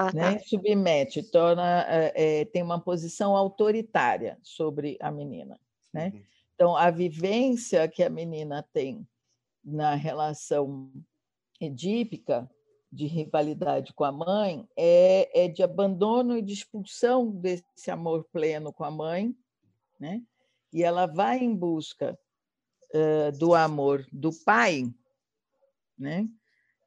Ah, 0.00 0.12
né? 0.12 0.34
tá. 0.34 0.44
Submete, 0.44 1.24
torna, 1.24 1.84
é, 1.88 2.44
tem 2.44 2.62
uma 2.62 2.80
posição 2.80 3.34
autoritária 3.34 4.38
sobre 4.44 4.96
a 5.00 5.10
menina. 5.10 5.58
Né? 5.92 6.12
Uhum. 6.14 6.22
Então, 6.54 6.76
a 6.76 6.88
vivência 6.88 7.88
que 7.88 8.04
a 8.04 8.08
menina 8.08 8.64
tem 8.72 9.04
na 9.64 9.96
relação 9.96 10.92
edípica, 11.60 12.48
de 12.90 13.06
rivalidade 13.06 13.92
com 13.92 14.04
a 14.04 14.12
mãe, 14.12 14.66
é, 14.76 15.44
é 15.44 15.48
de 15.48 15.64
abandono 15.64 16.38
e 16.38 16.42
de 16.42 16.52
expulsão 16.52 17.30
desse 17.30 17.90
amor 17.90 18.24
pleno 18.32 18.72
com 18.72 18.84
a 18.84 18.90
mãe, 18.90 19.36
né? 19.98 20.22
e 20.72 20.84
ela 20.84 21.06
vai 21.06 21.38
em 21.38 21.54
busca 21.54 22.18
uh, 22.94 23.36
do 23.36 23.52
amor 23.52 24.06
do 24.12 24.30
pai, 24.44 24.84
né? 25.98 26.28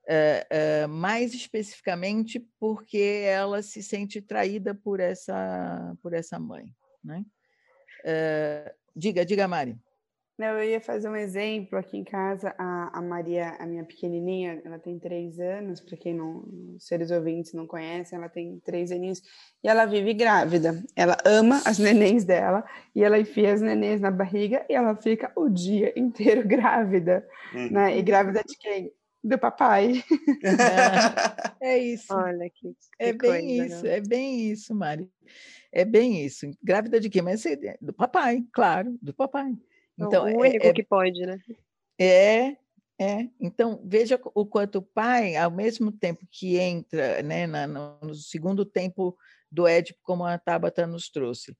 Uh, 0.08 0.86
uh, 0.86 0.90
mais 0.90 1.34
especificamente 1.34 2.40
porque 2.60 3.24
ela 3.24 3.62
se 3.62 3.84
sente 3.84 4.20
traída 4.20 4.74
por 4.74 5.00
essa 5.00 5.96
por 6.02 6.14
essa 6.14 6.40
mãe, 6.40 6.74
né? 7.04 7.24
Uh, 8.04 8.74
diga, 8.96 9.24
diga, 9.24 9.48
Mari. 9.48 9.78
Não, 10.42 10.58
eu 10.58 10.72
ia 10.72 10.82
fazer 10.82 11.08
um 11.08 11.16
exemplo 11.16 11.78
aqui 11.78 11.96
em 11.96 12.04
casa. 12.04 12.56
A, 12.58 12.98
a 12.98 13.02
Maria, 13.02 13.56
a 13.60 13.66
minha 13.68 13.84
pequenininha, 13.84 14.60
ela 14.66 14.80
tem 14.80 14.98
três 14.98 15.40
anos. 15.40 15.80
Para 15.80 15.96
quem 15.96 16.16
não, 16.16 16.44
seres 16.80 17.12
ouvintes 17.12 17.54
não 17.54 17.68
conhecem, 17.68 18.18
ela 18.18 18.28
tem 18.28 18.60
três 18.66 18.92
aninhos 18.92 19.22
e 19.64 19.68
ela 19.68 19.86
vive 19.86 20.16
grávida. 20.16 20.84
Ela 20.96 21.16
ama 21.26 21.62
as 21.64 21.78
nenéns 21.78 22.26
dela 22.26 22.66
e 22.96 23.04
ela 23.04 23.20
enfia 23.20 23.54
as 23.54 23.62
nenéns 23.62 24.02
na 24.02 24.10
barriga 24.10 24.66
e 24.68 24.74
ela 24.74 24.96
fica 24.96 25.32
o 25.36 25.48
dia 25.48 25.94
inteiro 26.00 26.48
grávida, 26.48 27.24
uhum. 27.54 27.70
né? 27.70 27.96
E 27.96 28.02
grávida 28.02 28.42
de 28.44 28.58
quem? 28.58 28.92
Do 29.24 29.38
papai. 29.38 30.04
É, 30.44 31.62
é 31.62 31.78
isso. 31.78 32.14
Olha 32.14 32.50
que, 32.50 32.70
que 32.70 32.78
é 33.00 33.14
bem 33.14 33.20
coisa, 33.20 33.66
isso, 33.66 33.86
né? 33.86 33.98
é 33.98 34.02
bem 34.02 34.52
isso, 34.52 34.76
Mari. 34.76 35.10
É 35.72 35.86
bem 35.86 36.26
isso. 36.26 36.52
Grávida 36.62 37.00
de 37.00 37.10
quê? 37.10 37.22
Mas 37.22 37.46
é 37.46 37.78
do 37.82 37.94
papai, 37.94 38.44
claro, 38.52 38.98
do 39.02 39.14
papai. 39.14 39.56
Então, 39.98 40.24
o 40.26 40.28
é- 40.28 40.36
único 40.36 40.66
é, 40.68 40.74
que 40.74 40.84
pode, 40.84 41.26
né? 41.26 41.40
é, 42.00 42.58
é. 43.00 43.30
Então, 43.40 43.82
veja 43.86 44.20
o 44.34 44.46
quanto 44.46 44.80
o 44.80 44.82
pai, 44.82 45.36
ao 45.36 45.52
mesmo 45.52 45.92
tempo 45.92 46.26
que 46.32 46.58
entra 46.58 47.22
né, 47.22 47.48
na- 47.48 47.68
no, 47.68 48.00
no 48.02 48.16
segundo 48.16 48.66
tempo 48.66 49.16
do 49.52 49.68
Édipo, 49.68 50.00
como 50.02 50.26
a 50.26 50.38
Tabata 50.38 50.88
nos 50.88 51.10
trouxe, 51.10 51.56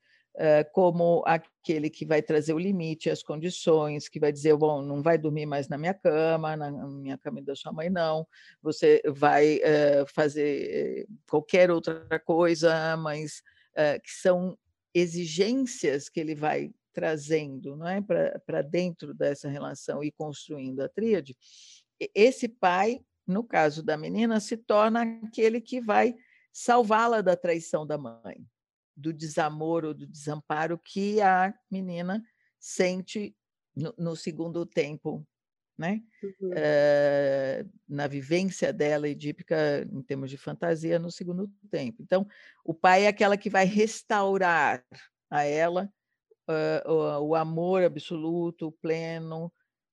como 0.72 1.24
aquele 1.26 1.90
que 1.90 2.06
vai 2.06 2.22
trazer 2.22 2.54
o 2.54 2.60
limite, 2.60 3.10
as 3.10 3.22
condições, 3.22 4.08
que 4.08 4.20
vai 4.20 4.32
dizer, 4.32 4.56
bom, 4.56 4.82
não 4.82 5.02
vai 5.02 5.18
dormir 5.18 5.46
mais 5.46 5.68
na 5.68 5.78
minha 5.78 5.94
cama, 5.94 6.56
na 6.56 6.72
minha 6.72 7.18
cama 7.18 7.42
da 7.42 7.56
sua 7.56 7.72
mãe, 7.72 7.90
não, 7.90 8.26
você 8.62 9.02
vai 9.06 9.60
eh, 9.62 10.06
fazer 10.08 10.70
eh, 10.70 11.06
qualquer 11.30 11.70
outra 11.70 12.20
coisa, 12.20 12.96
mas 12.98 13.44
eh, 13.76 14.00
que 14.00 14.12
são 14.12 14.58
exigências 14.94 16.10
que 16.10 16.20
ele 16.20 16.36
vai 16.36 16.72
trazendo 16.94 17.76
não 17.78 17.88
é 17.88 18.02
para 18.02 18.62
dentro 18.62 19.14
dessa 19.14 19.50
relação 19.50 20.04
e 20.04 20.12
construindo 20.12 20.82
a 20.82 20.90
tríade, 20.90 21.38
esse 22.14 22.48
pai, 22.48 23.02
no 23.26 23.44
caso 23.44 23.84
da 23.84 23.96
menina, 23.96 24.40
se 24.40 24.58
torna 24.58 25.04
aquele 25.24 25.62
que 25.62 25.80
vai 25.80 26.16
salvá-la 26.52 27.22
da 27.22 27.36
traição 27.36 27.86
da 27.86 27.98
mãe, 27.98 28.46
do 29.02 29.12
desamor 29.12 29.84
ou 29.84 29.94
do 29.94 30.08
desamparo 30.08 30.78
que 30.78 31.20
a 31.22 31.54
menina 31.70 32.24
sente 32.60 33.36
no, 33.76 33.94
no 33.98 34.16
segundo 34.16 34.66
tempo, 34.66 35.28
né? 35.78 36.02
Uhum. 36.24 36.52
eh, 36.56 37.66
na 37.90 38.08
vivência 38.08 38.72
dela 38.72 39.10
edípica 39.10 39.88
em 39.92 40.02
termos 40.04 40.30
de 40.30 40.38
fantasia 40.38 41.00
no 41.00 41.12
segundo 41.12 41.52
tempo. 41.70 42.02
Então, 42.02 42.28
o 42.64 42.74
pai 42.74 43.06
é 43.06 43.08
aquela 43.08 43.36
que 43.36 43.50
vai 43.50 43.66
restaurar 43.66 44.86
a 45.30 45.44
ela 45.44 45.92
eh, 46.48 46.84
o, 46.86 47.30
o 47.30 47.36
amor 47.36 47.84
absoluto, 47.84 48.72
pleno, 48.82 49.52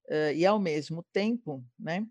eh, 0.09 0.35
e 0.35 0.47
ao 0.47 0.59
mesmo 0.59 1.03
tempo, 1.13 1.65
né, 1.79 2.07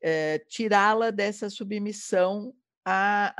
eh, 0.00 0.38
tirá-la 0.48 1.10
dessa 1.10 1.48
submissão 1.48 2.54
a- 2.86 3.34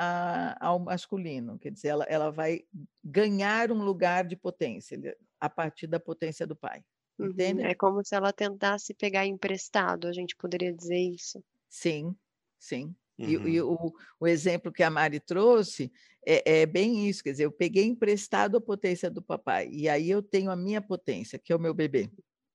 a- 0.59 0.67
ao 0.67 0.79
masculino. 0.81 1.57
Quer 1.59 1.71
dizer, 1.71 1.89
ela, 1.89 2.05
ela 2.05 2.31
vai 2.31 2.65
ganhar 3.05 3.71
um 3.71 3.85
lugar 3.85 4.27
de 4.27 4.35
potência 4.37 5.17
a 5.41 5.49
partir 5.49 5.87
da 5.87 6.01
potência 6.01 6.47
do 6.47 6.57
pai. 6.57 6.85
Uhum. 7.19 7.29
Entende? 7.29 7.63
É 7.63 7.75
como 7.75 8.05
se 8.05 8.15
ela 8.15 8.33
tentasse 8.33 8.93
pegar 8.93 9.25
emprestado, 9.25 10.09
a 10.09 10.13
gente 10.13 10.35
poderia 10.37 10.73
dizer 10.73 10.99
isso. 10.99 11.43
Sim, 11.69 12.17
sim. 12.59 12.95
E, 13.19 13.37
Uhum. 13.37 13.49
e 13.49 13.63
o, 13.63 13.93
o 14.21 14.27
exemplo 14.27 14.73
que 14.73 14.83
a 14.83 14.91
Mari 14.91 15.21
trouxe 15.21 15.91
é, 16.27 16.61
é 16.63 16.67
bem 16.67 17.09
isso, 17.09 17.23
quer 17.23 17.31
dizer, 17.31 17.45
eu 17.45 17.53
peguei 17.53 17.85
emprestado 17.85 18.57
a 18.57 18.61
potência 18.61 19.09
do 19.11 19.23
papai, 19.23 19.69
e 19.71 19.89
aí 19.89 20.11
eu 20.11 20.21
tenho 20.23 20.51
a 20.51 20.57
minha 20.57 20.83
potência, 20.83 21.39
que 21.39 21.53
é 21.53 21.57
o 21.57 21.61
meu 21.61 21.73
bebê. 21.73 22.11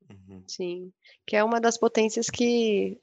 Uhum. 0.09 0.43
Sim, 0.47 0.91
que 1.25 1.35
é 1.35 1.43
uma 1.43 1.59
das 1.61 1.77
potências 1.77 2.29
que 2.29 2.99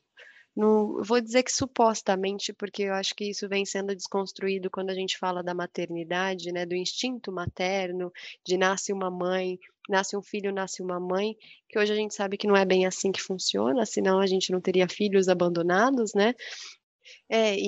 eu 0.63 1.03
vou 1.05 1.21
dizer 1.21 1.43
que 1.43 1.53
supostamente, 1.53 2.53
porque 2.53 2.85
eu 2.85 2.95
acho 2.95 3.15
que 3.15 3.31
isso 3.31 3.49
vem 3.49 3.65
sendo 3.65 3.95
desconstruído 3.95 4.71
quando 4.71 4.91
a 4.91 4.95
gente 4.95 5.19
fala 5.19 5.43
da 5.43 5.55
maternidade, 5.55 6.53
né, 6.53 6.67
do 6.67 6.75
instinto 6.75 7.31
materno, 7.33 8.13
de 8.47 8.57
nasce 8.59 8.93
uma 8.93 9.11
mãe, 9.11 9.59
nasce 9.89 10.17
um 10.17 10.23
filho, 10.23 10.53
nasce 10.53 10.83
uma 10.83 10.99
mãe, 11.01 11.37
que 11.69 11.79
hoje 11.79 11.93
a 11.93 11.97
gente 11.97 12.15
sabe 12.15 12.37
que 12.37 12.47
não 12.47 12.57
é 12.57 12.65
bem 12.65 12.87
assim 12.87 13.13
que 13.13 13.21
funciona, 13.23 13.87
senão 13.87 14.21
a 14.21 14.27
gente 14.27 14.51
não 14.53 14.61
teria 14.61 14.89
filhos 14.89 15.29
abandonados, 15.29 16.13
né? 16.15 16.35
É, 17.29 17.55
e, 17.57 17.63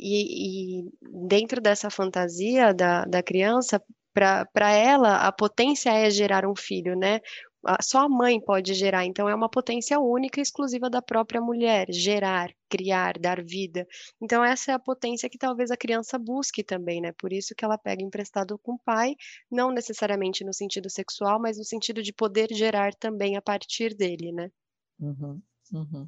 e- 0.00 0.80
e 0.80 0.90
dentro 1.28 1.60
dessa 1.60 1.90
fantasia 1.90 2.72
da, 2.74 3.04
da 3.04 3.22
criança, 3.22 3.82
para 4.14 4.72
ela, 4.72 5.26
a 5.26 5.32
potência 5.32 5.90
é 5.90 6.10
gerar 6.10 6.46
um 6.46 6.56
filho, 6.56 6.96
né? 6.96 7.20
A- 7.66 7.82
Só 7.82 8.00
a 8.00 8.08
mãe 8.08 8.40
pode 8.40 8.74
gerar, 8.74 9.04
então 9.04 9.28
é 9.28 9.34
uma 9.34 9.48
potência 9.48 9.98
única 10.00 10.40
e 10.40 10.42
exclusiva 10.42 10.88
da 10.90 11.02
própria 11.02 11.40
mulher, 11.40 11.86
gerar, 11.90 12.50
criar, 12.68 13.18
dar 13.18 13.42
vida. 13.44 13.86
Então 14.20 14.44
essa 14.44 14.72
é 14.72 14.74
a 14.74 14.78
potência 14.78 15.28
que 15.28 15.38
talvez 15.38 15.70
a 15.70 15.76
criança 15.76 16.18
busque 16.18 16.62
também, 16.64 17.00
né? 17.00 17.12
Por 17.18 17.32
isso 17.32 17.54
que 17.56 17.64
ela 17.64 17.78
pega 17.78 18.02
emprestado 18.02 18.58
com 18.58 18.74
o 18.74 18.78
pai, 18.78 19.14
não 19.50 19.70
necessariamente 19.72 20.44
no 20.44 20.52
sentido 20.54 20.88
sexual, 20.90 21.40
mas 21.40 21.58
no 21.58 21.64
sentido 21.64 22.02
de 22.02 22.12
poder 22.12 22.48
gerar 22.52 22.94
também 22.94 23.36
a 23.36 23.42
partir 23.42 23.94
dele, 23.94 24.32
né? 24.32 24.50
Uhum, 24.98 25.42
uhum. 25.72 26.06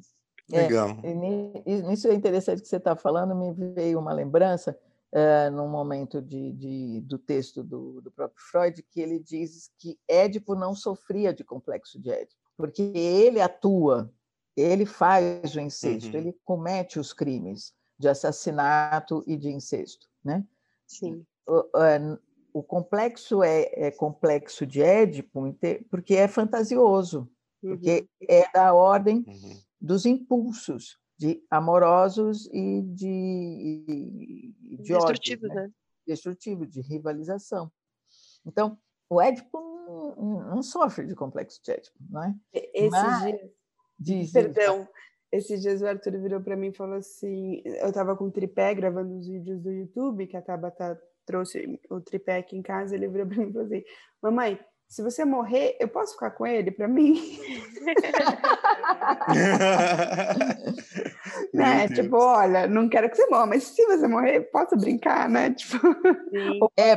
É, 0.51 0.57
Legal. 0.57 0.89
e 1.03 1.63
e 1.65 1.81
nisso 1.83 2.07
é 2.07 2.13
interessante 2.15 2.61
que 2.61 2.67
você 2.67 2.77
está 2.77 2.95
falando, 2.95 3.35
me 3.35 3.53
veio 3.73 3.99
uma 3.99 4.11
lembrança, 4.13 4.77
eh, 5.11 5.49
num 5.49 5.67
momento 5.67 6.21
de, 6.21 6.51
de- 6.53 7.01
do 7.01 7.17
texto 7.17 7.63
do, 7.63 8.01
do 8.01 8.11
próprio 8.11 8.41
Freud, 8.51 8.83
que 8.83 8.99
ele 9.01 9.19
diz 9.19 9.71
que 9.77 9.97
Édipo 10.07 10.55
não 10.55 10.75
sofria 10.75 11.33
de 11.33 11.43
complexo 11.43 11.99
de 11.99 12.09
Édipo, 12.11 12.39
porque 12.57 12.81
ele 12.95 13.39
atua, 13.41 14.11
ele 14.55 14.85
faz 14.85 15.55
o 15.55 15.59
incesto, 15.59 16.15
Uhum. 16.15 16.21
ele 16.21 16.37
comete 16.43 16.99
os 16.99 17.13
crimes 17.13 17.73
de 17.97 18.07
assassinato 18.09 19.23
e 19.27 19.35
de 19.37 19.49
incesto, 19.49 20.07
né? 20.23 20.45
Sim. 20.87 21.25
o, 21.47 21.65
eh, 21.81 22.17
o 22.53 22.63
complexo 22.63 23.43
é, 23.43 23.69
é 23.73 23.91
complexo 23.91 24.65
de 24.65 24.81
Édipo 24.81 25.41
porque 25.89 26.15
é 26.15 26.27
fantasioso, 26.27 27.29
Uhum. 27.61 27.71
porque 27.75 28.07
é 28.27 28.49
da 28.51 28.73
ordem 28.73 29.23
Uhum. 29.27 29.57
dos 29.81 30.05
impulsos 30.05 30.97
de 31.19 31.43
amorosos 31.51 32.49
e 32.53 32.81
de, 32.81 34.53
de 34.81 34.93
ódio, 34.93 35.07
Destrutivos, 35.07 35.49
né? 35.49 35.63
né? 35.63 35.71
destrutivo, 36.07 36.65
de 36.65 36.79
rivalização. 36.81 37.69
Então, 38.45 38.79
o 39.09 39.21
Édipo 39.21 39.59
não, 39.59 40.55
não 40.55 40.63
sofre 40.63 41.05
de 41.05 41.13
complexo 41.13 41.61
de 41.61 41.71
Édipo, 41.71 41.97
não 42.09 42.23
é? 42.23 42.35
Esses 42.53 42.91
Mas- 42.91 43.23
dias, 43.23 43.51
Diz, 44.01 44.17
diz, 44.21 44.31
perdão, 44.31 44.87
esses 45.29 45.61
dias 45.61 45.81
o 45.81 45.85
Arthur 45.87 46.17
virou 46.21 46.39
para 46.39 46.55
mim 46.55 46.67
e 46.67 46.73
falou 46.73 46.95
assim: 46.95 47.61
eu 47.65 47.89
estava 47.89 48.15
com 48.15 48.23
o 48.23 48.31
tripé 48.31 48.73
gravando 48.73 49.13
os 49.17 49.27
vídeos 49.27 49.61
do 49.61 49.69
YouTube, 49.69 50.25
que 50.25 50.37
a 50.37 50.41
Tabata 50.41 50.97
trouxe 51.25 51.77
o 51.89 51.99
tripé 51.99 52.37
aqui 52.37 52.55
em 52.55 52.61
casa, 52.61 52.95
ele 52.95 53.09
virou 53.09 53.27
para 53.27 53.35
mim 53.37 53.49
e 53.49 53.51
falou 53.51 53.67
assim: 53.67 53.83
Mamãe, 54.21 54.57
se 54.89 55.03
você 55.03 55.23
morrer, 55.23 55.77
eu 55.79 55.87
posso 55.87 56.13
ficar 56.13 56.31
com 56.31 56.47
ele 56.47 56.71
para 56.71 56.87
mim? 56.87 57.39
Né? 61.53 61.87
Deus. 61.87 61.99
Tipo, 61.99 62.17
olha, 62.17 62.67
não 62.67 62.89
quero 62.89 63.09
que 63.09 63.15
você 63.15 63.25
morra, 63.27 63.47
mas 63.47 63.63
se 63.63 63.85
você 63.85 64.07
morrer, 64.07 64.41
posso 64.51 64.75
brincar, 64.77 65.29
né? 65.29 65.53
Tipo. 65.53 65.77
É, 66.77 66.95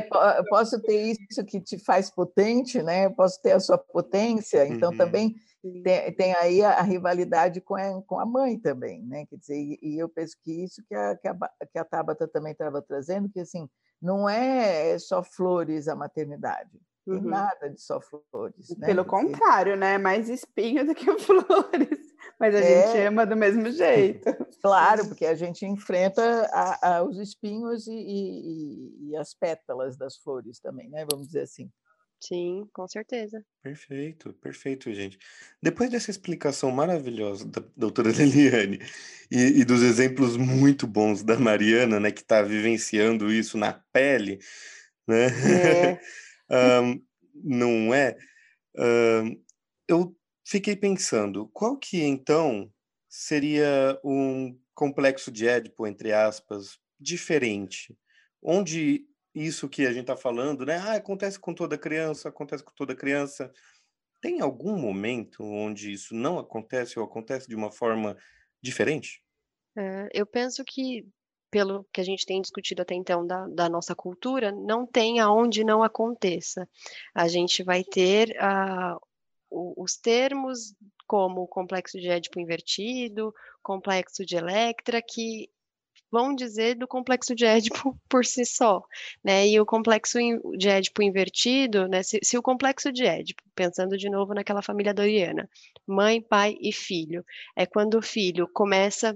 posso 0.49 0.81
ter 0.81 1.11
isso 1.11 1.43
que 1.45 1.59
te 1.59 1.77
faz 1.77 2.09
potente, 2.09 2.81
né? 2.81 3.05
Eu 3.05 3.11
posso 3.11 3.41
ter 3.41 3.51
a 3.51 3.59
sua 3.59 3.77
potência, 3.77 4.65
então 4.67 4.91
Uhum. 4.91 4.97
também 4.97 5.35
tem, 5.83 6.13
tem 6.13 6.33
aí 6.35 6.63
a, 6.63 6.73
a 6.73 6.81
rivalidade 6.81 7.59
com 7.61 7.75
a, 7.75 8.01
com 8.03 8.19
a 8.19 8.25
mãe 8.25 8.59
também, 8.59 9.03
né? 9.03 9.25
Quer 9.25 9.37
dizer, 9.37 9.57
e, 9.57 9.79
e 9.81 9.99
eu 9.99 10.07
penso 10.07 10.35
que 10.41 10.63
isso 10.63 10.83
que 10.87 10.95
a, 10.95 11.17
que 11.17 11.27
a, 11.27 11.35
que 11.71 11.79
a 11.79 11.85
Tabata 11.85 12.27
também 12.27 12.51
estava 12.51 12.81
trazendo, 12.81 13.29
que 13.29 13.39
assim, 13.39 13.67
não 14.01 14.29
é 14.29 14.97
só 14.99 15.23
flores 15.23 15.87
a 15.87 15.95
maternidade, 15.95 16.79
Uhum. 17.05 17.21
nada 17.21 17.69
de 17.69 17.81
só 17.81 17.99
flores. 18.01 18.69
Né? 18.77 18.87
pelo 18.87 19.03
contrário, 19.05 19.75
né? 19.75 19.97
Mais 19.97 20.29
espinho 20.29 20.85
do 20.85 20.95
que 20.95 21.05
flores. 21.19 22.13
Mas 22.39 22.55
a 22.55 22.59
É. 22.59 22.87
gente 22.87 23.07
ama 23.07 23.25
do 23.25 23.35
mesmo 23.35 23.69
jeito. 23.71 24.23
Claro, 24.63 25.05
porque 25.09 25.25
a 25.25 25.35
gente 25.35 25.65
enfrenta 25.65 26.21
a- 26.53 26.79
a- 26.97 27.03
os 27.03 27.17
espinhos 27.19 27.85
e, 27.85 27.91
e- 27.93 29.09
e 29.09 29.15
as 29.17 29.33
pétalas 29.33 29.97
das 29.97 30.15
flores 30.15 30.57
também, 30.61 30.89
né? 30.89 31.05
Vamos 31.11 31.27
dizer 31.27 31.41
assim. 31.41 31.69
Sim, 32.17 32.65
com 32.71 32.87
certeza. 32.87 33.43
Perfeito, 33.61 34.31
perfeito, 34.35 34.93
gente. 34.93 35.19
Depois 35.61 35.89
dessa 35.89 36.09
explicação 36.09 36.71
maravilhosa 36.71 37.45
da 37.45 37.61
doutora 37.75 38.07
Leliane 38.15 38.79
e, 39.29 39.59
e 39.59 39.65
dos 39.65 39.81
exemplos 39.83 40.37
muito 40.37 40.87
bons 40.87 41.21
da 41.23 41.37
Mariana, 41.37 41.99
né, 41.99 42.09
que 42.09 42.21
está 42.21 42.41
vivenciando 42.41 43.29
isso 43.29 43.57
na 43.57 43.73
pele, 43.91 44.39
né? 45.05 45.25
É. 45.25 45.99
Não 47.33 47.93
é? 47.93 48.15
Eu 49.87 50.15
fiquei 50.45 50.75
pensando, 50.75 51.47
qual 51.49 51.77
que 51.77 52.01
então 52.01 52.71
seria 53.09 53.99
um 54.03 54.59
complexo 54.73 55.31
de 55.31 55.47
Édipo, 55.47 55.85
entre 55.85 56.11
aspas, 56.11 56.79
diferente? 56.99 57.97
Onde 58.41 59.05
isso 59.35 59.69
que 59.69 59.85
a 59.85 59.91
gente 59.91 60.01
está 60.01 60.17
falando, 60.17 60.65
né? 60.65 60.77
Ah, 60.77 60.93
acontece 60.95 61.39
com 61.39 61.53
toda 61.53 61.77
criança, 61.77 62.29
acontece 62.29 62.63
com 62.63 62.73
toda 62.75 62.95
criança. 62.95 63.51
Tem 64.21 64.41
algum 64.41 64.77
momento 64.77 65.43
onde 65.43 65.91
isso 65.91 66.15
não 66.15 66.39
acontece 66.39 66.97
ou 66.97 67.05
acontece 67.05 67.47
de 67.47 67.55
uma 67.55 67.71
forma 67.71 68.17
diferente? 68.61 69.21
É, 69.75 70.07
eu 70.13 70.25
penso 70.25 70.63
que, 70.65 71.05
pelo 71.53 71.85
que 71.93 72.01
a 72.01 72.03
gente 72.03 72.25
tem 72.25 72.41
discutido 72.41 72.81
até 72.81 72.95
então 72.95 73.27
da, 73.27 73.47
da 73.47 73.69
nossa 73.69 73.93
cultura, 73.93 74.51
não 74.51 74.87
tem 74.87 75.19
aonde 75.19 75.63
não 75.63 75.83
aconteça. 75.83 76.67
A 77.13 77.27
gente 77.27 77.61
vai 77.61 77.83
ter 77.83 78.35
o- 79.51 79.83
os 79.83 79.95
termos 79.95 80.73
como 81.05 81.47
complexo 81.47 81.99
de 81.99 82.09
Édipo 82.09 82.39
invertido, 82.39 83.31
complexo 83.61 84.25
de 84.25 84.35
Electra, 84.35 84.99
que 84.99 85.47
vão 86.11 86.33
dizer 86.33 86.75
do 86.75 86.87
complexo 86.87 87.35
de 87.35 87.45
Édipo 87.45 87.95
por 88.09 88.25
si 88.25 88.43
só, 88.45 88.81
né? 89.23 89.47
E 89.47 89.59
o 89.59 89.65
complexo 89.65 90.17
de 90.57 90.69
Édipo 90.69 91.03
invertido, 91.03 91.87
né? 91.87 92.01
Se, 92.01 92.19
se, 92.23 92.35
o 92.35 92.41
complexo 92.41 92.91
de 92.91 93.05
Édipo, 93.05 93.43
pensando 93.53 93.95
de 93.95 94.09
novo 94.09 94.33
naquela 94.33 94.63
família 94.63 94.91
doriana, 94.93 95.47
mãe, 95.85 96.19
pai 96.19 96.57
e 96.59 96.73
filho, 96.73 97.23
é 97.55 97.67
quando 97.67 97.99
o 97.99 98.01
filho 98.01 98.47
começa 98.51 99.15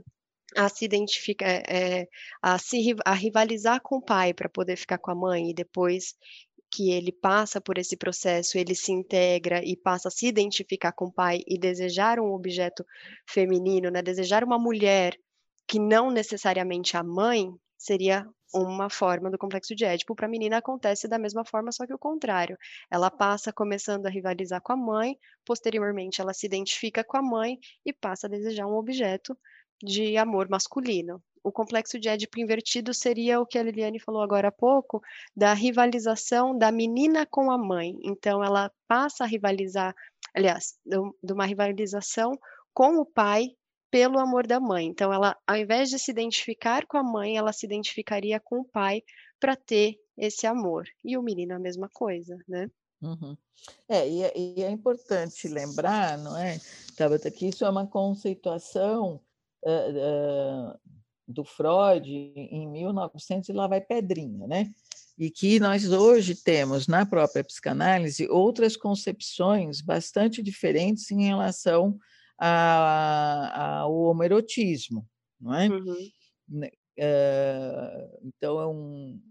a 0.56 0.70
se 0.70 0.86
identificar, 0.86 1.48
é, 1.48 1.64
é, 2.02 2.08
a 2.42 2.58
se 2.58 2.96
a 3.06 3.14
rivalizar 3.14 3.82
com 3.82 3.98
o 3.98 4.02
pai 4.02 4.34
para 4.34 4.50
poder 4.50 4.78
ficar 4.78 4.98
com 4.98 5.12
a 5.12 5.16
mãe 5.16 5.50
e 5.50 5.54
depois 5.54 6.16
que 6.72 6.92
ele 6.92 7.12
passa 7.12 7.62
por 7.62 7.78
esse 7.78 7.96
processo, 7.96 8.58
ele 8.58 8.76
se 8.76 8.92
integra 8.92 9.64
e 9.64 9.76
passa 9.76 10.10
a 10.10 10.12
se 10.12 10.28
identificar 10.28 10.92
com 10.92 11.06
o 11.06 11.12
pai 11.12 11.42
e 11.48 11.58
desejar 11.58 12.20
um 12.20 12.34
objeto 12.34 12.86
feminino, 13.28 13.90
né? 13.90 14.02
Desejar 14.02 14.44
uma 14.44 14.60
mulher 14.60 15.18
que 15.68 15.80
não 15.80 16.12
necessariamente 16.12 16.96
a 16.98 17.04
mãe 17.04 17.54
seria 17.78 18.28
uma 18.54 18.90
forma 18.90 19.30
do 19.30 19.38
complexo 19.38 19.76
de 19.76 19.86
Édipo. 19.86 20.16
Para 20.16 20.26
a 20.26 20.30
menina 20.30 20.58
acontece 20.58 21.08
da 21.08 21.20
mesma 21.20 21.44
forma, 21.46 21.72
só 21.72 21.86
que 21.86 21.94
o 21.94 22.00
contrário. 22.00 22.58
Ela 22.90 23.12
passa 23.12 23.52
começando 23.52 24.06
a 24.06 24.10
rivalizar 24.10 24.62
com 24.62 24.74
a 24.74 24.78
mãe, 24.78 25.18
posteriormente 25.46 26.22
ela 26.22 26.34
se 26.34 26.46
identifica 26.46 27.04
com 27.04 27.18
a 27.18 27.22
mãe 27.22 27.60
e 27.86 27.94
passa 27.94 28.28
a 28.28 28.30
desejar 28.30 28.66
um 28.68 28.76
objeto 28.76 29.38
de 29.82 30.18
amor 30.18 30.50
masculino. 30.50 31.22
O 31.44 31.52
complexo 31.52 32.00
de 32.00 32.10
Édipo 32.10 32.40
invertido 32.40 32.94
seria 32.94 33.40
o 33.40 33.46
que 33.46 33.58
a 33.58 33.64
Liliane 33.64 34.00
falou 34.00 34.22
agora 34.22 34.50
há 34.50 34.52
pouco, 34.52 35.02
da 35.36 35.54
rivalização 35.54 36.58
da 36.58 36.72
menina 36.72 37.26
com 37.26 37.50
a 37.50 37.58
mãe. 37.58 37.98
Então, 38.04 38.44
ela 38.44 38.72
passa 38.88 39.24
a 39.24 39.28
rivalizar, 39.28 39.96
aliás, 40.36 40.78
de 40.86 41.34
uma 41.34 41.46
rivalização 41.46 42.38
com 42.74 42.98
o 42.98 43.06
pai 43.06 43.52
pelo 43.90 44.20
amor 44.20 44.46
da 44.46 44.60
mãe. 44.60 44.88
Então, 44.88 45.14
ela, 45.14 45.38
ao 45.48 45.56
invés 45.56 45.90
de 45.90 45.98
se 45.98 46.12
identificar 46.12 46.86
com 46.86 46.98
a 46.98 47.04
mãe, 47.04 47.38
ela 47.38 47.54
se 47.54 47.66
identificaria 47.66 48.40
com 48.40 48.60
o 48.60 48.66
pai 48.66 49.02
para 49.40 49.56
ter 49.56 49.98
esse 50.18 50.46
amor. 50.46 50.86
E 51.04 51.18
o 51.18 51.24
menino 51.24 51.56
a 51.56 51.60
mesma 51.60 51.88
coisa, 51.94 52.38
né? 52.48 52.70
Uhum. 53.02 53.38
É, 53.88 54.10
e 54.10 54.24
é, 54.24 54.34
e 54.36 54.64
é, 54.64 54.70
importante 54.70 55.48
lembrar, 55.48 56.18
não 56.18 56.36
é, 56.36 56.60
Tabata, 56.96 57.30
que 57.30 57.48
isso 57.48 57.64
é 57.64 57.70
uma 57.70 57.88
conceituação 57.88 59.22
uh, 59.68 60.72
uh, 60.72 60.80
do 61.28 61.44
Freud 61.44 62.10
em 62.10 62.68
1900 62.68 63.50
e 63.50 63.54
lá 63.54 63.68
vai 63.68 63.82
pedrinha, 63.82 64.48
né? 64.48 64.72
E 65.18 65.30
que 65.30 65.60
nós 65.60 65.92
hoje 65.92 66.36
temos 66.36 66.88
na 66.88 67.06
própria 67.06 67.44
psicanálise 67.44 68.28
outras 68.30 68.78
concepções 68.78 69.82
bastante 69.82 70.42
diferentes 70.42 71.10
em 71.12 71.26
relação 71.26 71.98
ao 72.38 73.92
homoerotismo, 73.94 75.06
não 75.42 75.54
é? 75.54 75.68
Uhum. 75.70 76.10
Uh, 77.00 78.20
então, 78.24 78.60
é 78.60 78.68
um, 78.68 79.22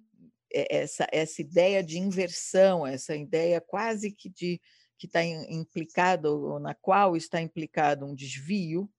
é 0.53 0.77
essa, 0.77 1.07
essa 1.11 1.41
ideia 1.41 1.83
de 1.83 1.99
inversão, 1.99 2.87
essa 2.87 3.17
ideia 3.17 3.61
quase 3.61 4.13
que 4.13 4.29
de 4.29 4.61
que 4.99 5.07
está 5.07 5.23
implicado, 5.23 6.59
na 6.59 6.75
qual 6.75 7.17
está 7.17 7.41
implicado 7.41 8.07
um 8.07 8.15
desvio, 8.15 8.91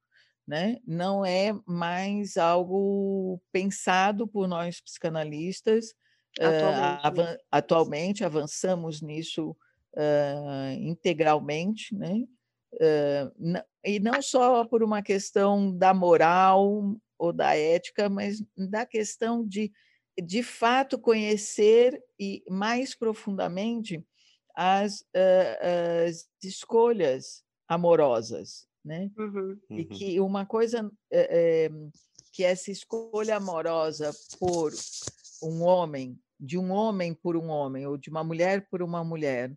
né? 0.48 0.78
não 0.88 1.26
é 1.26 1.54
mais 1.66 2.38
algo 2.38 3.42
pensado 3.52 4.26
por 4.26 4.48
nós 4.48 4.80
psicanalistas. 4.80 5.94
Atualmente, 6.40 7.20
uh, 7.20 7.40
atualmente 7.52 8.24
avançamos 8.24 9.02
nisso 9.02 9.52
uh, 9.94 10.72
integralmente, 10.80 11.94
né? 11.94 12.24
Uh, 12.74 13.64
e 13.84 14.00
não 14.00 14.22
só 14.22 14.64
por 14.64 14.84
uma 14.84 15.02
questão 15.02 15.76
da 15.76 15.94
moral 15.94 16.96
ou 17.18 17.34
da 17.34 17.56
ética, 17.58 18.08
mas 18.08 18.44
da 18.56 18.86
questão 18.86 19.46
de, 19.46 19.72
de 20.22 20.44
fato, 20.44 21.00
conhecer 21.00 22.00
e 22.20 22.44
mais 22.50 22.94
profundamente 22.94 24.06
as, 24.56 25.04
as 26.04 26.28
escolhas 26.44 27.44
amorosas, 27.68 28.68
né? 28.88 29.12
Uhum. 29.18 29.60
E 29.70 29.82
uhum. 29.82 29.88
que 29.90 30.20
uma 30.20 30.46
coisa 30.46 30.90
é, 31.12 31.66
é, 31.66 31.70
que 32.32 32.44
essa 32.44 32.72
escolha 32.72 33.36
amorosa 33.36 34.12
por 34.40 34.72
um 35.44 35.64
homem, 35.64 36.18
de 36.40 36.58
um 36.58 36.72
homem 36.72 37.14
por 37.14 37.36
um 37.36 37.50
homem, 37.50 37.86
ou 37.86 37.98
de 37.98 38.10
uma 38.10 38.24
mulher 38.24 38.68
por 38.70 38.82
uma 38.82 39.04
mulher, 39.04 39.56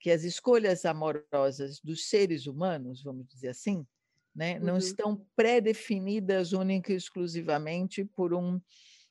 que 0.00 0.10
as 0.10 0.22
escolhas 0.22 0.84
amorosas 0.84 1.80
dos 1.80 2.08
seres 2.08 2.46
humanos, 2.46 3.02
vamos 3.02 3.26
dizer 3.26 3.48
assim, 3.48 3.86
né, 4.34 4.58
não 4.58 4.74
uhum. 4.74 4.78
estão 4.78 5.26
pré-definidas 5.36 6.52
única 6.52 6.92
e 6.92 6.96
exclusivamente 6.96 8.04
por 8.04 8.34
um 8.34 8.60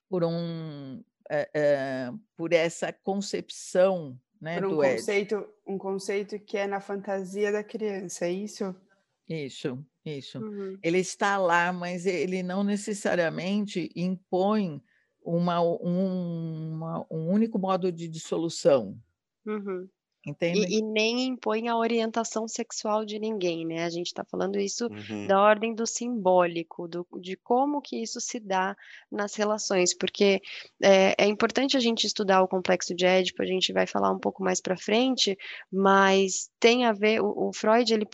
por 0.10 0.24
um 0.24 1.01
é, 1.30 1.49
é, 1.54 2.12
por 2.36 2.51
essa 2.51 2.91
concepção 2.91 4.20
né, 4.41 4.60
por 4.60 4.68
um 4.68 4.70
do 4.72 4.76
conceito 4.82 5.36
Ed. 5.36 5.47
um 5.66 5.78
conceito 5.78 6.38
que 6.39 6.58
é 6.58 6.68
na 6.68 6.82
fantasia 6.82 7.54
da 7.54 7.64
criança 7.64 8.26
é 8.26 8.32
isso 8.32 8.76
isso 9.28 9.84
isso 10.05 10.39
uhum. 10.39 10.78
ele 10.84 10.99
está 10.99 11.38
lá 11.38 11.71
mas 11.71 12.05
ele 12.05 12.43
não 12.43 12.63
necessariamente 12.63 13.89
impõe 13.95 14.82
uma, 15.21 15.61
um, 15.61 16.74
uma, 16.74 17.07
um 17.09 17.30
único 17.30 17.57
modo 17.57 17.91
de 17.91 18.07
dissolução 18.07 18.97
uhum. 19.45 19.88
Entende? 20.26 20.61
E, 20.61 20.78
e, 20.78 20.82
nem 20.82 21.26
impõe 21.26 21.67
a 21.67 21.76
orientação 21.76 22.47
sexual 22.47 23.03
de 23.03 23.19
ninguém, 23.19 23.65
né? 23.65 23.84
A 23.84 23.89
gente 23.89 24.07
está 24.07 24.24
falando 24.24 24.57
isso 24.57 24.88
uhum. 24.88 25.28
da 25.28 25.38
ordem 25.41 25.76
do 25.76 25.86
simbólico, 25.86 26.88
do, 26.88 27.05
de 27.19 27.36
como 27.36 27.82
que 27.82 28.01
isso 28.01 28.21
se 28.21 28.39
dá 28.39 28.74
nas 29.11 29.36
relações, 29.36 29.93
porque 29.93 30.41
é, 30.82 31.13
é 31.21 31.28
importante 31.28 31.76
a 31.76 31.80
gente 31.80 32.07
estudar 32.07 32.41
o 32.41 32.47
complexo 32.47 32.95
de 32.95 33.05
Édipo, 33.05 33.41
a 33.41 33.45
gente 33.45 33.74
vai 33.74 33.86
falar 33.86 34.11
um 34.11 34.19
pouco 34.19 34.41
mais 34.41 34.61
para 34.61 34.78
frente, 34.78 35.38
mas 35.69 36.49
tem 36.57 36.86
a 36.86 36.93
ver, 36.93 37.21
o, 37.21 37.49
o 37.49 37.53
Freud, 37.53 37.93
ele, 37.93 38.07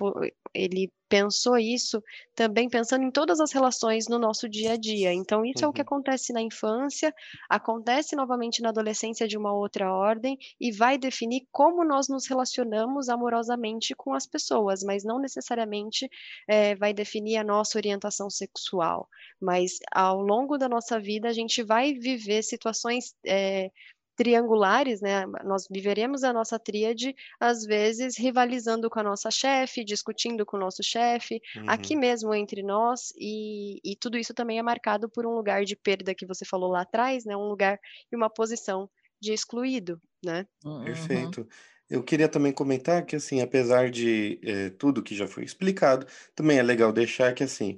ele 0.54 0.92
pensou 1.10 1.58
isso 1.58 2.02
também 2.36 2.70
pensando 2.70 3.04
em 3.04 3.12
todas 3.12 3.40
as 3.40 3.52
relações 3.52 4.08
no 4.08 4.20
nosso 4.20 4.48
dia 4.48 4.74
a 4.74 4.78
dia. 4.78 5.12
Então, 5.12 5.44
isso 5.44 5.64
uhum. 5.64 5.66
é 5.66 5.70
o 5.70 5.74
que 5.74 5.82
uhum. 5.82 5.88
acontece 5.88 6.32
na 6.32 6.42
infância, 6.42 7.14
acontece 7.50 8.16
novamente 8.16 8.62
na 8.62 8.70
adolescência 8.70 9.28
de 9.28 9.38
uma 9.38 9.52
outra 9.52 9.92
ordem 9.92 10.38
e 10.62 10.72
vai 10.72 10.98
definir 10.98 11.48
como 11.52 11.84
nós 11.84 12.08
nos 12.08 12.28
relacionamos 12.28 13.10
amorosamente 13.10 13.96
com 13.96 14.14
as 14.14 14.28
pessoas, 14.28 14.84
mas 14.84 15.04
não 15.04 15.20
necessariamente 15.20 16.08
é, 16.48 16.76
vai 16.76 16.94
definir 16.94 17.38
a 17.38 17.44
nossa 17.44 17.78
orientação 17.78 18.30
sexual. 18.30 19.08
Mas 19.42 19.78
ao 19.92 20.22
longo 20.22 20.58
da 20.58 20.70
nossa 20.70 21.00
vida, 21.00 21.28
a 21.28 21.34
gente 21.34 21.64
vai 21.64 21.94
viver 21.94 22.44
situações. 22.44 23.16
É, 23.26 23.72
triangulares, 24.20 25.00
né? 25.00 25.26
Nós 25.46 25.66
viveremos 25.72 26.26
a 26.26 26.34
nossa 26.34 26.60
tríade, 26.60 27.16
às 27.40 27.64
vezes, 27.64 28.18
rivalizando 28.18 28.90
com 28.90 29.00
a 29.00 29.04
nossa 29.04 29.32
chefe, 29.32 29.82
discutindo 29.82 30.46
com 30.46 30.58
o 30.58 30.60
nosso 30.60 30.84
chefe, 30.84 31.42
uhum. 31.56 31.64
aqui 31.70 31.96
mesmo 31.96 32.36
entre 32.36 32.62
nós, 32.62 33.14
e, 33.18 33.80
e 33.82 33.96
tudo 33.96 34.18
isso 34.18 34.34
também 34.34 34.60
é 34.60 34.62
marcado 34.62 35.10
por 35.10 35.26
um 35.26 35.34
lugar 35.38 35.64
de 35.64 35.74
perda 35.74 36.14
que 36.14 36.26
você 36.26 36.44
falou 36.44 36.70
lá 36.70 36.82
atrás, 36.82 37.24
né? 37.24 37.34
Um 37.38 37.48
lugar 37.48 37.80
e 38.12 38.16
uma 38.18 38.30
posição 38.30 38.90
de 39.22 39.32
excluído, 39.32 40.02
né? 40.22 40.46
Uhum. 40.66 40.84
Perfeito. 40.84 41.48
Eu 41.90 42.04
queria 42.04 42.28
também 42.28 42.52
comentar 42.52 43.06
que, 43.06 43.16
assim, 43.16 43.40
apesar 43.40 43.90
de 43.90 44.38
eh, 44.44 44.70
tudo 44.72 45.02
que 45.02 45.16
já 45.16 45.28
foi 45.28 45.46
explicado, 45.46 46.06
também 46.36 46.60
é 46.60 46.62
legal 46.62 46.92
deixar 46.92 47.34
que, 47.34 47.44
assim, 47.44 47.78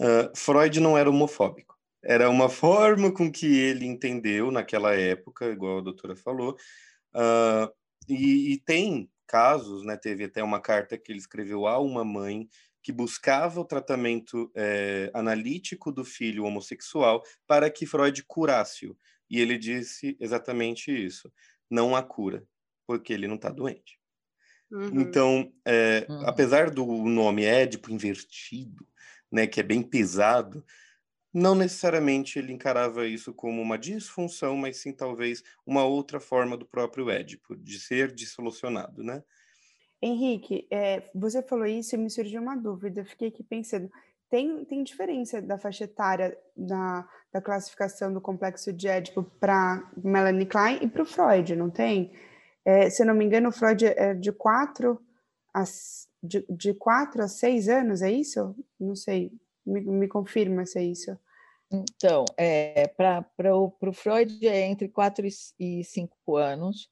uh, 0.00 0.34
Freud 0.34 0.80
não 0.80 0.96
era 0.96 1.10
homofóbico. 1.10 1.71
Era 2.04 2.28
uma 2.28 2.48
forma 2.48 3.12
com 3.12 3.30
que 3.30 3.46
ele 3.46 3.86
entendeu 3.86 4.50
naquela 4.50 4.94
época, 4.94 5.46
igual 5.46 5.78
a 5.78 5.82
doutora 5.82 6.16
falou, 6.16 6.56
uh, 7.14 7.72
e, 8.08 8.54
e, 8.54 8.58
tem 8.58 9.08
casos, 9.26 9.84
né? 9.84 9.96
Teve 9.96 10.24
até 10.24 10.42
uma 10.42 10.60
carta 10.60 10.98
que 10.98 11.12
ele 11.12 11.20
escreveu 11.20 11.66
a 11.66 11.78
uma 11.78 12.04
mãe 12.04 12.48
que 12.82 12.92
buscava 12.92 13.60
o 13.60 13.64
tratamento 13.64 14.50
é, 14.56 15.10
analítico 15.14 15.92
do 15.92 16.04
filho 16.04 16.44
homossexual 16.44 17.22
para 17.46 17.70
que 17.70 17.86
Freud 17.86 18.24
curasse-o. 18.24 18.96
E 19.30 19.40
ele 19.40 19.56
disse 19.56 20.16
exatamente 20.18 20.90
isso: 20.90 21.32
não 21.70 21.94
há 21.94 22.02
cura, 22.02 22.44
porque 22.86 23.12
ele 23.12 23.28
não 23.28 23.36
está 23.36 23.50
doente. 23.50 23.98
Uhum. 24.70 25.00
Então, 25.00 25.52
é, 25.64 26.06
uhum. 26.08 26.26
apesar 26.26 26.70
do 26.70 26.84
nome 26.86 27.44
Édipo 27.44 27.92
invertido, 27.92 28.86
né, 29.30 29.46
que 29.46 29.60
é 29.60 29.62
bem 29.62 29.82
pesado, 29.82 30.64
não 31.32 31.54
necessariamente 31.54 32.38
ele 32.38 32.52
encarava 32.52 33.06
isso 33.06 33.32
como 33.32 33.60
uma 33.60 33.78
disfunção, 33.78 34.56
mas 34.56 34.78
sim 34.78 34.92
talvez 34.92 35.42
uma 35.66 35.84
outra 35.84 36.20
forma 36.20 36.56
do 36.56 36.66
próprio 36.66 37.10
Édipo, 37.10 37.56
de 37.56 37.78
ser 37.80 38.12
dissolucionado, 38.12 39.02
né? 39.02 39.22
Henrique, 40.00 40.66
é, 40.70 41.08
você 41.14 41.42
falou 41.42 41.66
isso 41.66 41.94
e 41.94 41.98
me 41.98 42.10
surgiu 42.10 42.42
uma 42.42 42.56
dúvida, 42.56 43.04
fiquei 43.04 43.28
aqui 43.28 43.42
pensando, 43.42 43.88
tem, 44.28 44.64
tem 44.64 44.82
diferença 44.82 45.40
da 45.40 45.58
faixa 45.58 45.84
etária 45.84 46.36
da, 46.56 47.08
da 47.32 47.40
classificação 47.40 48.12
do 48.12 48.20
complexo 48.20 48.72
de 48.72 48.88
Édipo 48.88 49.22
para 49.38 49.90
Melanie 50.02 50.46
Klein 50.46 50.78
e 50.82 50.88
para 50.88 51.02
o 51.02 51.06
Freud, 51.06 51.54
não 51.54 51.70
tem? 51.70 52.12
É, 52.64 52.90
se 52.90 53.02
eu 53.02 53.06
não 53.06 53.14
me 53.14 53.24
engano, 53.24 53.48
o 53.48 53.52
Freud 53.52 53.84
é 53.86 54.14
de 54.14 54.32
4 54.32 55.00
a, 55.54 55.64
de, 56.22 56.44
de 56.48 56.74
quatro 56.74 57.22
a 57.22 57.28
seis 57.28 57.68
anos, 57.68 58.02
é 58.02 58.10
isso? 58.10 58.54
Não 58.80 58.94
sei, 58.94 59.32
me, 59.66 59.80
me 59.80 60.08
confirma 60.08 60.64
se 60.64 60.78
é 60.78 60.84
isso. 60.84 61.16
Então, 61.72 62.26
é, 62.36 62.86
para 62.86 63.56
o 63.56 63.72
Freud 63.94 64.46
é 64.46 64.66
entre 64.66 64.88
quatro 64.88 65.26
e 65.58 65.82
cinco 65.82 66.36
anos, 66.36 66.90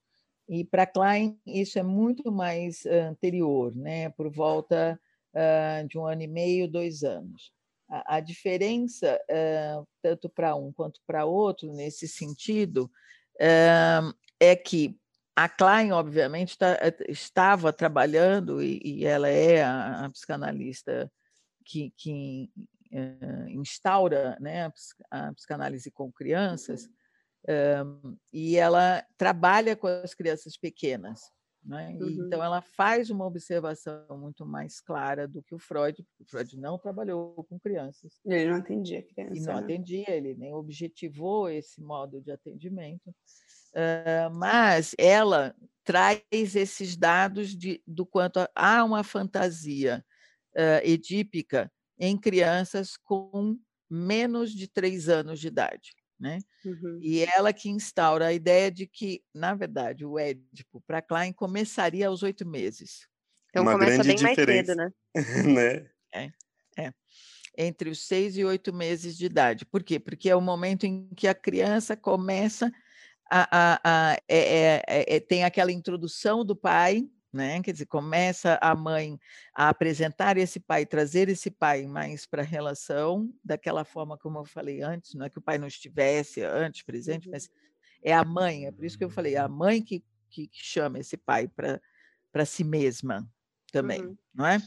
e 0.49 0.64
para 0.64 0.87
Klein 0.87 1.39
isso 1.47 1.78
é 1.78 1.83
muito 1.83 2.33
mais 2.33 2.87
anterior, 2.87 3.74
né? 3.76 4.09
por 4.11 4.31
volta 4.31 4.99
uh, 5.35 5.87
de 5.87 5.99
um 5.99 6.07
ano 6.07 6.22
e 6.22 6.26
meio, 6.26 6.66
dois 6.66 7.03
anos. 7.03 7.53
A, 7.89 8.16
a 8.16 8.20
diferença, 8.20 9.20
uh, 9.31 9.87
tanto 10.03 10.28
para 10.31 10.57
um 10.57 10.72
quanto 10.72 11.01
para 11.07 11.26
outro, 11.26 11.72
nesse 11.72 12.09
sentido, 12.09 12.91
uh, 13.37 14.14
é 14.41 14.57
que 14.57 14.99
a 15.37 15.49
Klein, 15.49 15.93
obviamente, 15.93 16.57
tá, 16.57 16.76
estava 17.09 17.72
trabalhando, 17.72 18.62
e, 18.62 18.81
e, 18.83 19.05
ela 19.07 19.28
é 19.28 19.62
a, 19.62 20.07
a 20.07 20.11
psicanalista 20.11 21.11
que, 21.64 21.93
que 21.97 22.51
instaura 23.49 24.36
né, 24.41 24.70
a, 25.11 25.32
psicanálise 25.32 25.91
com 25.91 26.11
crianças, 26.11 26.88
e 28.32 28.57
ela 28.57 29.05
trabalha 29.16 29.74
com 29.76 29.86
as 29.86 30.14
crianças 30.14 30.57
pequenas. 30.57 31.20
Né? 31.64 31.97
Uhum. 32.01 32.26
Então, 32.26 32.43
ela 32.43 32.62
faz 32.62 33.11
uma 33.11 33.26
observação 33.26 34.07
muito 34.18 34.47
mais 34.47 34.80
clara 34.80 35.28
do 35.28 35.43
que 35.43 35.55
o 35.55 35.59
Freud. 35.59 36.05
O 36.18 36.24
Freud 36.24 36.59
não 36.59 36.78
trabalhou 36.78 37.45
com 37.45 37.59
crianças. 37.59 38.18
Ele 38.24 38.51
não 38.51 38.57
atendia 38.57 39.03
crianças. 39.03 39.38
E 39.38 39.41
não 39.47 39.55
né? 39.55 39.61
atendia, 39.61 40.11
ele 40.11 40.34
nem 40.34 40.55
objetivou 40.55 41.51
esse 41.51 41.82
modo 41.82 42.20
de 42.20 42.32
atendimento. 42.32 43.11
Uh, 43.72 44.30
mas 44.32 44.95
ela 44.99 45.55
traz 45.84 46.22
esses 46.32 46.97
dados 46.97 47.55
de, 47.57 47.82
do 47.86 48.05
quanto 48.05 48.41
há 48.55 48.82
uma 48.82 49.05
fantasia 49.05 50.05
uh, 50.57 50.84
edípica 50.84 51.70
em 52.01 52.17
crianças 52.17 52.97
com 52.97 53.59
menos 53.89 54.53
de 54.53 54.67
três 54.67 55.09
anos 55.09 55.39
de 55.39 55.49
idade. 55.49 55.93
Né? 56.19 56.39
Uhum. 56.65 56.99
E 57.03 57.21
ela 57.21 57.53
que 57.53 57.69
instaura 57.69 58.27
a 58.27 58.33
ideia 58.33 58.71
de 58.71 58.87
que, 58.87 59.23
na 59.35 59.55
verdade, 59.55 60.05
o 60.05 60.19
Édipo 60.19 60.83
para 60.87 61.01
Klein 61.01 61.33
começaria 61.33 62.09
aos 62.09 62.23
oito 62.23 62.47
meses. 62.47 63.07
Então 63.51 63.63
Uma 63.63 63.73
começa 63.73 64.03
bem 64.03 64.17
diferença. 64.17 64.75
mais 64.75 64.77
cedo, 64.77 64.77
né? 64.77 64.93
né? 65.55 65.91
É, 66.13 66.33
é. 66.79 66.93
Entre 67.57 67.91
os 67.91 68.07
seis 68.07 68.37
e 68.37 68.45
oito 68.45 68.73
meses 68.73 69.17
de 69.17 69.27
idade. 69.27 69.67
Por 69.67 69.83
quê? 69.83 69.99
Porque 69.99 70.31
é 70.31 70.37
o 70.37 70.41
momento 70.41 70.85
em 70.85 71.09
que 71.15 71.27
a 71.27 71.35
criança 71.35 71.97
começa 71.97 72.71
a, 73.31 73.49
a, 73.51 73.81
a 73.85 74.17
é, 74.29 74.83
é, 74.87 75.17
é, 75.17 75.21
tem 75.21 75.45
aquela 75.45 75.73
introdução 75.73 76.45
do 76.45 76.57
pai 76.57 77.09
né? 77.33 77.62
Quer 77.62 77.72
dizer, 77.72 77.87
começa 77.87 78.59
a 78.61 78.74
mãe 78.74 79.18
a 79.55 79.68
apresentar 79.68 80.37
esse 80.37 80.59
pai, 80.59 80.85
trazer 80.85 81.28
esse 81.28 81.51
pai 81.51 81.87
mais 81.87 82.26
para 82.26 82.43
a 82.43 82.45
relação, 82.45 83.33
daquela 83.45 83.85
forma 83.85 84.18
como 84.18 84.39
eu 84.39 84.45
falei 84.45 84.83
antes, 84.83 85.14
não 85.14 85.26
é 85.26 85.31
que 85.31 85.39
o 85.39 85.43
pai 85.43 85.59
não 85.59 85.68
estivesse 85.68 86.43
antes 86.43 86.83
presente, 86.83 87.28
mas 87.28 87.49
é 88.03 88.12
a 88.12 88.24
mãe, 88.24 88.66
é 88.66 88.72
por 88.72 88.85
isso 88.85 88.99
que 88.99 89.05
eu 89.05 89.11
falei, 89.11 89.35
é 89.35 89.39
a 89.39 89.49
mãe 89.49 89.83
que, 89.83 90.03
que, 90.28 90.49
que 90.49 90.62
chama 90.62 90.99
esse 90.99 91.16
pai 91.16 91.49
para 91.49 92.45
si 92.45 92.64
mesma 92.64 93.28
também, 93.72 94.03
uhum. 94.03 94.16
não 94.35 94.47
é? 94.47 94.59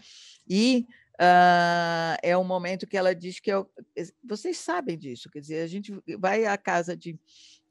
E 0.48 0.88
uh, 1.16 2.18
é 2.22 2.38
um 2.38 2.44
momento 2.44 2.88
que 2.88 2.96
ela 2.96 3.14
diz 3.14 3.40
que 3.40 3.52
é, 3.52 3.66
vocês 4.24 4.58
sabem 4.58 4.98
disso, 4.98 5.30
quer 5.30 5.40
dizer, 5.40 5.62
a 5.62 5.68
gente 5.68 5.94
vai 6.18 6.46
à 6.46 6.58
casa 6.58 6.96
de, 6.96 7.20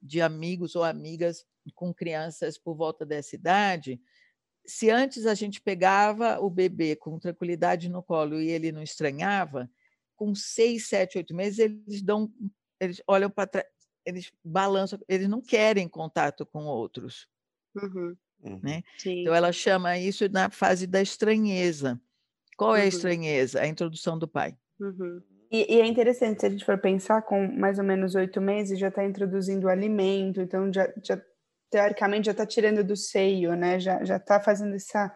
de 0.03 0.21
amigos 0.21 0.77
ou 0.77 0.85
amigas 0.85 1.47
com 1.75 1.95
crianças 1.95 2.59
por 2.59 2.75
volta 2.75 3.07
dessa 3.07 3.37
idade, 3.37 4.01
se 4.65 4.91
antes 4.91 5.27
a 5.27 5.35
gente 5.35 5.61
pegava 5.61 6.39
o 6.41 6.49
bebê 6.49 6.97
com 6.97 7.19
tranquilidade 7.19 7.89
no 7.89 8.03
colo 8.03 8.41
e 8.41 8.49
ele 8.49 8.73
não 8.73 8.83
estranhava, 8.83 9.71
com 10.17 10.35
seis, 10.35 10.89
sete, 10.89 11.19
oito 11.19 11.35
meses 11.35 11.59
eles 11.59 12.03
dão, 12.03 12.33
eles 12.81 13.03
olham 13.07 13.31
para 13.31 13.47
trás, 13.47 13.67
eles 14.05 14.33
balançam, 14.45 14.99
eles 15.09 15.29
não 15.29 15.41
querem 15.41 15.89
contato 15.89 16.47
com 16.47 16.65
outros, 16.65 17.29
uhum. 17.75 18.17
né? 18.63 18.83
Então 19.05 19.35
ela 19.35 19.53
chama 19.53 19.99
isso 19.99 20.29
na 20.29 20.51
fase 20.51 20.87
da 20.87 21.01
estranheza. 21.01 22.01
Qual 22.57 22.77
é 22.77 22.81
a 22.81 22.83
uhum. 22.83 22.89
estranheza? 22.89 23.61
A 23.61 23.67
introdução 23.67 24.19
do 24.19 24.29
pai. 24.29 24.57
Uhum. 24.79 25.23
E, 25.51 25.77
e, 25.77 25.81
é 25.81 25.87
interessante, 25.87 26.41
se 26.41 26.47
a 26.47 26.51
gente 26.51 26.65
for 26.65 26.79
pensar, 26.79 27.23
com 27.23 27.47
mais 27.47 27.79
ou 27.79 27.85
menos 27.85 28.15
oito 28.15 28.41
meses, 28.41 28.79
já 28.79 28.89
está 28.89 29.05
introduzindo 29.05 29.67
o 29.67 29.71
alimento, 29.71 30.41
então 30.41 30.73
já, 30.73 30.91
já 31.03 31.21
teoricamente 31.73 32.27
já 32.27 32.33
está 32.33 32.45
tirando 32.45 32.85
do 32.85 32.95
seio, 32.95 33.57
né? 33.57 33.81
Já 33.81 34.05
já 34.05 34.17
está 34.17 34.39
fazendo 34.39 34.77
essa 34.77 35.11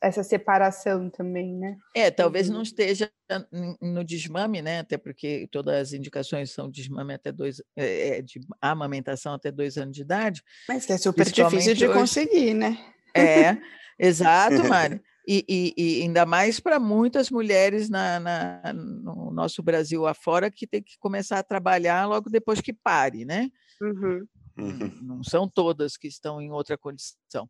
essa 0.00 0.24
separação 0.24 1.08
também, 1.08 1.54
né? 1.54 1.76
É, 1.94 2.10
talvez 2.10 2.48
uhum. 2.48 2.56
não 2.56 2.62
esteja 2.62 3.08
no 3.80 4.02
desmame, 4.02 4.60
né? 4.60 4.80
Até 4.80 4.98
porque 4.98 5.46
todas 5.52 5.74
as 5.74 5.92
indicações 5.92 6.50
são 6.50 6.68
desmame 6.68 7.14
até 7.14 7.30
dois, 7.30 7.62
é, 7.76 8.18
é, 8.18 8.22
de 8.22 8.40
amamentação 8.60 9.34
até 9.34 9.52
dois 9.52 9.76
anos 9.76 9.94
de 9.94 10.02
idade. 10.02 10.42
Mas 10.68 10.84
que 10.84 10.92
é 10.92 10.98
super 10.98 11.30
difícil 11.30 11.74
de 11.74 11.86
hoje. 11.86 11.98
conseguir, 11.98 12.54
né? 12.54 12.76
É, 13.14 13.56
exato, 13.96 14.64
Mari. 14.64 15.00
E, 15.28 15.44
e, 15.48 15.74
e, 15.76 16.02
ainda 16.02 16.26
mais 16.26 16.58
para 16.58 16.80
muitas 16.80 17.30
mulheres 17.30 17.88
na, 17.88 18.18
na, 18.18 18.72
no 18.72 19.30
nosso 19.30 19.62
Brasil 19.62 20.04
afora 20.04 20.50
que 20.50 20.66
tem 20.66 20.82
que 20.82 20.98
começar 20.98 21.38
a 21.38 21.44
trabalhar 21.44 22.08
logo 22.08 22.28
depois 22.28 22.60
que 22.60 22.72
pare, 22.72 23.24
né? 23.24 23.48
Uhum. 23.80 24.26
Uhum. 24.56 24.98
Não 25.02 25.24
são 25.24 25.48
todas 25.48 25.96
que 25.96 26.08
estão 26.08 26.40
em 26.40 26.50
outra 26.50 26.76
condição. 26.76 27.48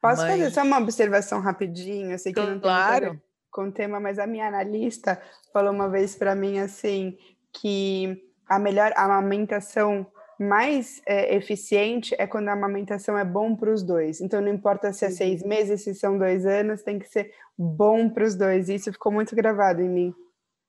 Posso 0.00 0.22
mas... 0.22 0.32
fazer 0.32 0.50
só 0.50 0.62
uma 0.62 0.78
observação 0.78 1.40
rapidinho? 1.40 2.10
Eu 2.10 2.18
sei 2.18 2.32
que 2.32 2.40
não 2.40 2.60
claro. 2.60 3.10
tem 3.12 3.22
com 3.50 3.68
o 3.68 3.72
tema, 3.72 4.00
mas 4.00 4.18
a 4.18 4.26
minha 4.26 4.48
analista 4.48 5.20
falou 5.52 5.72
uma 5.72 5.88
vez 5.88 6.16
para 6.16 6.34
mim 6.34 6.58
assim 6.58 7.16
que 7.52 8.20
a 8.48 8.58
melhor 8.58 8.92
amamentação 8.96 10.06
mais 10.38 11.00
é, 11.06 11.36
eficiente 11.36 12.14
é 12.18 12.26
quando 12.26 12.48
a 12.48 12.52
amamentação 12.52 13.16
é 13.16 13.24
bom 13.24 13.54
para 13.54 13.72
os 13.72 13.82
dois. 13.82 14.20
Então, 14.20 14.40
não 14.40 14.48
importa 14.48 14.92
se 14.92 15.04
é 15.04 15.10
seis 15.10 15.40
uhum. 15.42 15.48
meses, 15.48 15.82
se 15.82 15.94
são 15.94 16.18
dois 16.18 16.44
anos, 16.44 16.82
tem 16.82 16.98
que 16.98 17.08
ser 17.08 17.32
bom 17.56 18.08
para 18.10 18.24
os 18.24 18.34
dois. 18.34 18.68
Isso 18.68 18.92
ficou 18.92 19.12
muito 19.12 19.34
gravado 19.34 19.80
em 19.80 19.88
mim. 19.88 20.14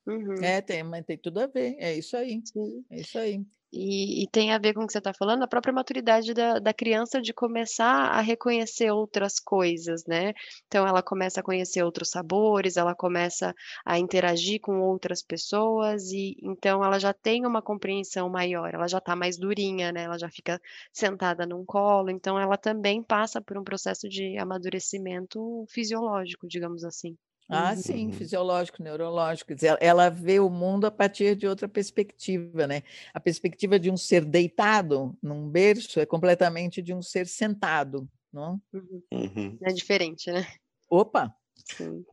Uhum. 0.07 0.35
É, 0.41 0.61
tem, 0.61 0.83
mas 0.83 1.03
tem 1.05 1.17
tudo 1.17 1.39
a 1.39 1.47
ver. 1.47 1.75
É 1.79 1.93
isso 1.95 2.15
aí. 2.15 2.41
Sim. 2.45 2.85
É 2.91 2.99
isso 3.01 3.17
aí. 3.17 3.43
E, 3.77 4.23
e, 4.23 4.27
tem 4.29 4.53
a 4.53 4.57
ver 4.57 4.73
com 4.73 4.83
o 4.83 4.87
que 4.87 4.93
você 4.93 4.99
está 4.99 5.13
falando, 5.13 5.43
a 5.43 5.47
própria 5.47 5.73
maturidade 5.73 6.33
da, 6.33 6.59
da 6.59 6.73
criança 6.73 7.21
de 7.21 7.33
começar 7.33 8.07
a 8.07 8.21
reconhecer 8.21 8.89
outras 8.89 9.37
coisas, 9.37 10.05
né? 10.07 10.33
Então, 10.67 10.87
ela 10.87 11.03
começa 11.03 11.41
a 11.41 11.43
conhecer 11.43 11.83
outros 11.83 12.09
sabores, 12.09 12.77
ela 12.77 12.95
começa 12.95 13.53
a 13.85 13.99
interagir 13.99 14.61
com 14.61 14.79
outras 14.79 15.21
pessoas, 15.21 16.11
e 16.13 16.37
então 16.41 16.83
ela 16.83 16.97
já 16.97 17.13
tem 17.13 17.45
uma 17.45 17.61
compreensão 17.61 18.29
maior, 18.29 18.73
ela 18.73 18.87
já 18.87 18.99
está 18.99 19.13
mais 19.15 19.37
durinha, 19.37 19.91
né? 19.91 20.03
Ela 20.03 20.17
já 20.17 20.29
fica 20.29 20.59
sentada 20.93 21.45
num 21.45 21.65
colo, 21.65 22.09
então 22.09 22.39
ela 22.39 22.57
também 22.57 23.03
passa 23.03 23.41
por 23.41 23.57
um 23.57 23.63
processo 23.63 24.07
de 24.07 24.37
amadurecimento 24.37 25.65
fisiológico, 25.69 26.47
digamos 26.47 26.85
assim. 26.85 27.17
Ah, 27.47 27.75
sim, 27.75 28.07
uhum. 28.07 28.13
fisiológico, 28.13 28.81
neurológico. 28.81 29.49
Quer 29.49 29.55
dizer, 29.55 29.77
ela 29.79 30.09
vê 30.09 30.39
o 30.39 30.49
mundo 30.49 30.85
a 30.85 30.91
partir 30.91 31.35
de 31.35 31.47
outra 31.47 31.67
perspectiva, 31.67 32.65
né? 32.65 32.81
A 33.13 33.19
perspectiva 33.19 33.79
de 33.79 33.91
um 33.91 33.97
ser 33.97 34.25
deitado 34.25 35.15
num 35.21 35.47
berço 35.47 35.99
é 35.99 36.05
completamente 36.05 36.81
de 36.81 36.93
um 36.93 37.01
ser 37.01 37.27
sentado, 37.27 38.09
não? 38.33 38.59
Uhum. 38.73 39.03
uhum. 39.13 39.57
É 39.61 39.71
diferente, 39.71 40.31
né? 40.31 40.47
Opa! 40.89 41.33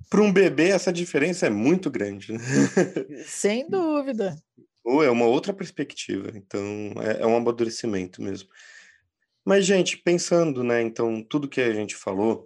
Para 0.09 0.23
um 0.23 0.33
bebê, 0.33 0.69
essa 0.69 0.93
diferença 0.93 1.47
é 1.47 1.51
muito 1.51 1.91
grande. 1.91 2.33
Né? 2.33 2.39
Sem 3.27 3.69
dúvida. 3.69 4.37
Ou 4.85 5.03
é 5.03 5.11
uma 5.11 5.27
outra 5.27 5.53
perspectiva, 5.53 6.31
então 6.35 6.61
é, 7.01 7.23
é 7.23 7.27
um 7.27 7.37
amadurecimento 7.37 8.21
mesmo. 8.21 8.49
Mas, 9.45 9.65
gente, 9.65 9.97
pensando, 9.97 10.63
né, 10.63 10.83
então, 10.83 11.23
tudo 11.23 11.49
que 11.49 11.61
a 11.61 11.73
gente 11.73 11.97
falou, 11.97 12.45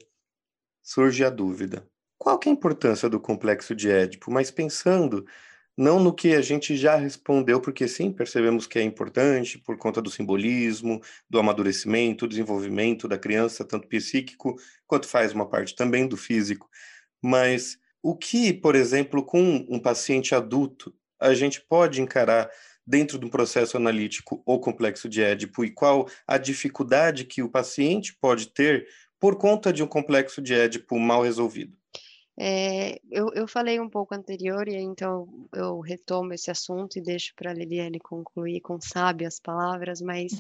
surge 0.83 1.25
a 1.25 1.31
dúvida 1.31 1.87
qual 2.19 2.39
que 2.39 2.49
é 2.49 2.53
a 2.53 2.55
importância 2.55 3.09
do 3.09 3.21
complexo 3.21 3.75
de 3.75 3.91
Édipo? 3.91 4.31
Mas 4.31 4.51
pensando 4.51 5.27
não 5.77 6.01
no 6.01 6.15
que 6.15 6.35
a 6.35 6.41
gente 6.41 6.75
já 6.77 6.97
respondeu, 6.97 7.61
porque 7.61 7.87
sim, 7.87 8.11
percebemos 8.11 8.67
que 8.67 8.79
é 8.79 8.83
importante 8.83 9.59
por 9.59 9.77
conta 9.77 10.01
do 10.01 10.11
simbolismo, 10.11 11.03
do 11.29 11.39
amadurecimento, 11.39 12.27
do 12.27 12.31
desenvolvimento 12.31 13.07
da 13.07 13.19
criança, 13.19 13.65
tanto 13.65 13.87
psíquico 13.87 14.57
quanto 14.87 15.07
faz 15.07 15.33
uma 15.33 15.47
parte 15.47 15.77
também 15.77 16.09
do 16.09 16.17
físico. 16.17 16.69
Mas 17.23 17.79
o 18.03 18.17
que, 18.17 18.55
por 18.55 18.75
exemplo, 18.75 19.23
com 19.23 19.67
um 19.69 19.79
paciente 19.79 20.35
adulto, 20.35 20.95
a 21.21 21.35
gente 21.35 21.61
pode 21.61 22.01
encarar 22.01 22.49
dentro 22.87 23.19
de 23.19 23.27
um 23.27 23.31
processo 23.31 23.77
analítico 23.77 24.43
ou 24.47 24.61
complexo 24.61 25.09
de 25.09 25.23
Édipo 25.23 25.65
e 25.65 25.71
qual 25.71 26.09
a 26.27 26.39
dificuldade 26.39 27.25
que 27.25 27.43
o 27.43 27.51
paciente 27.51 28.17
pode 28.19 28.49
ter 28.49 28.87
por 29.19 29.37
conta 29.37 29.73
de 29.73 29.83
um 29.83 29.87
complexo 29.87 30.41
de 30.41 30.55
Édipo 30.55 30.99
mal 30.99 31.23
resolvido? 31.23 31.77
É, 32.39 33.01
eu, 33.11 33.31
eu 33.35 33.49
falei 33.49 33.81
um 33.81 33.89
pouco 33.89 34.15
anterior, 34.15 34.69
e 34.69 34.77
então 34.77 35.27
eu 35.55 35.81
retomo 35.81 36.35
esse 36.35 36.51
assunto 36.51 36.99
e 36.99 37.03
deixo 37.03 37.35
para 37.35 37.51
a 37.51 37.55
Liliane 37.55 37.99
concluir 37.99 38.61
com 38.61 38.79
sábias 38.79 39.41
palavras, 39.41 40.03
mas 40.03 40.33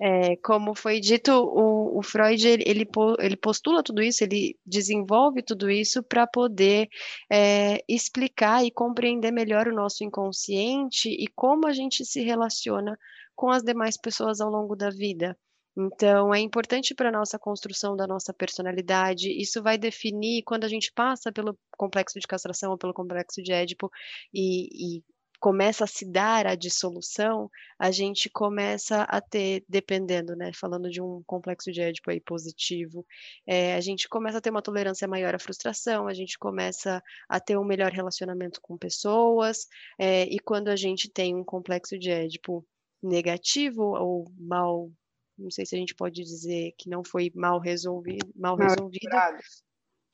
é, 0.00 0.36
como 0.42 0.74
foi 0.74 1.00
dito, 1.00 1.32
o, 1.32 1.98
o 1.98 2.02
Freud 2.02 2.46
ele, 2.48 2.88
ele 3.18 3.36
postula 3.36 3.82
tudo 3.82 4.02
isso, 4.02 4.24
ele 4.24 4.58
desenvolve 4.64 5.42
tudo 5.42 5.70
isso 5.70 6.02
para 6.02 6.26
poder 6.26 6.88
é, 7.30 7.84
explicar 7.86 8.64
e 8.64 8.70
compreender 8.70 9.30
melhor 9.30 9.68
o 9.68 9.74
nosso 9.74 10.02
inconsciente 10.02 11.10
e 11.10 11.26
como 11.34 11.66
a 11.66 11.72
gente 11.72 12.06
se 12.06 12.22
relaciona 12.22 12.98
com 13.36 13.50
as 13.50 13.62
demais 13.62 13.98
pessoas 13.98 14.40
ao 14.40 14.50
longo 14.50 14.74
da 14.74 14.88
vida. 14.88 15.36
Então, 15.76 16.32
é 16.32 16.40
importante 16.40 16.94
para 16.94 17.08
a 17.08 17.12
nossa 17.12 17.38
construção 17.38 17.96
da 17.96 18.06
nossa 18.06 18.32
personalidade. 18.32 19.30
Isso 19.30 19.62
vai 19.62 19.76
definir 19.76 20.42
quando 20.44 20.64
a 20.64 20.68
gente 20.68 20.92
passa 20.92 21.32
pelo 21.32 21.58
complexo 21.76 22.18
de 22.20 22.26
castração 22.26 22.70
ou 22.70 22.78
pelo 22.78 22.94
complexo 22.94 23.42
de 23.42 23.52
Édipo 23.52 23.90
e, 24.32 24.98
e 24.98 25.04
começa 25.44 25.84
a 25.84 25.86
se 25.86 26.10
dar 26.10 26.46
a 26.46 26.54
dissolução, 26.54 27.50
a 27.78 27.90
gente 27.90 28.30
começa 28.30 29.02
a 29.02 29.20
ter, 29.20 29.62
dependendo, 29.68 30.34
né, 30.34 30.50
falando 30.54 30.88
de 30.88 31.02
um 31.02 31.22
complexo 31.26 31.70
de 31.70 31.82
Édipo 31.82 32.10
aí 32.10 32.18
positivo, 32.18 33.04
é, 33.46 33.74
a 33.74 33.80
gente 33.82 34.08
começa 34.08 34.38
a 34.38 34.40
ter 34.40 34.48
uma 34.48 34.62
tolerância 34.62 35.06
maior 35.06 35.34
à 35.34 35.38
frustração, 35.38 36.08
a 36.08 36.14
gente 36.14 36.38
começa 36.38 37.02
a 37.28 37.38
ter 37.38 37.58
um 37.58 37.64
melhor 37.64 37.92
relacionamento 37.92 38.58
com 38.62 38.78
pessoas, 38.78 39.66
é, 39.98 40.22
e 40.22 40.38
quando 40.38 40.68
a 40.68 40.76
gente 40.76 41.10
tem 41.10 41.34
um 41.36 41.44
complexo 41.44 41.98
de 41.98 42.10
Édipo 42.10 42.66
negativo 43.02 43.82
ou 43.82 44.24
mal 44.38 44.90
não 45.38 45.50
sei 45.50 45.66
se 45.66 45.74
a 45.74 45.78
gente 45.78 45.94
pode 45.94 46.22
dizer 46.22 46.72
que 46.78 46.88
não 46.88 47.02
foi 47.04 47.30
mal 47.34 47.58
resolvido, 47.58 48.30
mal, 48.34 48.56
mal 48.56 48.68
resolvido, 48.68 49.06
elaborado. 49.06 49.42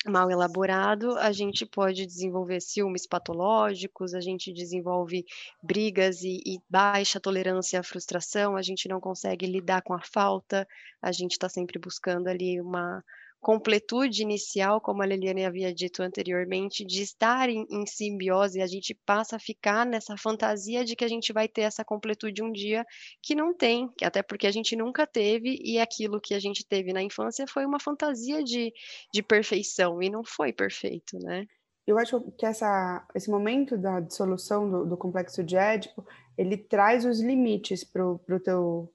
mal 0.07 0.31
elaborado, 0.31 1.19
a 1.19 1.33
gente 1.33 1.67
pode 1.67 2.07
desenvolver 2.07 2.61
ciúmes 2.61 3.07
patológicos, 3.07 4.15
a 4.15 4.21
gente 4.21 4.53
desenvolve 4.53 5.25
brigas 5.63 6.23
e, 6.23 6.41
e 6.47 6.59
baixa 6.69 7.21
tolerância 7.21 7.81
à 7.81 7.83
frustração, 7.83 8.57
a 8.57 8.63
gente 8.63 8.89
não 8.89 9.01
consegue 9.01 9.47
lidar 9.47 9.83
com 9.83 9.93
a 9.95 10.01
falta, 10.01 10.67
a 11.03 11.13
gente 11.13 11.33
está 11.33 11.49
sempre 11.49 11.79
buscando 11.79 12.29
ali 12.29 12.61
uma 12.61 13.05
completude 13.41 14.23
inicial, 14.23 14.81
como 14.81 15.03
a 15.03 15.07
Liliane 15.07 15.47
havia 15.47 15.73
dito 15.73 16.03
anteriormente, 16.03 16.85
de 16.85 17.03
estar 17.03 17.49
em, 17.49 17.67
em, 17.71 17.87
simbiose, 17.87 18.61
a 18.61 18.67
gente 18.67 18.95
passa 19.07 19.37
a 19.37 19.39
ficar 19.39 19.87
nessa 19.87 20.17
fantasia 20.17 20.85
de 20.85 20.95
que 20.95 21.05
a 21.05 21.09
gente 21.09 21.33
vai 21.33 21.49
ter 21.49 21.63
essa 21.63 21.85
completude 21.85 22.43
um 22.43 22.53
dia 22.53 22.85
que 23.23 23.35
não 23.35 23.55
tem, 23.55 23.91
até 24.03 24.23
porque 24.23 24.47
a 24.47 24.53
gente 24.53 24.77
nunca 24.77 25.07
teve, 25.07 25.59
e 25.65 25.79
aquilo 25.79 26.21
que 26.21 26.35
a 26.35 26.39
gente 26.39 26.67
teve 26.67 26.93
na 26.93 27.03
infância 27.03 27.47
foi 27.47 27.65
uma 27.65 27.81
fantasia 27.81 28.45
de, 28.45 28.73
de 29.13 29.23
perfeição, 29.23 30.03
e 30.03 30.11
não 30.11 30.23
foi 30.23 30.53
perfeito, 30.53 31.19
né? 31.19 31.47
Eu 31.87 31.99
acho 31.99 32.21
que 32.39 32.47
essa, 32.47 33.05
esse 33.15 33.31
momento 33.31 33.77
da 33.77 34.01
dissolução 34.01 34.71
do, 34.71 34.85
do 34.85 34.97
complexo 34.97 35.43
de 35.43 35.57
Édipo, 35.57 36.07
ele 36.37 36.57
traz 36.57 37.05
os 37.05 37.21
limites 37.21 37.83
para 37.83 38.07
o 38.07 38.41
teu 38.43 38.93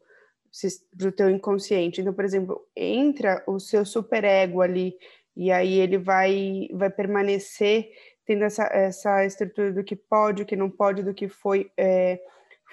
para 0.97 1.07
o 1.07 1.11
teu 1.11 1.29
inconsciente. 1.29 2.01
Então, 2.01 2.13
por 2.13 2.25
exemplo, 2.25 2.65
entra 2.75 3.43
o 3.47 3.59
seu 3.59 3.85
superego 3.85 4.61
ali 4.61 4.95
e 5.35 5.51
aí 5.51 5.79
ele 5.79 5.97
vai 5.97 6.67
vai 6.73 6.89
permanecer 6.89 7.89
tendo 8.25 8.43
essa, 8.43 8.63
essa 8.71 9.25
estrutura 9.25 9.71
do 9.71 9.83
que 9.83 9.95
pode, 9.95 10.41
o 10.41 10.45
que 10.45 10.55
não 10.55 10.69
pode, 10.69 11.03
do 11.03 11.13
que 11.13 11.27
foi 11.27 11.69
é, 11.77 12.19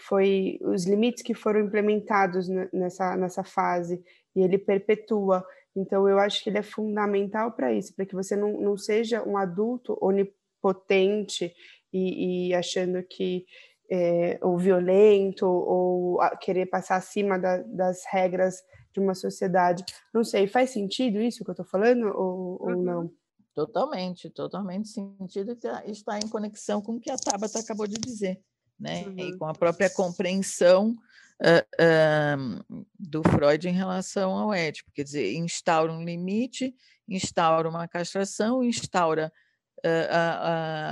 foi 0.07 0.59
os 0.63 0.87
limites 0.87 1.23
que 1.23 1.35
foram 1.35 1.61
implementados 1.61 2.49
nessa 2.73 3.17
nessa 3.17 3.45
fase 3.45 4.03
e 4.35 4.43
ele 4.43 4.59
perpetua. 4.59 5.45
Então, 5.75 6.07
eu 6.09 6.19
acho 6.19 6.43
que 6.43 6.51
ele 6.51 6.59
é 6.59 6.63
fundamental 6.63 7.53
para 7.53 7.73
isso, 7.73 7.95
para 7.95 8.05
que 8.05 8.15
você 8.15 8.37
não, 8.37 8.61
não 8.61 8.77
seja 8.77 9.27
um 9.27 9.39
adulto 9.39 9.97
onipotente 10.03 11.53
e, 11.93 12.49
e 12.49 12.55
achando 12.55 13.03
que 13.03 13.47
é, 13.91 14.39
ou 14.43 14.59
violento, 14.59 15.47
ou 15.47 16.19
querer 16.41 16.67
passar 16.67 16.97
acima 16.97 17.39
da, 17.39 17.59
das 17.59 18.03
regras 18.11 18.63
de 18.93 19.01
uma 19.01 19.15
sociedade. 19.15 19.85
Não 20.13 20.25
sei, 20.25 20.47
faz 20.47 20.71
sentido 20.71 21.21
isso 21.21 21.45
que 21.45 21.51
eu 21.51 21.53
estou 21.53 21.67
falando 21.67 22.07
ou, 22.07 22.59
ou 22.61 22.71
uhum. 22.71 22.83
não? 22.83 23.11
Totalmente, 23.55 24.31
totalmente 24.31 24.89
sentido 24.89 25.59
está 25.87 26.19
em 26.19 26.29
conexão 26.29 26.81
com 26.81 26.95
o 26.95 27.01
que 27.01 27.11
a 27.11 27.17
Tabata 27.17 27.59
acabou 27.59 27.87
de 27.87 27.97
dizer, 27.97 28.41
né? 28.81 29.05
Uhum. 29.05 29.19
E 29.19 29.37
com 29.37 29.45
a 29.45 29.53
própria 29.53 29.91
compreensão 29.91 30.97
uh, 31.43 32.65
uh, 32.71 32.85
do 32.99 33.23
Freud 33.23 33.69
em 33.69 33.73
relação 33.73 34.33
ao 34.33 34.55
ético, 34.55 34.91
quer 34.95 35.05
dizer, 35.05 35.35
instaura 35.35 35.93
um 35.93 36.03
limite, 36.03 36.75
instaura 37.07 37.69
uma 37.69 37.87
castração, 37.87 38.65
instaura 38.65 39.31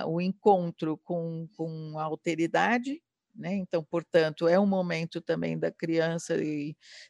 o 0.06 0.20
encontro 0.20 0.98
com, 1.04 1.48
com 1.56 1.98
a 1.98 2.04
alteridade, 2.04 3.00
né? 3.34 3.54
Então, 3.54 3.82
portanto, 3.82 4.48
é 4.48 4.58
um 4.58 4.66
momento 4.66 5.20
também 5.20 5.58
da 5.58 5.70
criança 5.70 6.36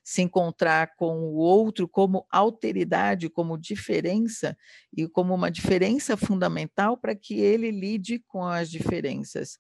se 0.05 0.23
encontrar 0.23 0.95
com 0.97 1.19
o 1.21 1.37
outro 1.37 1.89
como 1.89 2.27
alteridade, 2.31 3.29
como 3.29 3.59
diferença, 3.59 4.57
e 4.97 5.09
como 5.09 5.35
uma 5.35 5.51
diferença 5.51 6.17
fundamental 6.17 6.97
para 6.97 7.15
que 7.15 7.41
ele 7.41 7.71
lide 7.71 8.23
com 8.27 8.45
as 8.45 8.71
diferenças 8.71 9.59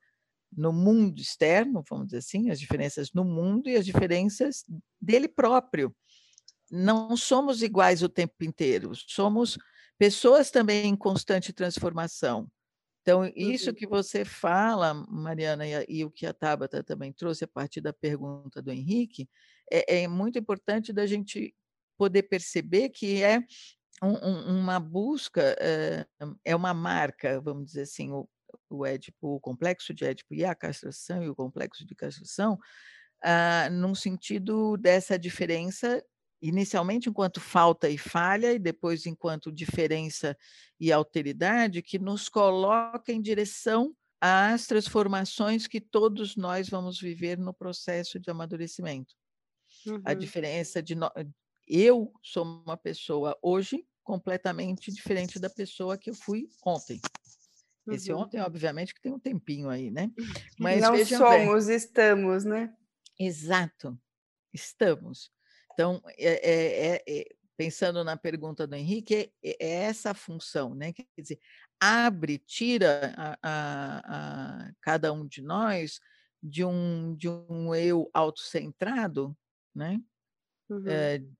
no 0.52 0.72
mundo 0.72 1.20
externo, 1.20 1.82
vamos 1.88 2.06
dizer 2.06 2.18
assim, 2.18 2.50
as 2.50 2.58
diferenças 2.58 3.12
no 3.12 3.24
mundo 3.24 3.68
e 3.68 3.76
as 3.76 3.86
diferenças 3.86 4.64
dele 5.00 5.28
próprio. 5.28 5.94
Não 6.70 7.16
somos 7.16 7.62
iguais 7.62 8.02
o 8.02 8.08
tempo 8.08 8.44
inteiro, 8.44 8.92
somos 8.94 9.58
pessoas 10.00 10.50
também 10.50 10.86
em 10.86 10.96
constante 10.96 11.52
transformação. 11.52 12.50
Então, 13.02 13.30
isso 13.36 13.68
uhum. 13.68 13.74
que 13.74 13.86
você 13.86 14.24
fala, 14.24 14.94
Mariana, 14.94 15.66
e, 15.66 15.84
e, 15.90 16.04
o 16.06 16.10
que 16.10 16.24
a 16.24 16.32
Tabata 16.32 16.82
também 16.82 17.12
trouxe 17.12 17.44
a 17.44 17.48
partir 17.48 17.82
da 17.82 17.92
pergunta 17.92 18.62
do 18.62 18.72
Henrique, 18.72 19.28
é, 19.70 20.04
é 20.04 20.08
muito 20.08 20.38
importante 20.38 20.90
da 20.90 21.06
gente 21.06 21.54
poder 21.98 22.22
perceber 22.22 22.88
que 22.88 23.22
é 23.22 23.40
um, 24.02 24.14
um, 24.26 24.60
uma 24.60 24.80
busca, 24.80 25.54
é, 25.60 26.06
é, 26.46 26.56
uma 26.56 26.72
marca, 26.72 27.38
vamos 27.42 27.66
dizer 27.66 27.82
assim, 27.82 28.10
o, 28.10 28.26
o 28.70 28.86
Édipo, 28.86 29.36
o 29.36 29.40
complexo 29.40 29.92
de 29.92 30.06
Édipo 30.06 30.32
e 30.32 30.46
a 30.46 30.54
castração 30.54 31.22
e 31.22 31.28
o 31.28 31.36
complexo 31.36 31.84
de 31.84 31.94
castração, 31.94 32.58
ah, 33.22 33.68
num 33.70 33.94
sentido 33.94 34.78
dessa 34.78 35.18
diferença 35.18 36.02
inicialmente 36.40 37.08
enquanto 37.08 37.40
falta 37.40 37.88
e 37.88 37.98
falha, 37.98 38.52
e 38.52 38.58
depois 38.58 39.06
enquanto 39.06 39.52
diferença 39.52 40.36
e 40.78 40.90
alteridade, 40.90 41.82
que 41.82 41.98
nos 41.98 42.28
coloca 42.28 43.12
em 43.12 43.20
direção 43.20 43.94
às 44.20 44.66
transformações 44.66 45.66
que 45.66 45.80
todos 45.80 46.36
nós 46.36 46.68
vamos 46.68 47.00
viver 47.00 47.38
no 47.38 47.52
processo 47.52 48.18
de 48.18 48.30
amadurecimento. 48.30 49.14
Uhum. 49.86 50.02
A 50.04 50.14
diferença 50.14 50.82
de. 50.82 50.94
No... 50.94 51.10
Eu 51.66 52.12
sou 52.22 52.44
uma 52.44 52.76
pessoa 52.76 53.38
hoje 53.40 53.86
completamente 54.02 54.90
diferente 54.90 55.38
da 55.38 55.48
pessoa 55.48 55.96
que 55.96 56.10
eu 56.10 56.14
fui 56.14 56.48
ontem. 56.64 57.00
Esse 57.88 58.12
uhum. 58.12 58.20
ontem, 58.20 58.40
obviamente, 58.40 58.94
que 58.94 59.00
tem 59.00 59.12
um 59.12 59.18
tempinho 59.18 59.68
aí, 59.68 59.90
né? 59.90 60.10
Mas 60.58 60.82
não 60.82 61.04
somos, 61.04 61.66
bem. 61.66 61.76
estamos, 61.76 62.44
né? 62.44 62.74
Exato, 63.18 63.98
estamos. 64.52 65.30
Então, 65.72 66.02
é, 66.18 66.96
é, 66.96 67.02
é, 67.06 67.24
pensando 67.56 68.02
na 68.02 68.16
pergunta 68.16 68.66
do 68.66 68.74
Henrique, 68.74 69.32
é, 69.42 69.56
é, 69.60 69.72
essa 69.84 70.10
a 70.10 70.14
função, 70.14 70.74
né? 70.74 70.92
Quer 70.92 71.06
dizer, 71.18 71.38
abre, 71.78 72.38
tira 72.38 73.14
a, 73.16 73.38
a, 73.42 73.98
a 74.68 74.72
cada 74.80 75.12
um 75.12 75.26
de 75.26 75.42
nós 75.42 76.00
de 76.42 76.64
um, 76.64 77.14
de 77.14 77.28
um 77.28 77.74
eu 77.74 78.10
autocentrado, 78.14 79.36
né? 79.74 80.00
Uhum. 80.68 81.34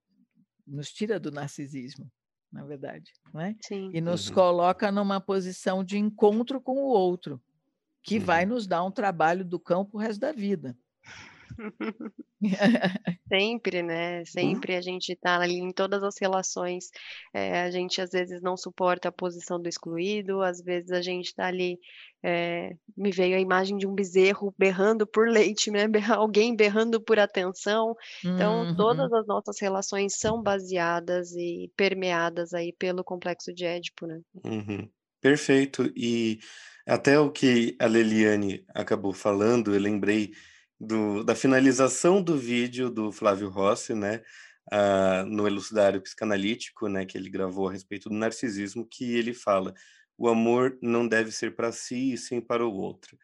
nos 0.67 0.91
tira 0.91 1.21
do 1.21 1.31
narcisismo, 1.31 2.11
na 2.53 2.65
verdade, 2.65 3.13
não 3.33 3.41
é? 3.41 3.57
Sim. 3.63 3.91
E 3.95 4.01
nos 4.01 4.29
uhum. 4.29 4.35
coloca 4.35 4.91
numa 4.91 5.21
posição 5.21 5.85
de 5.85 5.97
encontro 5.97 6.61
com 6.61 6.73
o 6.73 6.89
outro, 6.89 7.41
que 8.03 8.19
uhum. 8.19 8.25
vai 8.25 8.45
nos 8.45 8.67
dar 8.67 8.85
um 8.85 8.91
trabalho 8.91 9.45
do 9.45 9.59
cão 9.59 9.85
para 9.85 9.97
o 9.97 10.01
resto 10.01 10.21
da 10.21 10.33
vida. 10.33 10.77
Sempre, 13.29 13.83
né? 13.83 14.25
Sempre 14.25 14.77
a 14.77 14.81
gente 14.81 15.13
está 15.13 15.41
ali 15.41 15.59
em 15.59 15.73
todas 15.73 16.03
as 16.03 16.15
relações. 16.21 16.91
É, 17.33 17.63
a 17.63 17.71
gente 17.71 18.01
às 18.01 18.11
vezes 18.11 18.43
não 18.43 18.57
suporta 18.57 19.09
a 19.09 19.13
posição 19.13 19.61
do 19.61 19.69
excluído, 19.69 20.43
às 20.43 20.61
vezes 20.61 20.91
a 20.91 21.03
gente 21.03 21.27
está 21.27 21.47
ali. 21.47 21.79
É, 22.23 22.77
me 22.97 23.11
veio 23.11 23.37
a 23.37 23.41
imagem 23.41 23.79
de 23.79 23.87
um 23.87 23.95
bezerro 23.95 24.55
berrando 24.59 25.07
por 25.07 25.29
leite, 25.29 25.71
né? 25.71 25.87
Alguém 26.19 26.55
berrando 26.55 27.01
por 27.01 27.19
atenção. 27.19 27.95
Então, 28.25 28.67
uhum. 28.67 28.77
todas 28.77 29.13
as 29.13 29.27
nossas 29.27 29.61
relações 29.61 30.19
são 30.19 30.43
baseadas 30.43 31.33
e 31.33 31.71
permeadas 31.77 32.53
aí 32.53 32.73
pelo 32.73 33.03
complexo 33.03 33.53
de 33.55 33.65
Édipo, 33.65 34.07
né? 34.07 34.21
Uhum. 34.45 34.89
Perfeito. 35.21 35.91
E 35.95 36.41
até 36.87 37.19
o 37.19 37.31
que 37.31 37.77
a 37.79 37.87
Leliane 37.87 38.65
acabou 38.75 39.13
falando, 39.13 39.75
eu 39.75 39.81
lembrei 39.81 40.33
do, 40.81 41.23
da 41.25 41.35
finalização 41.35 42.23
do 42.23 42.37
vídeo 42.39 42.91
do 42.91 43.13
Flávio 43.13 43.49
Rossi, 43.51 43.95
né, 43.95 44.23
uh, 44.73 45.27
no 45.27 45.47
Elucidário 45.47 46.01
Psicanalítico, 46.03 46.89
né, 46.89 47.05
que 47.07 47.19
ele 47.19 47.31
gravou 47.31 47.69
a 47.69 47.73
respeito 47.73 48.09
do 48.09 48.15
narcisismo, 48.15 48.87
que 48.91 49.15
ele 49.17 49.35
fala: 49.35 49.75
o 50.19 50.29
amor 50.29 50.79
não 50.83 51.07
deve 51.07 51.33
ser 51.33 51.55
para 51.55 51.73
si 51.73 52.13
e 52.15 52.19
sim 52.19 52.41
para 52.41 52.67
o 52.67 52.73
outro. 52.75 53.19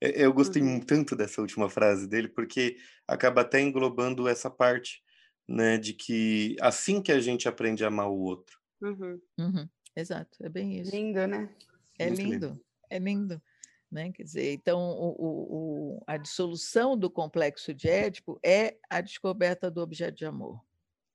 É, 0.00 0.24
eu 0.24 0.32
gostei 0.32 0.62
Uhum. 0.62 0.80
tanto 0.80 1.16
dessa 1.16 1.40
última 1.40 1.70
frase 1.70 2.08
dele, 2.08 2.28
porque 2.28 2.76
acaba 3.08 3.42
até 3.42 3.60
englobando 3.60 4.28
essa 4.28 4.50
parte, 4.50 5.02
né, 5.48 5.78
de 5.78 5.94
que 5.94 6.56
assim 6.60 7.02
que 7.02 7.12
a 7.12 7.20
gente 7.20 7.48
aprende 7.48 7.84
a 7.84 7.88
amar 7.88 8.08
o 8.10 8.18
outro. 8.18 8.58
Uhum. 8.82 9.20
Uhum, 9.38 9.68
exato, 9.96 10.44
é 10.44 10.48
bem 10.48 10.80
isso. 10.80 10.90
Lindo, 10.94 11.26
né? 11.26 11.54
É 11.98 12.08
lindo. 12.08 12.48
lindo, 12.48 12.60
é 12.88 12.98
lindo. 12.98 13.42
Né? 13.90 14.12
Quer 14.12 14.22
dizer, 14.22 14.52
então, 14.52 14.78
o, 14.80 15.08
o- 15.18 15.96
o- 15.98 16.04
a 16.06 16.16
dissolução 16.16 16.96
do 16.96 17.10
complexo 17.10 17.74
de 17.74 17.88
Édipo 17.88 18.38
é 18.44 18.76
a 18.88 19.00
descoberta 19.00 19.70
do 19.70 19.80
objeto 19.80 20.16
de 20.16 20.24
amor. 20.24 20.62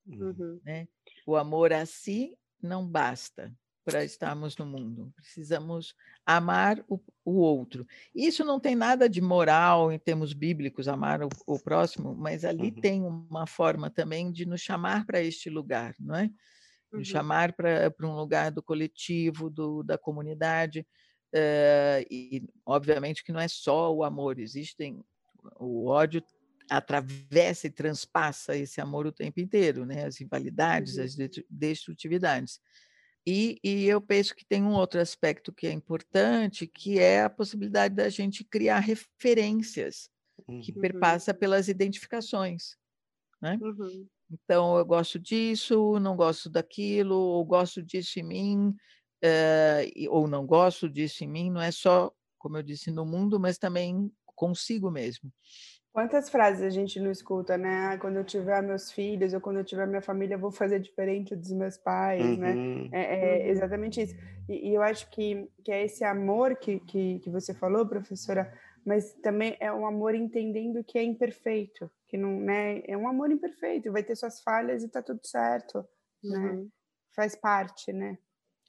Uhum. 0.05 0.27
Uhum. 0.37 0.59
Né? 0.63 0.87
O 1.25 1.35
amor 1.35 1.71
a 1.71 1.85
si 1.85 2.37
não 2.61 2.85
basta 2.85 3.53
para 3.85 4.03
estarmos 4.03 4.57
no 4.57 4.65
mundo. 4.65 5.13
Precisamos 5.15 5.93
amar 6.25 6.83
o, 6.89 6.99
o 7.23 7.33
outro. 7.35 7.85
Isso 8.15 8.43
não 8.43 8.59
tem 8.59 8.75
nada 8.75 9.07
de 9.07 9.21
moral 9.21 9.91
em 9.91 9.99
termos 9.99 10.33
bíblicos, 10.33 10.87
amar 10.87 11.21
o, 11.23 11.29
o 11.45 11.59
próximo, 11.59 12.15
mas 12.15 12.43
ali 12.43 12.69
Uhum. 12.71 12.81
tem 12.81 13.03
uma 13.03 13.45
forma 13.47 13.89
também 13.89 14.31
de 14.31 14.45
nos 14.45 14.59
chamar 14.61 15.05
para 15.05 15.21
este 15.21 15.49
lugar, 15.49 15.95
não 15.99 16.15
é? 16.15 16.23
Uhum. 16.91 16.99
nos 16.99 17.07
chamar 17.07 17.53
para 17.53 17.91
um 18.01 18.15
lugar 18.15 18.51
do 18.51 18.61
coletivo, 18.63 19.49
do, 19.49 19.83
da 19.83 19.97
comunidade. 19.97 20.85
Eh, 21.35 22.05
e, 22.09 22.43
obviamente, 22.65 23.23
que 23.23 23.31
não 23.33 23.39
é 23.39 23.47
só 23.47 23.93
o 23.93 24.03
amor, 24.03 24.39
existem. 24.39 25.03
O 25.59 25.87
ódio 25.87 26.23
atravessa 26.69 27.67
e 27.67 27.71
transpassa 27.71 28.57
esse 28.57 28.81
amor 28.81 29.05
o 29.05 29.11
tempo 29.11 29.39
inteiro, 29.39 29.85
né? 29.85 30.05
as 30.05 30.19
invalidades, 30.21 30.97
Uhum. 30.97 31.03
as 31.03 31.15
destrutividades. 31.49 32.59
E, 33.27 33.59
e 33.63 33.85
eu 33.85 34.01
penso 34.01 34.35
que 34.35 34.45
tem 34.45 34.63
um 34.63 34.73
outro 34.73 34.99
aspecto 35.01 35.53
que 35.53 35.67
é 35.67 35.71
importante, 35.71 36.67
que 36.67 36.99
é 36.99 37.23
a 37.23 37.29
possibilidade 37.29 37.95
da 37.95 38.09
gente 38.09 38.43
criar 38.43 38.79
referências 38.79 40.09
que 40.61 40.71
Uhum. 40.71 40.81
perpassa 40.81 41.33
pelas 41.33 41.67
identificações. 41.67 42.77
Né? 43.41 43.61
Uhum. 43.61 44.07
Então, 44.31 44.77
eu 44.77 44.85
gosto 44.85 45.19
disso, 45.19 45.99
não 45.99 46.15
gosto 46.15 46.49
daquilo, 46.49 47.15
ou 47.15 47.45
gosto 47.45 47.81
disso 47.83 48.19
em 48.19 48.23
mim, 48.23 48.75
eh, 49.25 50.07
ou 50.09 50.27
não 50.27 50.45
gosto 50.45 50.89
disso 50.89 51.23
em 51.23 51.27
mim, 51.27 51.49
não 51.51 51.61
é 51.61 51.71
só, 51.71 52.11
como 52.37 52.57
eu 52.57 52.63
disse, 52.63 52.91
no 52.91 53.05
mundo, 53.05 53.39
mas 53.39 53.57
também 53.57 54.11
consigo 54.35 54.91
mesmo. 54.91 55.31
Quantas 55.93 56.29
frases 56.29 56.61
a 56.61 56.69
gente 56.69 56.99
não 56.99 57.09
escuta, 57.09 57.57
né? 57.57 57.87
Ah, 57.93 57.97
quando 57.97 58.17
eu 58.17 58.25
tiver 58.25 58.61
meus 58.61 58.91
filhos 58.91 59.33
ou 59.33 59.39
quando 59.39 59.57
eu 59.59 59.63
tiver 59.63 59.87
minha 59.87 60.01
família, 60.01 60.35
eu 60.35 60.39
vou 60.39 60.51
fazer 60.51 60.79
diferente 60.79 61.35
dos 61.35 61.51
meus 61.53 61.77
pais, 61.77 62.35
né? 62.37 62.59
Uhum. 62.59 62.91
É, 62.91 63.45
é 63.45 63.49
Uhum. 63.49 63.49
exatamente 63.49 64.01
isso. 64.01 64.13
E, 64.47 64.71
e 64.71 64.75
eu 64.75 64.81
acho 64.81 65.09
que, 65.09 65.49
que 65.63 65.71
é 65.71 65.85
esse 65.85 66.03
amor 66.03 66.57
que, 66.57 66.79
que, 66.81 67.19
que 67.19 67.29
você 67.29 67.53
falou, 67.53 67.87
professora, 67.87 68.53
mas 68.85 69.13
também 69.13 69.55
é 69.59 69.71
um 69.71 69.85
amor 69.87 70.13
entendendo 70.15 70.83
que 70.83 70.97
é 70.97 71.03
imperfeito, 71.03 71.89
que 72.07 72.17
não, 72.17 72.39
né? 72.41 72.81
É 72.85 72.97
um 72.97 73.07
amor 73.07 73.31
imperfeito, 73.31 73.89
vai 73.91 74.03
ter 74.03 74.15
suas 74.17 74.41
falhas 74.41 74.83
e 74.83 74.89
tá 74.89 75.01
tudo 75.01 75.21
certo, 75.25 75.87
né? 76.27 76.57
Uhum. 76.57 76.71
Faz 77.15 77.35
parte, 77.35 77.93
né? 77.93 78.17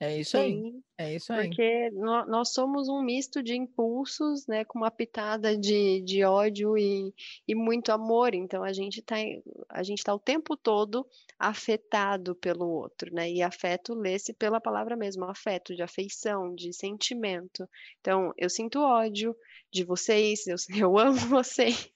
É 0.00 0.18
isso 0.18 0.36
aí, 0.38 0.62
Sim, 0.62 0.82
é 0.98 1.14
isso 1.14 1.32
aí. 1.32 1.50
porque 1.50 1.90
nó- 1.92 2.26
nós 2.26 2.52
somos 2.52 2.88
um 2.88 3.02
misto 3.02 3.42
de 3.42 3.54
impulsos, 3.56 4.46
né, 4.46 4.64
com 4.64 4.78
uma 4.78 4.90
pitada 4.90 5.56
de, 5.56 6.00
de 6.02 6.24
ódio 6.24 6.76
e, 6.78 7.12
e 7.48 7.54
muito 7.54 7.90
amor. 7.92 8.34
Então 8.34 8.62
a 8.64 8.72
gente 8.72 9.02
tá, 9.02 9.18
em- 9.20 9.42
a 9.68 9.82
gente 9.82 10.02
tá 10.04 10.14
o 10.14 10.18
tempo 10.20 10.56
todo 10.56 11.06
afetado 11.38 12.34
pelo 12.36 12.68
outro, 12.68 13.12
né? 13.14 13.30
E 13.30 13.42
afeto 13.42 13.94
lê-se 13.94 14.32
pela 14.32 14.60
palavra 14.60 14.96
mesmo, 14.96 15.24
afeto, 15.24 15.74
de 15.74 15.82
afeição, 15.82 16.54
de 16.54 16.72
sentimento. 16.72 17.68
Então 18.00 18.32
eu 18.36 18.48
sinto 18.50 18.80
ódio 18.80 19.36
de 19.72 19.84
vocês, 19.84 20.46
eu, 20.46 20.56
eu 20.94 20.98
amo 20.98 21.16
vocês. 21.28 21.90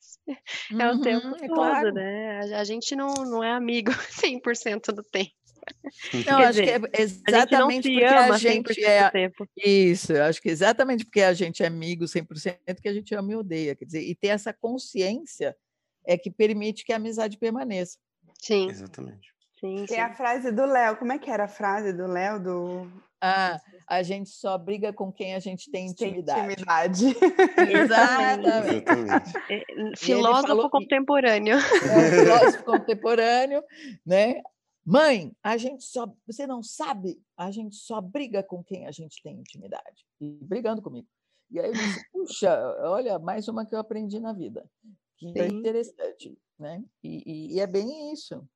É 0.78 0.88
o 0.90 0.96
tempo 0.96 1.26
Uhum, 1.26 1.36
é 1.40 1.48
todo, 1.48 1.50
claro. 1.50 1.92
né? 1.92 2.54
A, 2.54 2.60
a 2.60 2.64
gente 2.64 2.94
não, 2.96 3.24
não 3.24 3.42
é 3.44 3.52
amigo 3.52 3.90
100% 4.10 4.92
do 4.92 5.02
tempo. 5.02 5.30
Não, 6.14 6.22
Quer 6.22 6.32
acho 6.46 6.62
que 6.62 6.70
é 6.70 6.78
dizer, 6.78 7.20
A 7.28 7.40
gente 7.40 7.52
não 7.52 7.70
exatamente 7.70 7.82
se 7.88 7.92
porque 7.92 8.04
a 8.04 8.24
ama 8.26 8.34
100% 8.34 8.38
gente 8.38 8.84
é 8.84 9.10
tempo. 9.10 9.46
isso, 9.56 10.12
eu 10.12 10.24
acho 10.24 10.40
que 10.42 10.48
exatamente 10.48 11.04
porque 11.04 11.22
a 11.22 11.32
gente 11.32 11.62
é 11.62 11.66
amigo 11.66 12.04
100% 12.04 12.80
que 12.82 12.88
a 12.88 12.92
gente 12.92 13.14
ama 13.14 13.32
e 13.32 13.36
odeia, 13.36 13.74
quer 13.74 13.84
dizer, 13.84 14.02
e 14.02 14.14
ter 14.14 14.28
essa 14.28 14.52
consciência 14.52 15.56
é 16.06 16.16
que 16.16 16.30
permite 16.30 16.84
que 16.84 16.92
a 16.92 16.96
amizade 16.96 17.36
permaneça. 17.38 17.98
Sim, 18.40 18.68
Exatamente. 18.70 19.28
sim, 19.60 19.84
Tem 19.86 20.00
a 20.00 20.08
sim. 20.10 20.14
frase 20.16 20.50
do 20.50 20.64
Léo, 20.64 20.96
como 20.96 21.12
é 21.12 21.18
que 21.18 21.30
era 21.30 21.44
a 21.44 21.48
frase 21.48 21.92
do 21.92 22.06
Léo? 22.06 22.40
Do... 22.40 22.92
Ah, 23.22 23.60
a 23.86 24.02
gente 24.02 24.30
só 24.30 24.56
briga 24.56 24.94
com 24.94 25.12
quem 25.12 25.34
a 25.34 25.38
gente 25.38 25.70
tem 25.70 25.92
Tem 25.94 26.08
intimidade. 26.18 27.04
intimidade. 27.04 27.16
Exatamente. 27.70 28.48
Exatamente. 28.48 29.32
É, 29.50 29.62
E 29.92 29.96
Filósofo 29.98 30.66
e- 30.66 30.70
contemporâneo. 30.70 31.56
é 31.58 31.98
um 31.98 32.10
filósofo 32.24 32.64
contemporâneo, 32.64 33.62
né? 34.06 34.40
Mãe, 34.84 35.32
a 35.42 35.56
gente 35.56 35.84
só, 35.84 36.12
você 36.26 36.46
não 36.46 36.62
sabe, 36.62 37.22
a 37.36 37.50
gente 37.50 37.76
só 37.76 38.00
briga 38.00 38.42
com 38.42 38.62
quem 38.64 38.86
a 38.86 38.90
gente 38.90 39.22
tem 39.22 39.38
intimidade. 39.38 40.06
E 40.20 40.32
brigando 40.44 40.80
comigo. 40.82 41.08
E 41.50 41.58
aí 41.60 41.66
eu 41.68 41.72
disse, 41.72 42.04
puxa, 42.12 42.50
olha, 42.80 43.18
mais 43.18 43.48
uma 43.48 43.66
que 43.66 43.74
eu 43.74 43.78
aprendi 43.78 44.18
na 44.18 44.32
vida. 44.32 44.68
Que 45.18 45.28
Sim. 45.32 45.58
interessante, 45.58 46.38
né? 46.58 46.82
E, 47.02 47.22
e- 47.26 47.54
e 47.56 47.60
é 47.60 47.66
bem 47.66 48.12
isso 48.12 48.46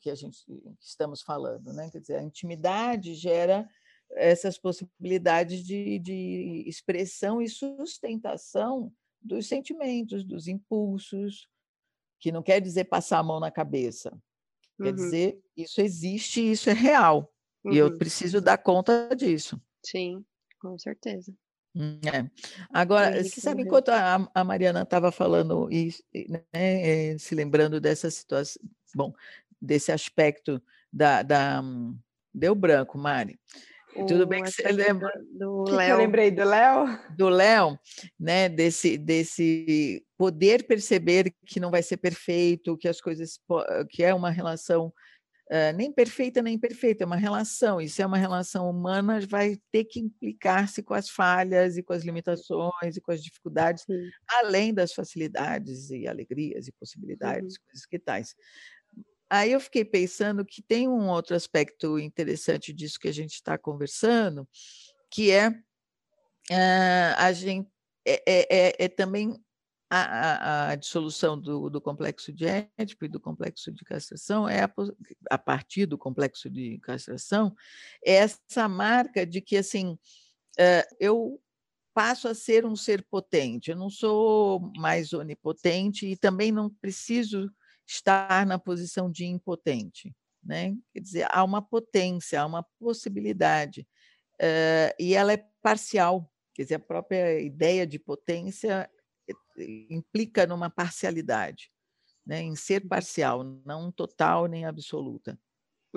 que 0.00 0.10
a 0.10 0.14
gente 0.14 0.44
que 0.44 0.74
estamos 0.80 1.22
falando, 1.22 1.72
né? 1.72 1.88
Quer 1.90 2.00
dizer, 2.00 2.16
a 2.16 2.22
intimidade 2.22 3.14
gera 3.14 3.66
essas 4.12 4.58
possibilidades 4.58 5.64
de, 5.64 5.98
de 5.98 6.64
expressão 6.66 7.40
e 7.40 7.48
sustentação 7.48 8.92
dos 9.20 9.46
sentimentos, 9.46 10.24
dos 10.24 10.46
impulsos, 10.48 11.48
que 12.20 12.32
não 12.32 12.42
quer 12.42 12.60
dizer 12.60 12.84
passar 12.84 13.18
a 13.18 13.22
mão 13.22 13.38
na 13.40 13.50
cabeça, 13.50 14.16
quer 14.82 14.90
Uhum, 14.90 14.96
dizer 14.96 15.38
isso 15.56 15.80
existe, 15.80 16.40
e 16.40 16.52
isso 16.52 16.70
é 16.70 16.72
real, 16.72 17.32
e 17.70 17.76
eu 17.76 17.86
uhum. 17.88 17.98
preciso 17.98 18.40
dar 18.40 18.58
conta 18.58 19.10
disso. 19.16 19.60
Sim, 19.84 20.24
com 20.60 20.78
certeza. 20.78 21.32
Hum, 21.74 22.00
é. 22.04 22.28
Agora, 22.72 23.22
você 23.22 23.40
sabe, 23.40 23.62
enquanto 23.62 23.90
a, 23.90 24.28
a 24.34 24.44
Mariana 24.44 24.82
estava 24.82 25.12
falando 25.12 25.70
e, 25.70 25.94
né, 26.28 26.42
eh, 26.52 27.18
se 27.18 27.34
lembrando 27.34 27.80
dessa 27.80 28.10
situação, 28.10 28.60
bom, 28.94 29.12
desse 29.60 29.92
aspecto 29.92 30.62
da, 30.92 31.22
da 31.22 31.60
hum, 31.60 31.96
deu 32.34 32.54
branco, 32.54 32.98
Mari. 32.98 33.38
Tudo 34.06 34.26
bem 34.26 34.42
que 34.42 34.50
você 34.50 34.72
lembra 34.72 35.10
do, 35.32 35.64
que, 35.64 35.70
que 35.70 35.74
eu 35.74 35.76
Léo. 35.76 35.98
lembrei 35.98 36.30
do 36.30 36.44
Léo? 36.44 36.98
do 37.16 37.28
Léo, 37.28 37.78
né, 38.18 38.48
desse, 38.48 38.96
desse 38.98 40.04
poder 40.16 40.66
perceber 40.66 41.32
que 41.46 41.60
não 41.60 41.70
vai 41.70 41.82
ser 41.82 41.96
perfeito, 41.96 42.76
que 42.76 42.88
as 42.88 43.00
coisas, 43.00 43.38
que 43.90 44.02
é 44.02 44.12
uma 44.14 44.30
relação 44.30 44.92
eh, 45.50 45.72
nem 45.72 45.92
perfeita 45.92 46.42
nem 46.42 46.54
imperfeita, 46.54 47.04
é 47.04 47.06
uma 47.06 47.16
relação, 47.16 47.80
e 47.80 47.88
se 47.88 48.02
é 48.02 48.06
uma 48.06 48.18
relação 48.18 48.68
humana, 48.70 49.20
vai 49.28 49.56
ter 49.72 49.84
que 49.84 50.00
implicar-se 50.00 50.82
com 50.82 50.94
as 50.94 51.08
falhas 51.10 51.76
e 51.78 51.82
com 51.82 51.92
as 51.94 52.04
limitações 52.04 52.96
e 52.96 53.00
com 53.00 53.12
as 53.12 53.22
dificuldades, 53.22 53.86
Sim. 53.86 54.12
além 54.28 54.74
das 54.74 54.92
facilidades 54.92 55.90
e 55.90 56.06
alegrias 56.06 56.68
e 56.68 56.72
Uhum. 56.72 56.76
possibilidades, 56.80 57.58
coisas 57.58 57.86
que 57.86 57.98
tais. 57.98 58.34
Aí 59.30 59.52
eu 59.52 59.60
fiquei 59.60 59.84
pensando 59.84 60.44
que 60.44 60.62
tem 60.62 60.88
um 60.88 61.08
outro 61.08 61.36
aspecto 61.36 61.98
interessante 61.98 62.72
disso 62.72 62.98
que 62.98 63.08
a 63.08 63.12
gente 63.12 63.34
está 63.34 63.58
conversando, 63.58 64.48
que 65.10 65.30
é 65.30 65.52
ah, 66.50 67.26
a 67.26 67.32
gente 67.32 67.68
é, 68.06 68.22
é- 68.26 68.68
é- 68.68 68.84
é 68.84 68.88
também 68.88 69.38
a, 69.90 70.00
a- 70.00 70.70
a 70.70 70.74
dissolução 70.76 71.38
do, 71.40 71.70
do 71.70 71.80
complexo 71.80 72.32
de 72.32 72.44
Édipo 72.76 73.04
e 73.04 73.08
do 73.08 73.20
complexo 73.20 73.72
de 73.72 73.84
castração 73.84 74.48
é 74.48 74.62
a, 74.62 74.72
a 75.30 75.38
partir 75.38 75.86
do 75.86 75.96
complexo 75.98 76.48
de 76.50 76.78
castração 76.80 77.54
é 78.04 78.14
essa 78.14 78.68
marca 78.68 79.26
de 79.26 79.40
que 79.40 79.56
assim 79.56 79.98
eh, 80.58 80.86
eu 81.00 81.40
passo 81.94 82.28
a 82.28 82.34
ser 82.34 82.64
um 82.64 82.76
ser 82.76 83.02
potente. 83.10 83.70
Eu 83.70 83.76
não 83.76 83.90
sou 83.90 84.60
mais 84.76 85.12
onipotente 85.12 86.06
e 86.06 86.16
também 86.16 86.52
não 86.52 86.70
preciso 86.70 87.50
estar 87.88 88.46
na 88.46 88.58
posição 88.58 89.10
de 89.10 89.24
impotente. 89.24 90.14
Né? 90.42 90.76
Quer 90.92 91.00
dizer, 91.00 91.28
há 91.30 91.42
uma 91.42 91.62
potência, 91.62 92.40
há 92.40 92.46
uma 92.46 92.62
possibilidade, 92.78 93.86
eh, 94.40 94.94
e 94.98 95.14
ela 95.14 95.32
é 95.32 95.44
parcial. 95.62 96.30
Quer 96.54 96.62
dizer, 96.64 96.74
a 96.76 96.80
própria 96.80 97.40
ideia 97.40 97.86
de 97.86 97.98
potência 97.98 98.88
eh, 99.28 99.86
implica 99.90 100.46
numa 100.46 100.70
parcialidade, 100.70 101.70
né? 102.26 102.42
em 102.42 102.54
ser 102.54 102.86
parcial, 102.86 103.42
não 103.44 103.90
total 103.90 104.46
nem 104.46 104.64
absoluta. 104.66 105.38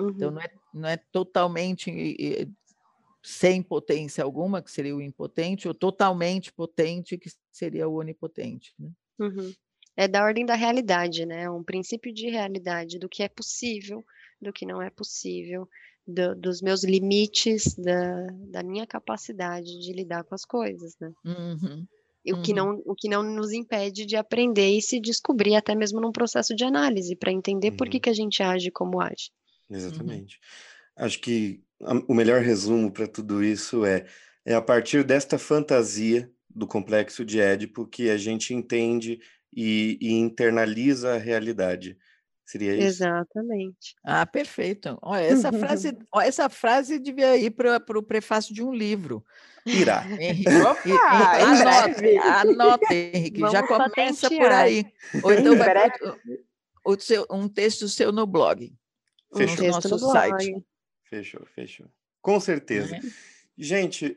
Então, 0.06 0.30
Uhum, 0.30 0.34
não 0.34 0.40
é, 0.40 0.48
não 0.74 0.88
é 0.88 0.96
totalmente 0.96 1.90
eh, 1.90 2.48
sem 3.22 3.62
potência 3.62 4.24
alguma, 4.24 4.62
que 4.62 4.70
seria 4.70 4.96
o 4.96 5.00
impotente, 5.02 5.68
ou 5.68 5.74
totalmente 5.74 6.52
potente, 6.52 7.18
que 7.18 7.30
seria 7.52 7.88
o 7.88 7.94
onipotente. 7.94 8.74
Né? 8.78 8.90
uhum. 9.18 9.54
É 9.96 10.08
da 10.08 10.22
ordem 10.24 10.46
da 10.46 10.54
realidade, 10.54 11.26
né? 11.26 11.50
Um 11.50 11.62
princípio 11.62 12.12
de 12.12 12.28
realidade, 12.30 12.98
do 12.98 13.08
que 13.08 13.22
é 13.22 13.28
possível, 13.28 14.04
do 14.40 14.52
que 14.52 14.64
não 14.66 14.80
é 14.80 14.88
possível, 14.90 15.68
do, 16.06 16.34
dos 16.34 16.62
meus 16.62 16.82
limites, 16.82 17.74
da, 17.74 18.26
da 18.50 18.62
minha 18.62 18.86
capacidade 18.86 19.78
de 19.78 19.92
lidar 19.92 20.24
com 20.24 20.34
as 20.34 20.44
coisas, 20.44 20.96
né? 21.00 21.12
Uhum. 21.24 21.86
O, 22.24 22.40
que 22.40 22.54
não, 22.54 22.80
o 22.86 22.94
que 22.94 23.08
não 23.08 23.22
nos 23.22 23.52
impede 23.52 24.06
de 24.06 24.16
aprender 24.16 24.70
e 24.70 24.80
se 24.80 25.00
descobrir 25.00 25.56
até 25.56 25.74
mesmo 25.74 26.00
num 26.00 26.12
processo 26.12 26.54
de 26.54 26.64
análise, 26.64 27.14
para 27.16 27.32
entender 27.32 27.72
por 27.72 27.88
que, 27.88 27.96
Uhum. 27.96 28.00
que 28.00 28.10
a 28.10 28.14
gente 28.14 28.42
age 28.42 28.70
como 28.70 29.00
age. 29.00 29.30
Exatamente. 29.68 30.38
Acho 30.96 31.20
que 31.20 31.62
a- 31.82 32.02
o 32.08 32.14
melhor 32.14 32.40
resumo 32.42 32.90
para 32.92 33.06
tudo 33.08 33.42
isso 33.42 33.84
é, 33.84 34.06
é 34.44 34.54
a 34.54 34.62
partir 34.62 35.04
desta 35.04 35.38
fantasia 35.38 36.30
do 36.48 36.66
complexo 36.66 37.24
de 37.24 37.40
Édipo 37.40 37.86
que 37.86 38.10
a 38.10 38.16
gente 38.16 38.54
entende 38.54 39.18
e, 39.52 39.98
e 40.00 40.12
internaliza 40.12 41.14
a 41.14 41.18
realidade. 41.18 41.96
Seria 42.44 42.74
isso? 42.74 42.82
Exatamente. 43.04 43.94
Ah, 44.04 44.26
perfeito. 44.26 44.98
Olha, 45.00 45.22
essa 45.22 45.52
frase, 45.52 45.96
ó, 46.12 46.20
essa 46.20 46.48
frase 46.48 46.98
devia 46.98 47.36
ir 47.36 47.50
para 47.50 47.78
o 47.98 48.02
prefácio 48.02 48.54
de 48.54 48.62
um 48.62 48.72
livro. 48.72 49.24
Irá. 49.64 50.04
Henrique, 50.20 50.48
Opa, 50.60 50.80
e- 50.84 50.90
e- 50.90 51.58
breve. 51.62 52.18
anota, 52.18 52.94
Henrique, 52.94 53.40
já 53.40 53.62
Vamos 53.62 53.68
começa 53.92 54.28
por 54.28 54.38
patentear. 54.38 54.52
aí. 54.60 54.84
Ou 55.22 55.32
então 55.32 55.56
vai 55.56 55.90
o 56.84 56.98
seu, 56.98 57.26
um 57.30 57.48
texto 57.48 57.88
seu 57.88 58.10
no 58.10 58.26
blog. 58.26 58.74
Fechou. 59.36 59.66
no 59.66 59.72
nosso 59.72 59.98
site. 60.10 60.50
blog. 60.50 60.64
Fechou, 61.04 61.46
fechou. 61.54 61.86
Com 62.20 62.40
certeza. 62.40 62.90
né? 62.90 63.00
Gente, 63.56 64.16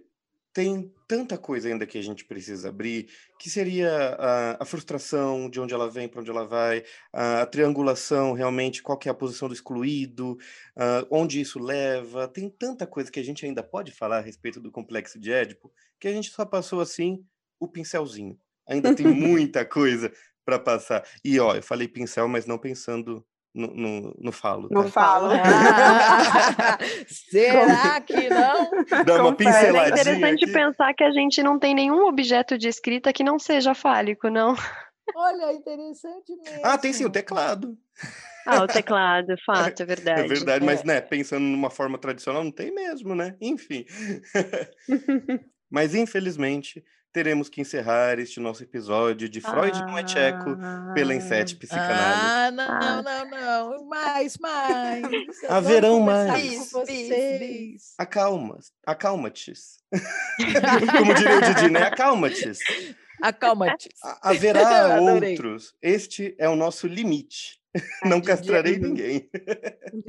tem 0.52 0.92
tanta 1.08 1.38
coisa 1.38 1.68
ainda 1.68 1.86
que 1.86 1.98
a 1.98 2.02
gente 2.02 2.26
precisa 2.26 2.70
abrir, 2.70 3.10
que 3.40 3.50
seria 3.50 4.16
a, 4.20 4.64
a 4.64 4.66
frustração, 4.66 5.50
de 5.50 5.60
onde 5.60 5.74
ela 5.74 5.90
vem, 5.90 6.08
para 6.08 6.22
onde 6.22 6.30
ela 6.30 6.46
vai, 6.46 6.84
a, 7.14 7.42
a 7.42 7.46
triangulação, 7.46 8.34
realmente, 8.34 8.82
qual 8.82 8.98
que 8.98 9.08
é 9.08 9.12
a 9.12 9.16
posição 9.16 9.48
do 9.48 9.54
excluído, 9.54 10.38
ah, 10.76 11.06
onde 11.10 11.40
isso 11.40 11.60
leva. 11.60 12.28
Tem 12.28 12.50
tanta 12.50 12.88
coisa 12.88 13.12
que 13.12 13.20
a 13.20 13.24
gente 13.24 13.46
ainda 13.46 13.64
pode 13.64 13.92
falar 13.92 14.18
a 14.18 14.22
respeito 14.22 14.60
do 14.60 14.72
complexo 14.72 15.20
de 15.20 15.32
Édipo, 15.32 15.72
que 16.00 16.08
a 16.08 16.14
gente 16.14 16.30
só 16.32 16.46
passou 16.46 16.80
assim 16.82 17.24
o 17.60 17.68
pincelzinho. 17.68 18.40
Ainda 18.68 18.96
tem 18.96 19.06
muita 19.14 19.66
coisa 19.66 20.12
para 20.44 20.60
passar. 20.60 21.06
E 21.24 21.40
ó, 21.40 21.56
eu 21.56 21.64
falei 21.64 21.88
pincel, 21.88 22.28
mas 22.28 22.46
não 22.46 22.58
pensando 22.58 23.26
no, 23.56 23.68
no, 23.74 24.16
no 24.20 24.32
falo. 24.34 24.68
Não 24.70 24.84
tá? 24.84 24.90
falo. 24.90 25.30
Ah, 25.32 26.78
será 27.08 28.02
que 28.02 28.30
não? 28.30 29.04
Dá 29.06 29.22
uma 29.22 29.32
Confere. 29.32 29.50
É 29.50 29.54
pinceladinha. 29.54 29.88
interessante 29.88 30.44
aqui. 30.44 30.54
pensar 30.54 30.94
que 30.94 31.04
a 31.04 31.12
gente 31.12 31.42
não 31.42 31.58
tem 31.58 31.74
nenhum 31.74 32.06
objeto 32.06 32.58
de 32.58 32.68
escrita 32.68 33.14
que 33.14 33.24
não 33.24 33.40
seja 33.40 33.74
fálico, 33.74 34.30
não. 34.30 34.56
Olha, 35.16 35.54
interessante 35.54 36.36
mesmo. 36.36 36.62
Ah, 36.64 36.78
tem 36.78 36.92
sim, 36.92 37.06
o 37.06 37.10
teclado. 37.10 37.78
Ah, 38.46 38.62
o 38.64 38.68
teclado, 38.68 39.34
fato, 39.46 39.82
é 39.82 39.86
verdade. 39.86 40.22
É 40.22 40.28
verdade, 40.28 40.66
mas 40.66 40.82
É. 40.82 40.86
né, 40.86 41.02
pensando 41.02 41.44
numa 41.44 41.70
forma 41.70 41.98
tradicional, 41.98 42.44
não 42.44 42.52
tem 42.52 42.74
mesmo, 42.74 43.16
né? 43.16 43.36
Enfim. 43.40 43.86
mas 45.72 45.96
infelizmente 45.96 46.84
teremos 47.16 47.48
que 47.48 47.62
encerrar 47.62 48.20
este 48.20 48.42
nosso 48.42 48.62
episódio 48.62 49.30
de 49.30 49.40
Freud 49.40 49.80
não 49.86 49.98
é 49.98 50.04
tcheco 50.04 50.58
pela 50.94 51.16
Insete 51.16 51.56
Psicanálise. 51.56 52.20
Ah, 52.22 52.52
não, 52.52 52.66
Ah. 52.68 53.02
não, 53.02 53.30
não. 53.30 53.86
Mais, 53.88 54.38
mais. 54.38 55.02
Haverão 55.48 56.02
mais. 56.02 56.74
Bis. 56.86 57.94
Acalma, 57.98 58.60
acalma-te. 58.86 59.54
Como 60.98 61.14
diria 61.14 61.38
o 61.38 61.42
Didi, 61.42 61.70
né? 61.72 61.84
Acalma-te. 61.84 62.52
Acalma-te. 63.22 63.90
Ha- 64.04 64.20
Haverá 64.32 64.96
Adorei. 64.98 65.32
outros. 65.32 65.74
Este 65.82 66.36
é 66.38 66.50
o 66.50 66.56
nosso 66.58 66.86
limite. 66.86 67.62
Não 68.04 68.20
castrarei 68.20 68.78
ninguém. 68.78 69.30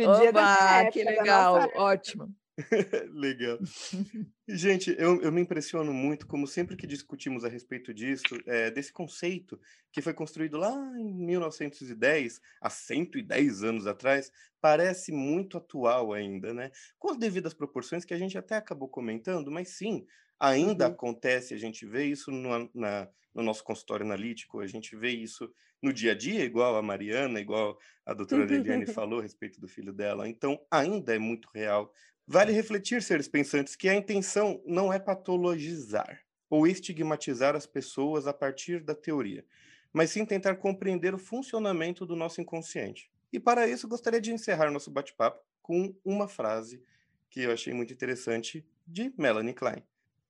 Oba, 0.00 0.90
que 0.90 1.02
época, 1.02 1.04
da 1.04 1.20
legal. 1.22 1.70
Ótimo. 1.76 2.28
Legal. 3.12 3.61
Gente, 4.48 4.94
eu, 4.98 5.22
eu 5.22 5.32
me 5.32 5.40
impressiono 5.42 5.92
muito, 5.92 6.26
como 6.26 6.46
sempre 6.46 6.76
que 6.76 6.86
discutimos 6.86 7.44
a 7.44 7.48
respeito 7.48 7.94
disso, 7.94 8.42
é, 8.46 8.70
desse 8.70 8.92
conceito 8.92 9.61
que 9.92 10.02
foi 10.02 10.14
construído 10.14 10.57
lá 10.59 10.72
em 10.98 11.14
1910, 11.14 12.40
há 12.61 12.70
110 12.70 13.64
anos 13.64 13.86
atrás, 13.86 14.30
parece 14.61 15.12
muito 15.12 15.59
atual 15.59 16.12
ainda, 16.12 16.54
né? 16.54 16.70
Com 16.98 17.11
as 17.11 17.18
devidas 17.18 17.54
proporções 17.54 18.04
que 18.04 18.14
a 18.14 18.18
gente 18.18 18.38
até 18.38 18.57
acabou 18.57 18.88
comentando, 18.88 19.50
mas 19.50 19.70
sim, 19.70 20.07
ainda 20.38 20.86
Uhum. 20.86 20.88
acontece, 20.88 21.54
a 21.54 21.59
gente 21.59 21.86
vê 21.86 22.07
isso 22.07 22.30
no, 22.30 22.70
na- 22.74 23.09
no 23.34 23.42
nosso 23.42 23.64
consultório 23.64 24.07
analítico, 24.07 24.61
a 24.61 24.66
gente 24.66 24.96
vê 24.96 25.11
isso 25.11 25.52
no 25.82 25.92
dia 25.92 26.12
a 26.12 26.14
dia, 26.14 26.44
igual 26.44 26.76
a 26.76 26.82
Mariana, 26.82 27.40
igual 27.40 27.78
a 28.07 28.14
doutora 28.14 28.44
Liliane 28.46 28.86
falou 28.86 29.18
a 29.20 29.22
respeito 29.22 29.61
do 29.61 29.68
filho 29.68 29.92
dela. 29.92 30.28
Então, 30.28 30.59
ainda 30.70 31.14
é 31.14 31.18
muito 31.18 31.48
real. 31.54 31.92
Vale 32.27 32.53
refletir, 32.53 33.03
seres 33.03 33.29
pensantes, 33.29 33.77
que 33.77 33.89
a 33.89 33.95
intenção 33.95 34.61
não 34.66 34.93
é 34.93 34.99
patologizar 34.99 36.20
ou 36.51 36.66
estigmatizar 36.66 37.55
as 37.55 37.66
pessoas 37.66 38.27
a 38.27 38.33
partir 38.33 38.83
da 38.83 38.95
teoria, 38.95 39.45
mas 39.93 40.11
sim 40.11 40.24
tentar 40.24 40.57
compreender 40.57 41.14
o 41.14 41.18
funcionamento 41.18 42.05
do 42.05 42.16
nosso 42.16 42.41
inconsciente. 42.41 43.11
E 43.33 43.39
para 43.39 43.68
isso, 43.68 43.87
gostaria 43.87 44.20
de 44.20 44.33
encerrar 44.33 44.70
nosso 44.70 44.91
bate-papo 44.91 45.45
com 45.62 45.95
uma 46.05 46.27
frase 46.27 46.83
que 47.31 47.43
eu 47.43 47.53
achei 47.53 47.72
muito 47.72 47.93
interessante 47.93 48.66
de 48.87 49.12
Melanie 49.16 49.55
Klein. 49.55 49.83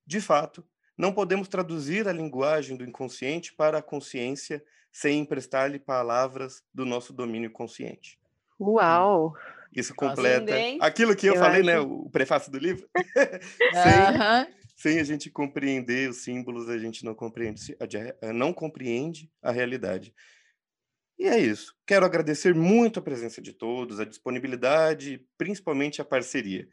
De 0.07 0.21
fato, 0.21 0.67
não 0.97 1.13
podemos 1.13 1.49
traduzir 1.49 2.09
a 2.09 2.13
linguagem 2.13 2.77
do 2.77 2.85
inconsciente 2.85 3.55
para 3.55 3.79
a 3.79 3.83
consciência 3.83 4.65
sem 4.93 5.21
emprestar-lhe 5.21 5.79
palavras 5.79 6.63
do 6.73 6.85
nosso 6.87 7.13
domínio 7.13 7.51
consciente. 7.51 8.19
Uau! 8.59 9.35
Isso 9.77 9.95
completa 9.95 10.55
aquilo 10.81 11.15
que 11.15 11.27
eu, 11.27 11.35
Eu 11.35 11.41
falei, 11.41 11.63
né? 11.63 11.75
acho- 11.77 11.87
O 11.87 12.11
prefácio 12.11 12.51
do 12.51 12.59
livro. 12.59 12.89
sem, 13.73 13.93
Aham. 13.93 14.47
sem 14.75 14.99
a 14.99 15.05
gente 15.05 15.31
compreender 15.31 16.09
os 16.11 16.23
símbolos, 16.23 16.69
a 16.69 16.79
gente 16.79 17.05
não 17.05 17.15
compreende, 17.15 17.77
a- 18.23 18.33
não 18.33 18.53
compreende 18.53 19.31
a 19.43 19.53
realidade. 19.53 20.15
E 21.19 21.27
é 21.27 21.39
isso. 21.39 21.75
Quero 21.87 22.05
agradecer 22.05 22.55
muito 22.55 22.99
a 22.99 23.03
presença 23.03 23.41
de 23.41 23.53
todos, 23.53 24.01
a 24.01 24.05
disponibilidade, 24.05 25.25
principalmente 25.39 26.01
a 26.01 26.05
parceria. 26.05 26.69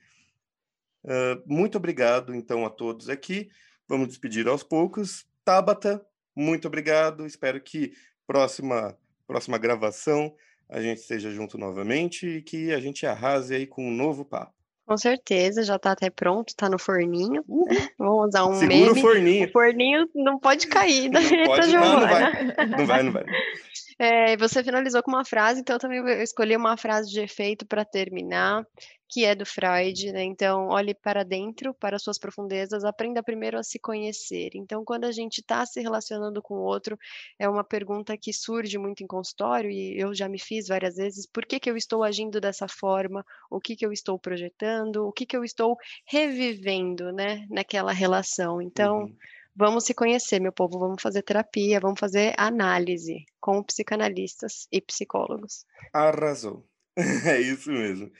Ah, 1.05 1.41
muito 1.45 1.77
obrigado, 1.77 2.33
então, 2.33 2.65
a 2.65 2.69
todos 2.69 3.09
aqui. 3.09 3.49
Vamos 3.87 4.07
despedir 4.07 4.47
aos 4.47 4.63
poucos. 4.63 5.25
Tabata, 5.45 6.05
muito 6.35 6.67
obrigado. 6.67 7.25
Espero 7.25 7.61
que 7.61 7.91
próxima 8.25 8.97
próxima 9.27 9.57
gravação 9.57 10.35
a 10.69 10.81
gente 10.81 10.97
esteja 10.99 11.29
junto 11.31 11.57
novamente 11.57 12.27
e 12.27 12.41
que 12.41 12.73
a 12.73 12.79
gente 12.79 13.05
arrase 13.05 13.55
aí 13.55 13.67
com 13.67 13.87
um 13.87 13.91
novo 13.91 14.25
papo. 14.25 14.53
Com 14.85 14.97
certeza, 14.97 15.63
já 15.63 15.79
tá 15.79 15.93
até 15.93 16.09
pronto, 16.09 16.53
tá 16.55 16.69
no 16.69 16.77
forninho. 16.77 17.41
Uhul. 17.47 17.67
Vamos 17.97 18.27
usar 18.27 18.45
um 18.45 18.53
Segura 18.55 18.91
o 18.91 18.95
meme. 18.95 19.01
forninho. 19.01 19.47
O 19.47 19.51
forninho 19.51 20.09
não 20.13 20.37
pode 20.37 20.67
cair 20.67 21.09
da 21.09 21.21
Não 21.21 21.29
Eita 21.29 21.45
pode, 21.45 21.71
não, 21.73 21.99
não 21.99 22.07
vai. 22.07 22.43
Não 22.67 22.85
vai, 22.85 23.03
não 23.03 23.11
vai. 23.13 23.23
É, 23.99 24.35
você 24.37 24.63
finalizou 24.63 25.03
com 25.03 25.11
uma 25.11 25.25
frase, 25.25 25.61
então 25.61 25.75
eu 25.75 25.79
também 25.79 26.03
escolhi 26.21 26.55
uma 26.55 26.77
frase 26.77 27.09
de 27.09 27.19
efeito 27.19 27.65
para 27.65 27.85
terminar, 27.85 28.65
que 29.09 29.25
é 29.25 29.35
do 29.35 29.45
Freud, 29.45 30.11
né? 30.11 30.23
Então, 30.23 30.69
olhe 30.69 30.95
para 30.95 31.23
dentro, 31.23 31.73
para 31.75 31.99
suas 31.99 32.17
profundezas, 32.17 32.83
aprenda 32.83 33.21
primeiro 33.21 33.59
a 33.59 33.63
se 33.63 33.77
conhecer. 33.77 34.49
Então, 34.55 34.83
quando 34.83 35.05
a 35.05 35.11
gente 35.11 35.39
está 35.39 35.63
se 35.65 35.79
relacionando 35.79 36.41
com 36.41 36.55
o 36.55 36.63
outro, 36.63 36.97
é 37.37 37.47
uma 37.47 37.63
pergunta 37.63 38.17
que 38.17 38.33
surge 38.33 38.77
muito 38.77 39.03
em 39.03 39.07
consultório, 39.07 39.69
e 39.69 39.99
eu 39.99 40.15
já 40.15 40.27
me 40.27 40.39
fiz 40.39 40.67
várias 40.67 40.95
vezes: 40.95 41.27
por 41.27 41.45
que, 41.45 41.59
que 41.59 41.69
eu 41.69 41.77
estou 41.77 42.03
agindo 42.03 42.41
dessa 42.41 42.67
forma? 42.67 43.23
O 43.51 43.59
que, 43.61 43.75
que 43.75 43.85
eu 43.85 43.91
estou 43.91 44.17
projetando? 44.17 45.07
O 45.07 45.11
que, 45.11 45.25
que 45.25 45.37
eu 45.37 45.43
estou 45.43 45.77
revivendo, 46.07 47.11
né, 47.11 47.45
naquela 47.49 47.91
relação? 47.91 48.61
Então. 48.61 49.01
Uhum. 49.03 49.15
Vamos 49.55 49.85
se 49.85 49.93
conhecer, 49.93 50.39
meu 50.39 50.51
povo. 50.51 50.79
Vamos 50.79 51.01
fazer 51.01 51.21
terapia, 51.21 51.79
vamos 51.79 51.99
fazer 51.99 52.33
análise 52.37 53.25
com 53.39 53.61
psicanalistas 53.63 54.67
e 54.71 54.81
psicólogos. 54.81 55.65
Arrasou. 55.93 56.65
É 57.25 57.39
isso 57.39 57.71
mesmo. 57.71 58.11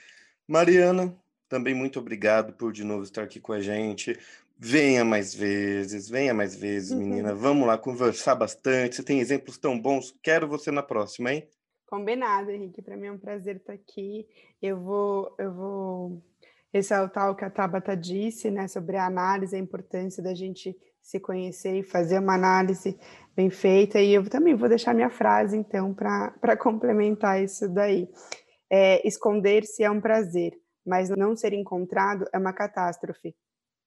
Mariana, 0.47 1.15
também 1.47 1.73
muito 1.75 1.99
obrigado 1.99 2.53
por 2.53 2.71
de 2.73 2.83
novo 2.83 3.03
estar 3.03 3.23
aqui 3.23 3.39
com 3.39 3.53
a 3.53 3.59
gente. 3.61 4.17
Venha 4.57 5.03
mais 5.05 5.33
vezes, 5.33 6.09
venha 6.09 6.33
mais 6.33 6.55
vezes, 6.55 6.91
Uhum. 6.91 6.97
menina. 6.99 7.35
Vamos 7.35 7.67
lá 7.67 7.77
conversar 7.77 8.35
bastante. 8.35 8.95
Você 8.95 9.03
tem 9.03 9.19
exemplos 9.19 9.57
tão 9.57 9.79
bons. 9.79 10.15
Quero 10.23 10.47
você 10.47 10.71
na 10.71 10.81
próxima, 10.83 11.33
hein? 11.33 11.47
Combinado, 11.87 12.49
Henrique. 12.51 12.81
Para 12.81 12.97
mim 12.97 13.07
é 13.07 13.11
um 13.11 13.17
prazer 13.19 13.57
estar 13.57 13.73
aqui. 13.73 14.27
Eu 14.61 14.79
vou, 14.79 15.35
eu 15.37 15.53
vou 15.53 16.23
ressaltar 16.73 17.29
o 17.29 17.35
que 17.35 17.45
a 17.45 17.49
Tabata 17.51 17.95
disse, 17.95 18.49
né, 18.49 18.67
sobre 18.67 18.97
a 18.97 19.05
análise, 19.05 19.55
a 19.55 19.59
importância 19.59 20.23
da 20.23 20.33
gente 20.33 20.75
se 21.03 21.19
conhecer 21.19 21.75
e 21.75 21.83
fazer 21.83 22.17
uma 22.19 22.33
análise 22.33 22.97
bem 23.35 23.49
feita. 23.49 23.99
E 23.99 24.13
eu 24.13 24.27
também 24.29 24.55
vou 24.55 24.69
deixar 24.69 24.95
minha 24.95 25.09
frase, 25.09 25.57
então, 25.57 25.93
para 25.93 26.57
complementar 26.57 27.43
isso 27.43 27.67
daí. 27.67 28.09
É, 28.71 29.05
Esconder-se 29.07 29.83
é 29.83 29.91
um 29.91 30.01
prazer, 30.01 30.53
mas 30.85 31.09
não 31.09 31.35
ser 31.35 31.53
encontrado 31.53 32.25
é 32.33 32.37
uma 32.37 32.53
catástrofe, 32.53 33.35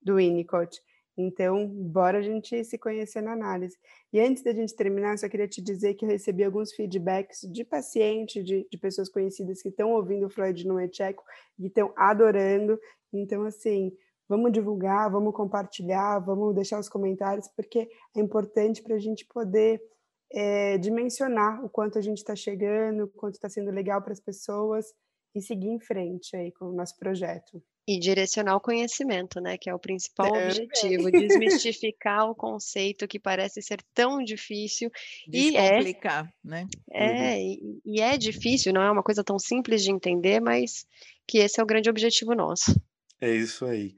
do 0.03 0.17
Winnicott. 0.17 0.81
Então, 1.19 1.67
bora 1.67 2.19
a 2.19 2.23
gente 2.23 2.63
se 2.63 2.77
conhecer 2.77 3.23
na 3.23 3.33
análise. 3.33 3.75
E 4.13 4.21
antes 4.21 4.43
da 4.43 4.53
gente 4.53 4.77
terminar, 4.77 5.17
só 5.17 5.27
queria 5.29 5.49
te 5.49 5.63
dizer 5.63 5.95
que 5.95 6.05
eu 6.05 6.09
recebi 6.11 6.45
alguns 6.45 6.75
feedbacks 6.75 7.41
de 7.51 7.65
paciente, 7.65 8.43
de, 8.43 8.69
de 8.71 8.79
pessoas 8.79 9.09
conhecidas 9.09 9.63
que 9.63 9.71
estão 9.71 9.93
ouvindo 9.93 10.27
o 10.27 10.31
Freud 10.31 10.67
não 10.67 10.79
é 10.79 10.87
tcheco 10.87 11.25
e 11.59 11.69
estão 11.69 11.93
adorando. 11.97 12.79
Então, 13.11 13.45
assim, 13.45 13.97
vamos 14.29 14.53
divulgar, 14.53 15.11
vamos 15.11 15.35
compartilhar, 15.35 16.19
vamos 16.21 16.55
deixar 16.55 16.79
os 16.79 16.89
comentários, 16.89 17.49
porque 17.49 17.89
é 18.17 18.21
importante 18.21 18.83
para 18.83 18.97
a 18.97 18.99
gente 18.99 19.25
poder 19.27 19.81
é, 20.33 20.79
dimensionar 20.79 21.65
o 21.65 21.69
quanto 21.69 21.99
a 21.99 22.03
gente 22.03 22.19
está 22.19 22.35
chegando, 22.35 23.05
o 23.05 23.09
quanto 23.09 23.35
está 23.35 23.49
sendo 23.49 23.71
legal 23.71 24.03
para 24.03 24.13
as 24.13 24.21
pessoas 24.21 24.87
e 25.35 25.43
seguir 25.43 25.69
em 25.69 25.81
frente 25.81 26.35
aí 26.35 26.51
com 26.53 26.67
o 26.67 26.73
nosso 26.73 26.97
projeto. 26.99 27.63
E 27.89 28.01
direcionar 28.01 28.57
o 28.57 28.61
conhecimento, 28.61 29.41
né? 29.41 29.57
Que 29.57 29.71
é 29.71 29.75
o 29.75 29.79
principal 29.79 30.33
Também. 30.33 30.47
objetivo, 30.47 31.11
desmistificar 31.13 32.29
o 32.29 32.35
conceito 32.35 33.07
que 33.07 33.21
parece 33.21 33.63
ser 33.63 33.81
tão 33.95 34.25
difícil. 34.25 34.91
e 35.33 35.57
é, 35.57 35.79
né? 36.43 36.67
É, 36.93 37.37
uhum. 37.37 37.39
e, 37.39 37.81
e 37.85 38.01
é 38.01 38.19
difícil, 38.19 38.73
não 38.73 38.83
é 38.83 38.91
uma 38.91 39.05
coisa 39.05 39.23
tão 39.23 39.39
simples 39.39 39.85
de 39.85 39.93
entender, 39.93 40.41
mas 40.41 40.85
que 41.29 41.39
esse 41.39 41.61
é 41.61 41.63
o 41.63 41.67
grande 41.67 41.89
objetivo 41.89 42.35
nosso. 42.35 42.75
É 43.21 43.31
isso 43.31 43.65
aí. 43.65 43.95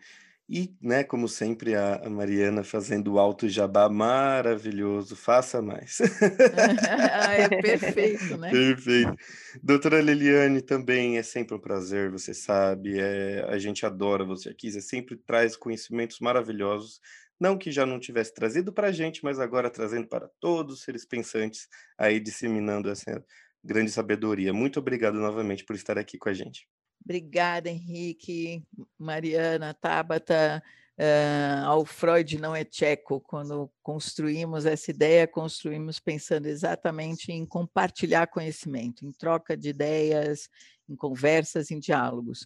E, 0.51 0.75
né, 0.81 1.05
como 1.05 1.29
sempre, 1.29 1.75
a, 1.75 2.09
Mariana 2.09 2.65
fazendo 2.65 3.13
o 3.13 3.19
alto 3.19 3.47
jabá 3.47 3.87
maravilhoso, 3.91 5.15
faça 5.15 5.61
mais. 5.61 5.99
é 7.37 7.49
perfeito, 7.61 8.35
né? 8.39 8.51
Perfeito. 8.51 9.15
Doutora 9.63 10.01
Liliane, 10.01 10.63
também 10.63 11.19
é 11.19 11.23
sempre 11.23 11.55
um 11.55 11.59
prazer, 11.59 12.11
você 12.11 12.33
sabe, 12.33 12.99
é, 12.99 13.45
a 13.47 13.59
gente 13.59 13.85
adora 13.85 14.25
você 14.25 14.49
aqui, 14.49 14.73
você 14.73 14.81
sempre 14.81 15.19
traz 15.19 15.55
conhecimentos 15.55 16.19
maravilhosos, 16.19 16.99
não 17.39 17.59
que 17.59 17.71
já 17.71 17.85
não 17.85 18.01
tivesse 18.01 18.33
trazido 18.33 18.73
para 18.73 18.89
a 18.89 18.93
gente, 18.93 19.23
mas 19.23 19.39
agora 19.39 19.69
trazendo 19.69 20.09
para 20.09 20.31
todos 20.41 20.77
os 20.77 20.83
seres 20.83 21.05
pensantes, 21.05 21.69
aí 21.99 22.19
disseminando 22.19 22.89
essa 22.89 23.23
grande 23.63 23.91
sabedoria. 23.91 24.55
Muito 24.55 24.79
obrigado 24.81 25.19
novamente 25.19 25.63
por 25.63 25.77
estar 25.77 25.99
aqui 25.99 26.17
com 26.17 26.31
a 26.31 26.33
gente. 26.33 26.67
Obrigada, 27.05 27.71
Henrique, 27.71 28.63
Mariana, 28.99 29.75
Tabata. 29.75 30.63
Uh, 30.99 31.65
ao 31.65 31.85
Freud 31.85 32.39
não 32.39 32.57
é 32.57 32.65
tcheco. 32.65 33.21
Quando 33.21 33.71
construímos 33.83 34.67
essa 34.67 34.91
ideia, 34.91 35.29
construímos 35.29 36.01
pensando 36.01 36.47
exatamente 36.47 37.31
em 37.31 37.47
compartilhar 37.47 38.27
conhecimento, 38.27 39.07
em 39.07 39.13
troca 39.13 39.57
de 39.57 39.69
ideias, 39.69 40.49
em 40.89 40.97
conversas, 40.97 41.71
em 41.71 41.79
diálogos. 41.79 42.43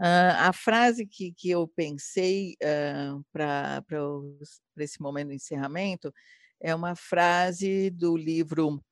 Uh, 0.00 0.34
a 0.38 0.52
frase 0.52 1.06
que, 1.06 1.32
que 1.32 1.50
eu 1.50 1.68
pensei 1.68 2.56
uh, 2.62 3.24
para 3.32 3.84
esse 4.78 5.00
momento 5.00 5.28
de 5.28 5.36
encerramento 5.36 6.12
é 6.60 6.74
uma 6.74 6.96
frase 6.96 7.88
do 7.90 8.16
livro 8.16 8.82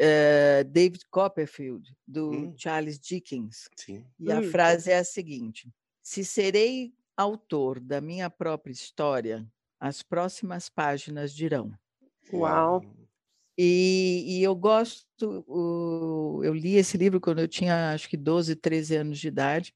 uh, 0.00 0.64
David 0.64 1.04
Copperfield, 1.10 1.94
do 2.06 2.30
hum. 2.30 2.54
Charles 2.56 2.98
Dickens. 2.98 3.68
Sim. 3.76 4.04
E 4.18 4.32
a 4.32 4.40
hum. 4.40 4.50
frase 4.50 4.90
é 4.90 4.98
a 4.98 5.04
seguinte: 5.04 5.68
Se 6.02 6.24
serei 6.24 6.92
autor 7.16 7.78
da 7.78 8.00
minha 8.00 8.30
própria 8.30 8.72
história, 8.72 9.46
as 9.78 10.02
próximas 10.02 10.68
páginas 10.68 11.34
dirão. 11.34 11.72
Uau! 12.32 12.82
E, 13.58 14.24
e 14.26 14.42
eu 14.42 14.54
gosto, 14.54 15.44
eu 16.42 16.54
li 16.54 16.76
esse 16.76 16.96
livro 16.96 17.20
quando 17.20 17.40
eu 17.40 17.48
tinha 17.48 17.92
acho 17.92 18.08
que 18.08 18.16
12, 18.16 18.56
13 18.56 18.96
anos 18.96 19.18
de 19.18 19.28
idade. 19.28 19.74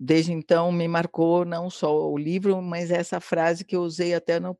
Desde 0.00 0.32
então 0.32 0.72
me 0.72 0.88
marcou 0.88 1.44
não 1.44 1.68
só 1.68 2.10
o 2.10 2.16
livro, 2.16 2.60
mas 2.62 2.90
essa 2.90 3.20
frase 3.20 3.64
que 3.64 3.76
eu 3.76 3.82
usei 3.82 4.14
até 4.14 4.40
no 4.40 4.58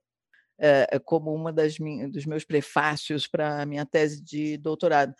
é, 0.59 0.98
como 0.98 1.35
uma 1.35 1.52
das 1.52 1.76
dos 2.10 2.26
meus 2.26 2.44
prefácios 2.44 3.26
para 3.26 3.62
a 3.62 3.66
minha 3.66 3.85
tese 3.85 4.22
de 4.22 4.56
doutorado. 4.56 5.14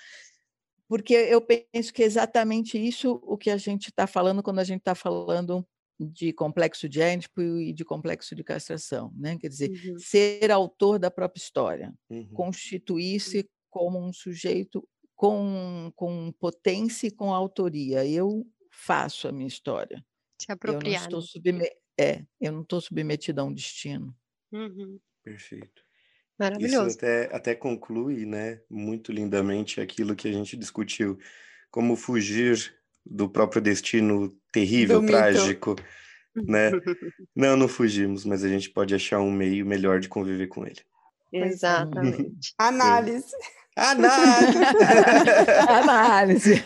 Porque 0.89 1.15
eu 1.15 1.41
penso 1.41 1.93
que 1.93 2.03
é 2.03 2.07
exatamente 2.07 2.79
isso 2.79 3.21
o 3.23 3.37
que 3.37 3.51
a 3.51 3.57
gente 3.57 3.89
está 3.89 4.07
falando 4.07 4.43
quando 4.43 4.59
a 4.59 4.65
gente 4.65 4.81
está 4.81 4.95
falando 4.95 5.67
de 5.99 6.33
complexo 6.33 6.89
de 6.89 7.01
Édipo 7.01 7.41
e 7.41 7.73
de 7.73 7.85
complexo 7.85 8.35
de 8.35 8.43
castração, 8.45 9.13
né? 9.17 9.39
Quer 9.39 9.49
dizer, 9.49 9.71
uhum. 9.71 9.99
ser 9.99 10.51
autor 10.51 10.99
da 10.99 11.11
própria 11.11 11.41
história, 11.41 11.95
uhum. 12.11 12.29
constituir-se 12.33 13.49
como 13.71 13.99
um 13.99 14.13
sujeito 14.13 14.87
com, 15.15 15.93
com 15.95 16.33
potência 16.33 17.07
e 17.07 17.11
com 17.11 17.33
autoria. 17.33 18.05
Eu 18.05 18.47
faço 18.71 19.29
a 19.29 19.33
minha 19.33 19.47
história. 19.49 20.05
Se 20.41 20.51
apropriar. 20.51 21.05
Eu 21.05 21.11
não 21.11 21.21
estou, 21.21 21.23
subme 21.23 21.71
é, 21.99 22.25
eu 22.41 22.53
não 22.53 22.63
estou 22.63 22.81
submetida 22.81 23.41
a 23.41 23.45
um 23.45 23.53
destino. 23.53 24.15
Uhum. 24.53 24.99
Perfeito. 25.25 25.83
Maravilhoso. 26.39 26.89
Isso 26.89 26.99
até, 26.99 27.35
até 27.35 27.55
conclui, 27.55 28.27
né, 28.27 28.61
muito 28.69 29.11
lindamente 29.11 29.81
aquilo 29.81 30.15
que 30.15 30.29
a 30.29 30.33
gente 30.33 30.57
discutiu, 30.57 31.19
como 31.71 31.97
fugir 31.97 32.75
do 33.05 33.29
próprio 33.29 33.63
destino 33.63 34.37
terrível, 34.53 35.01
do 35.01 35.07
trágico, 35.07 35.77
mito. 36.37 36.51
né? 36.51 36.71
Não, 37.35 37.57
não 37.57 37.69
fugimos, 37.69 38.25
mas 38.25 38.45
a 38.45 38.49
gente 38.49 38.71
pode 38.71 38.95
achar 38.95 39.21
um 39.21 39.31
meio 39.31 39.67
melhor 39.67 39.99
de 40.01 40.09
conviver 40.09 40.47
com 40.47 40.65
ele. 40.65 40.81
Exatamente. 41.33 42.55
Análise. 42.59 43.35
Análise! 43.77 44.59
Análise! 45.69 46.65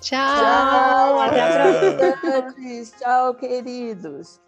Tchau. 0.01 0.19
Tchau. 0.19 1.21
Até 1.21 1.41
a 1.41 2.17
próxima. 2.17 2.97
Tchau, 2.97 3.33
queridos. 3.35 4.39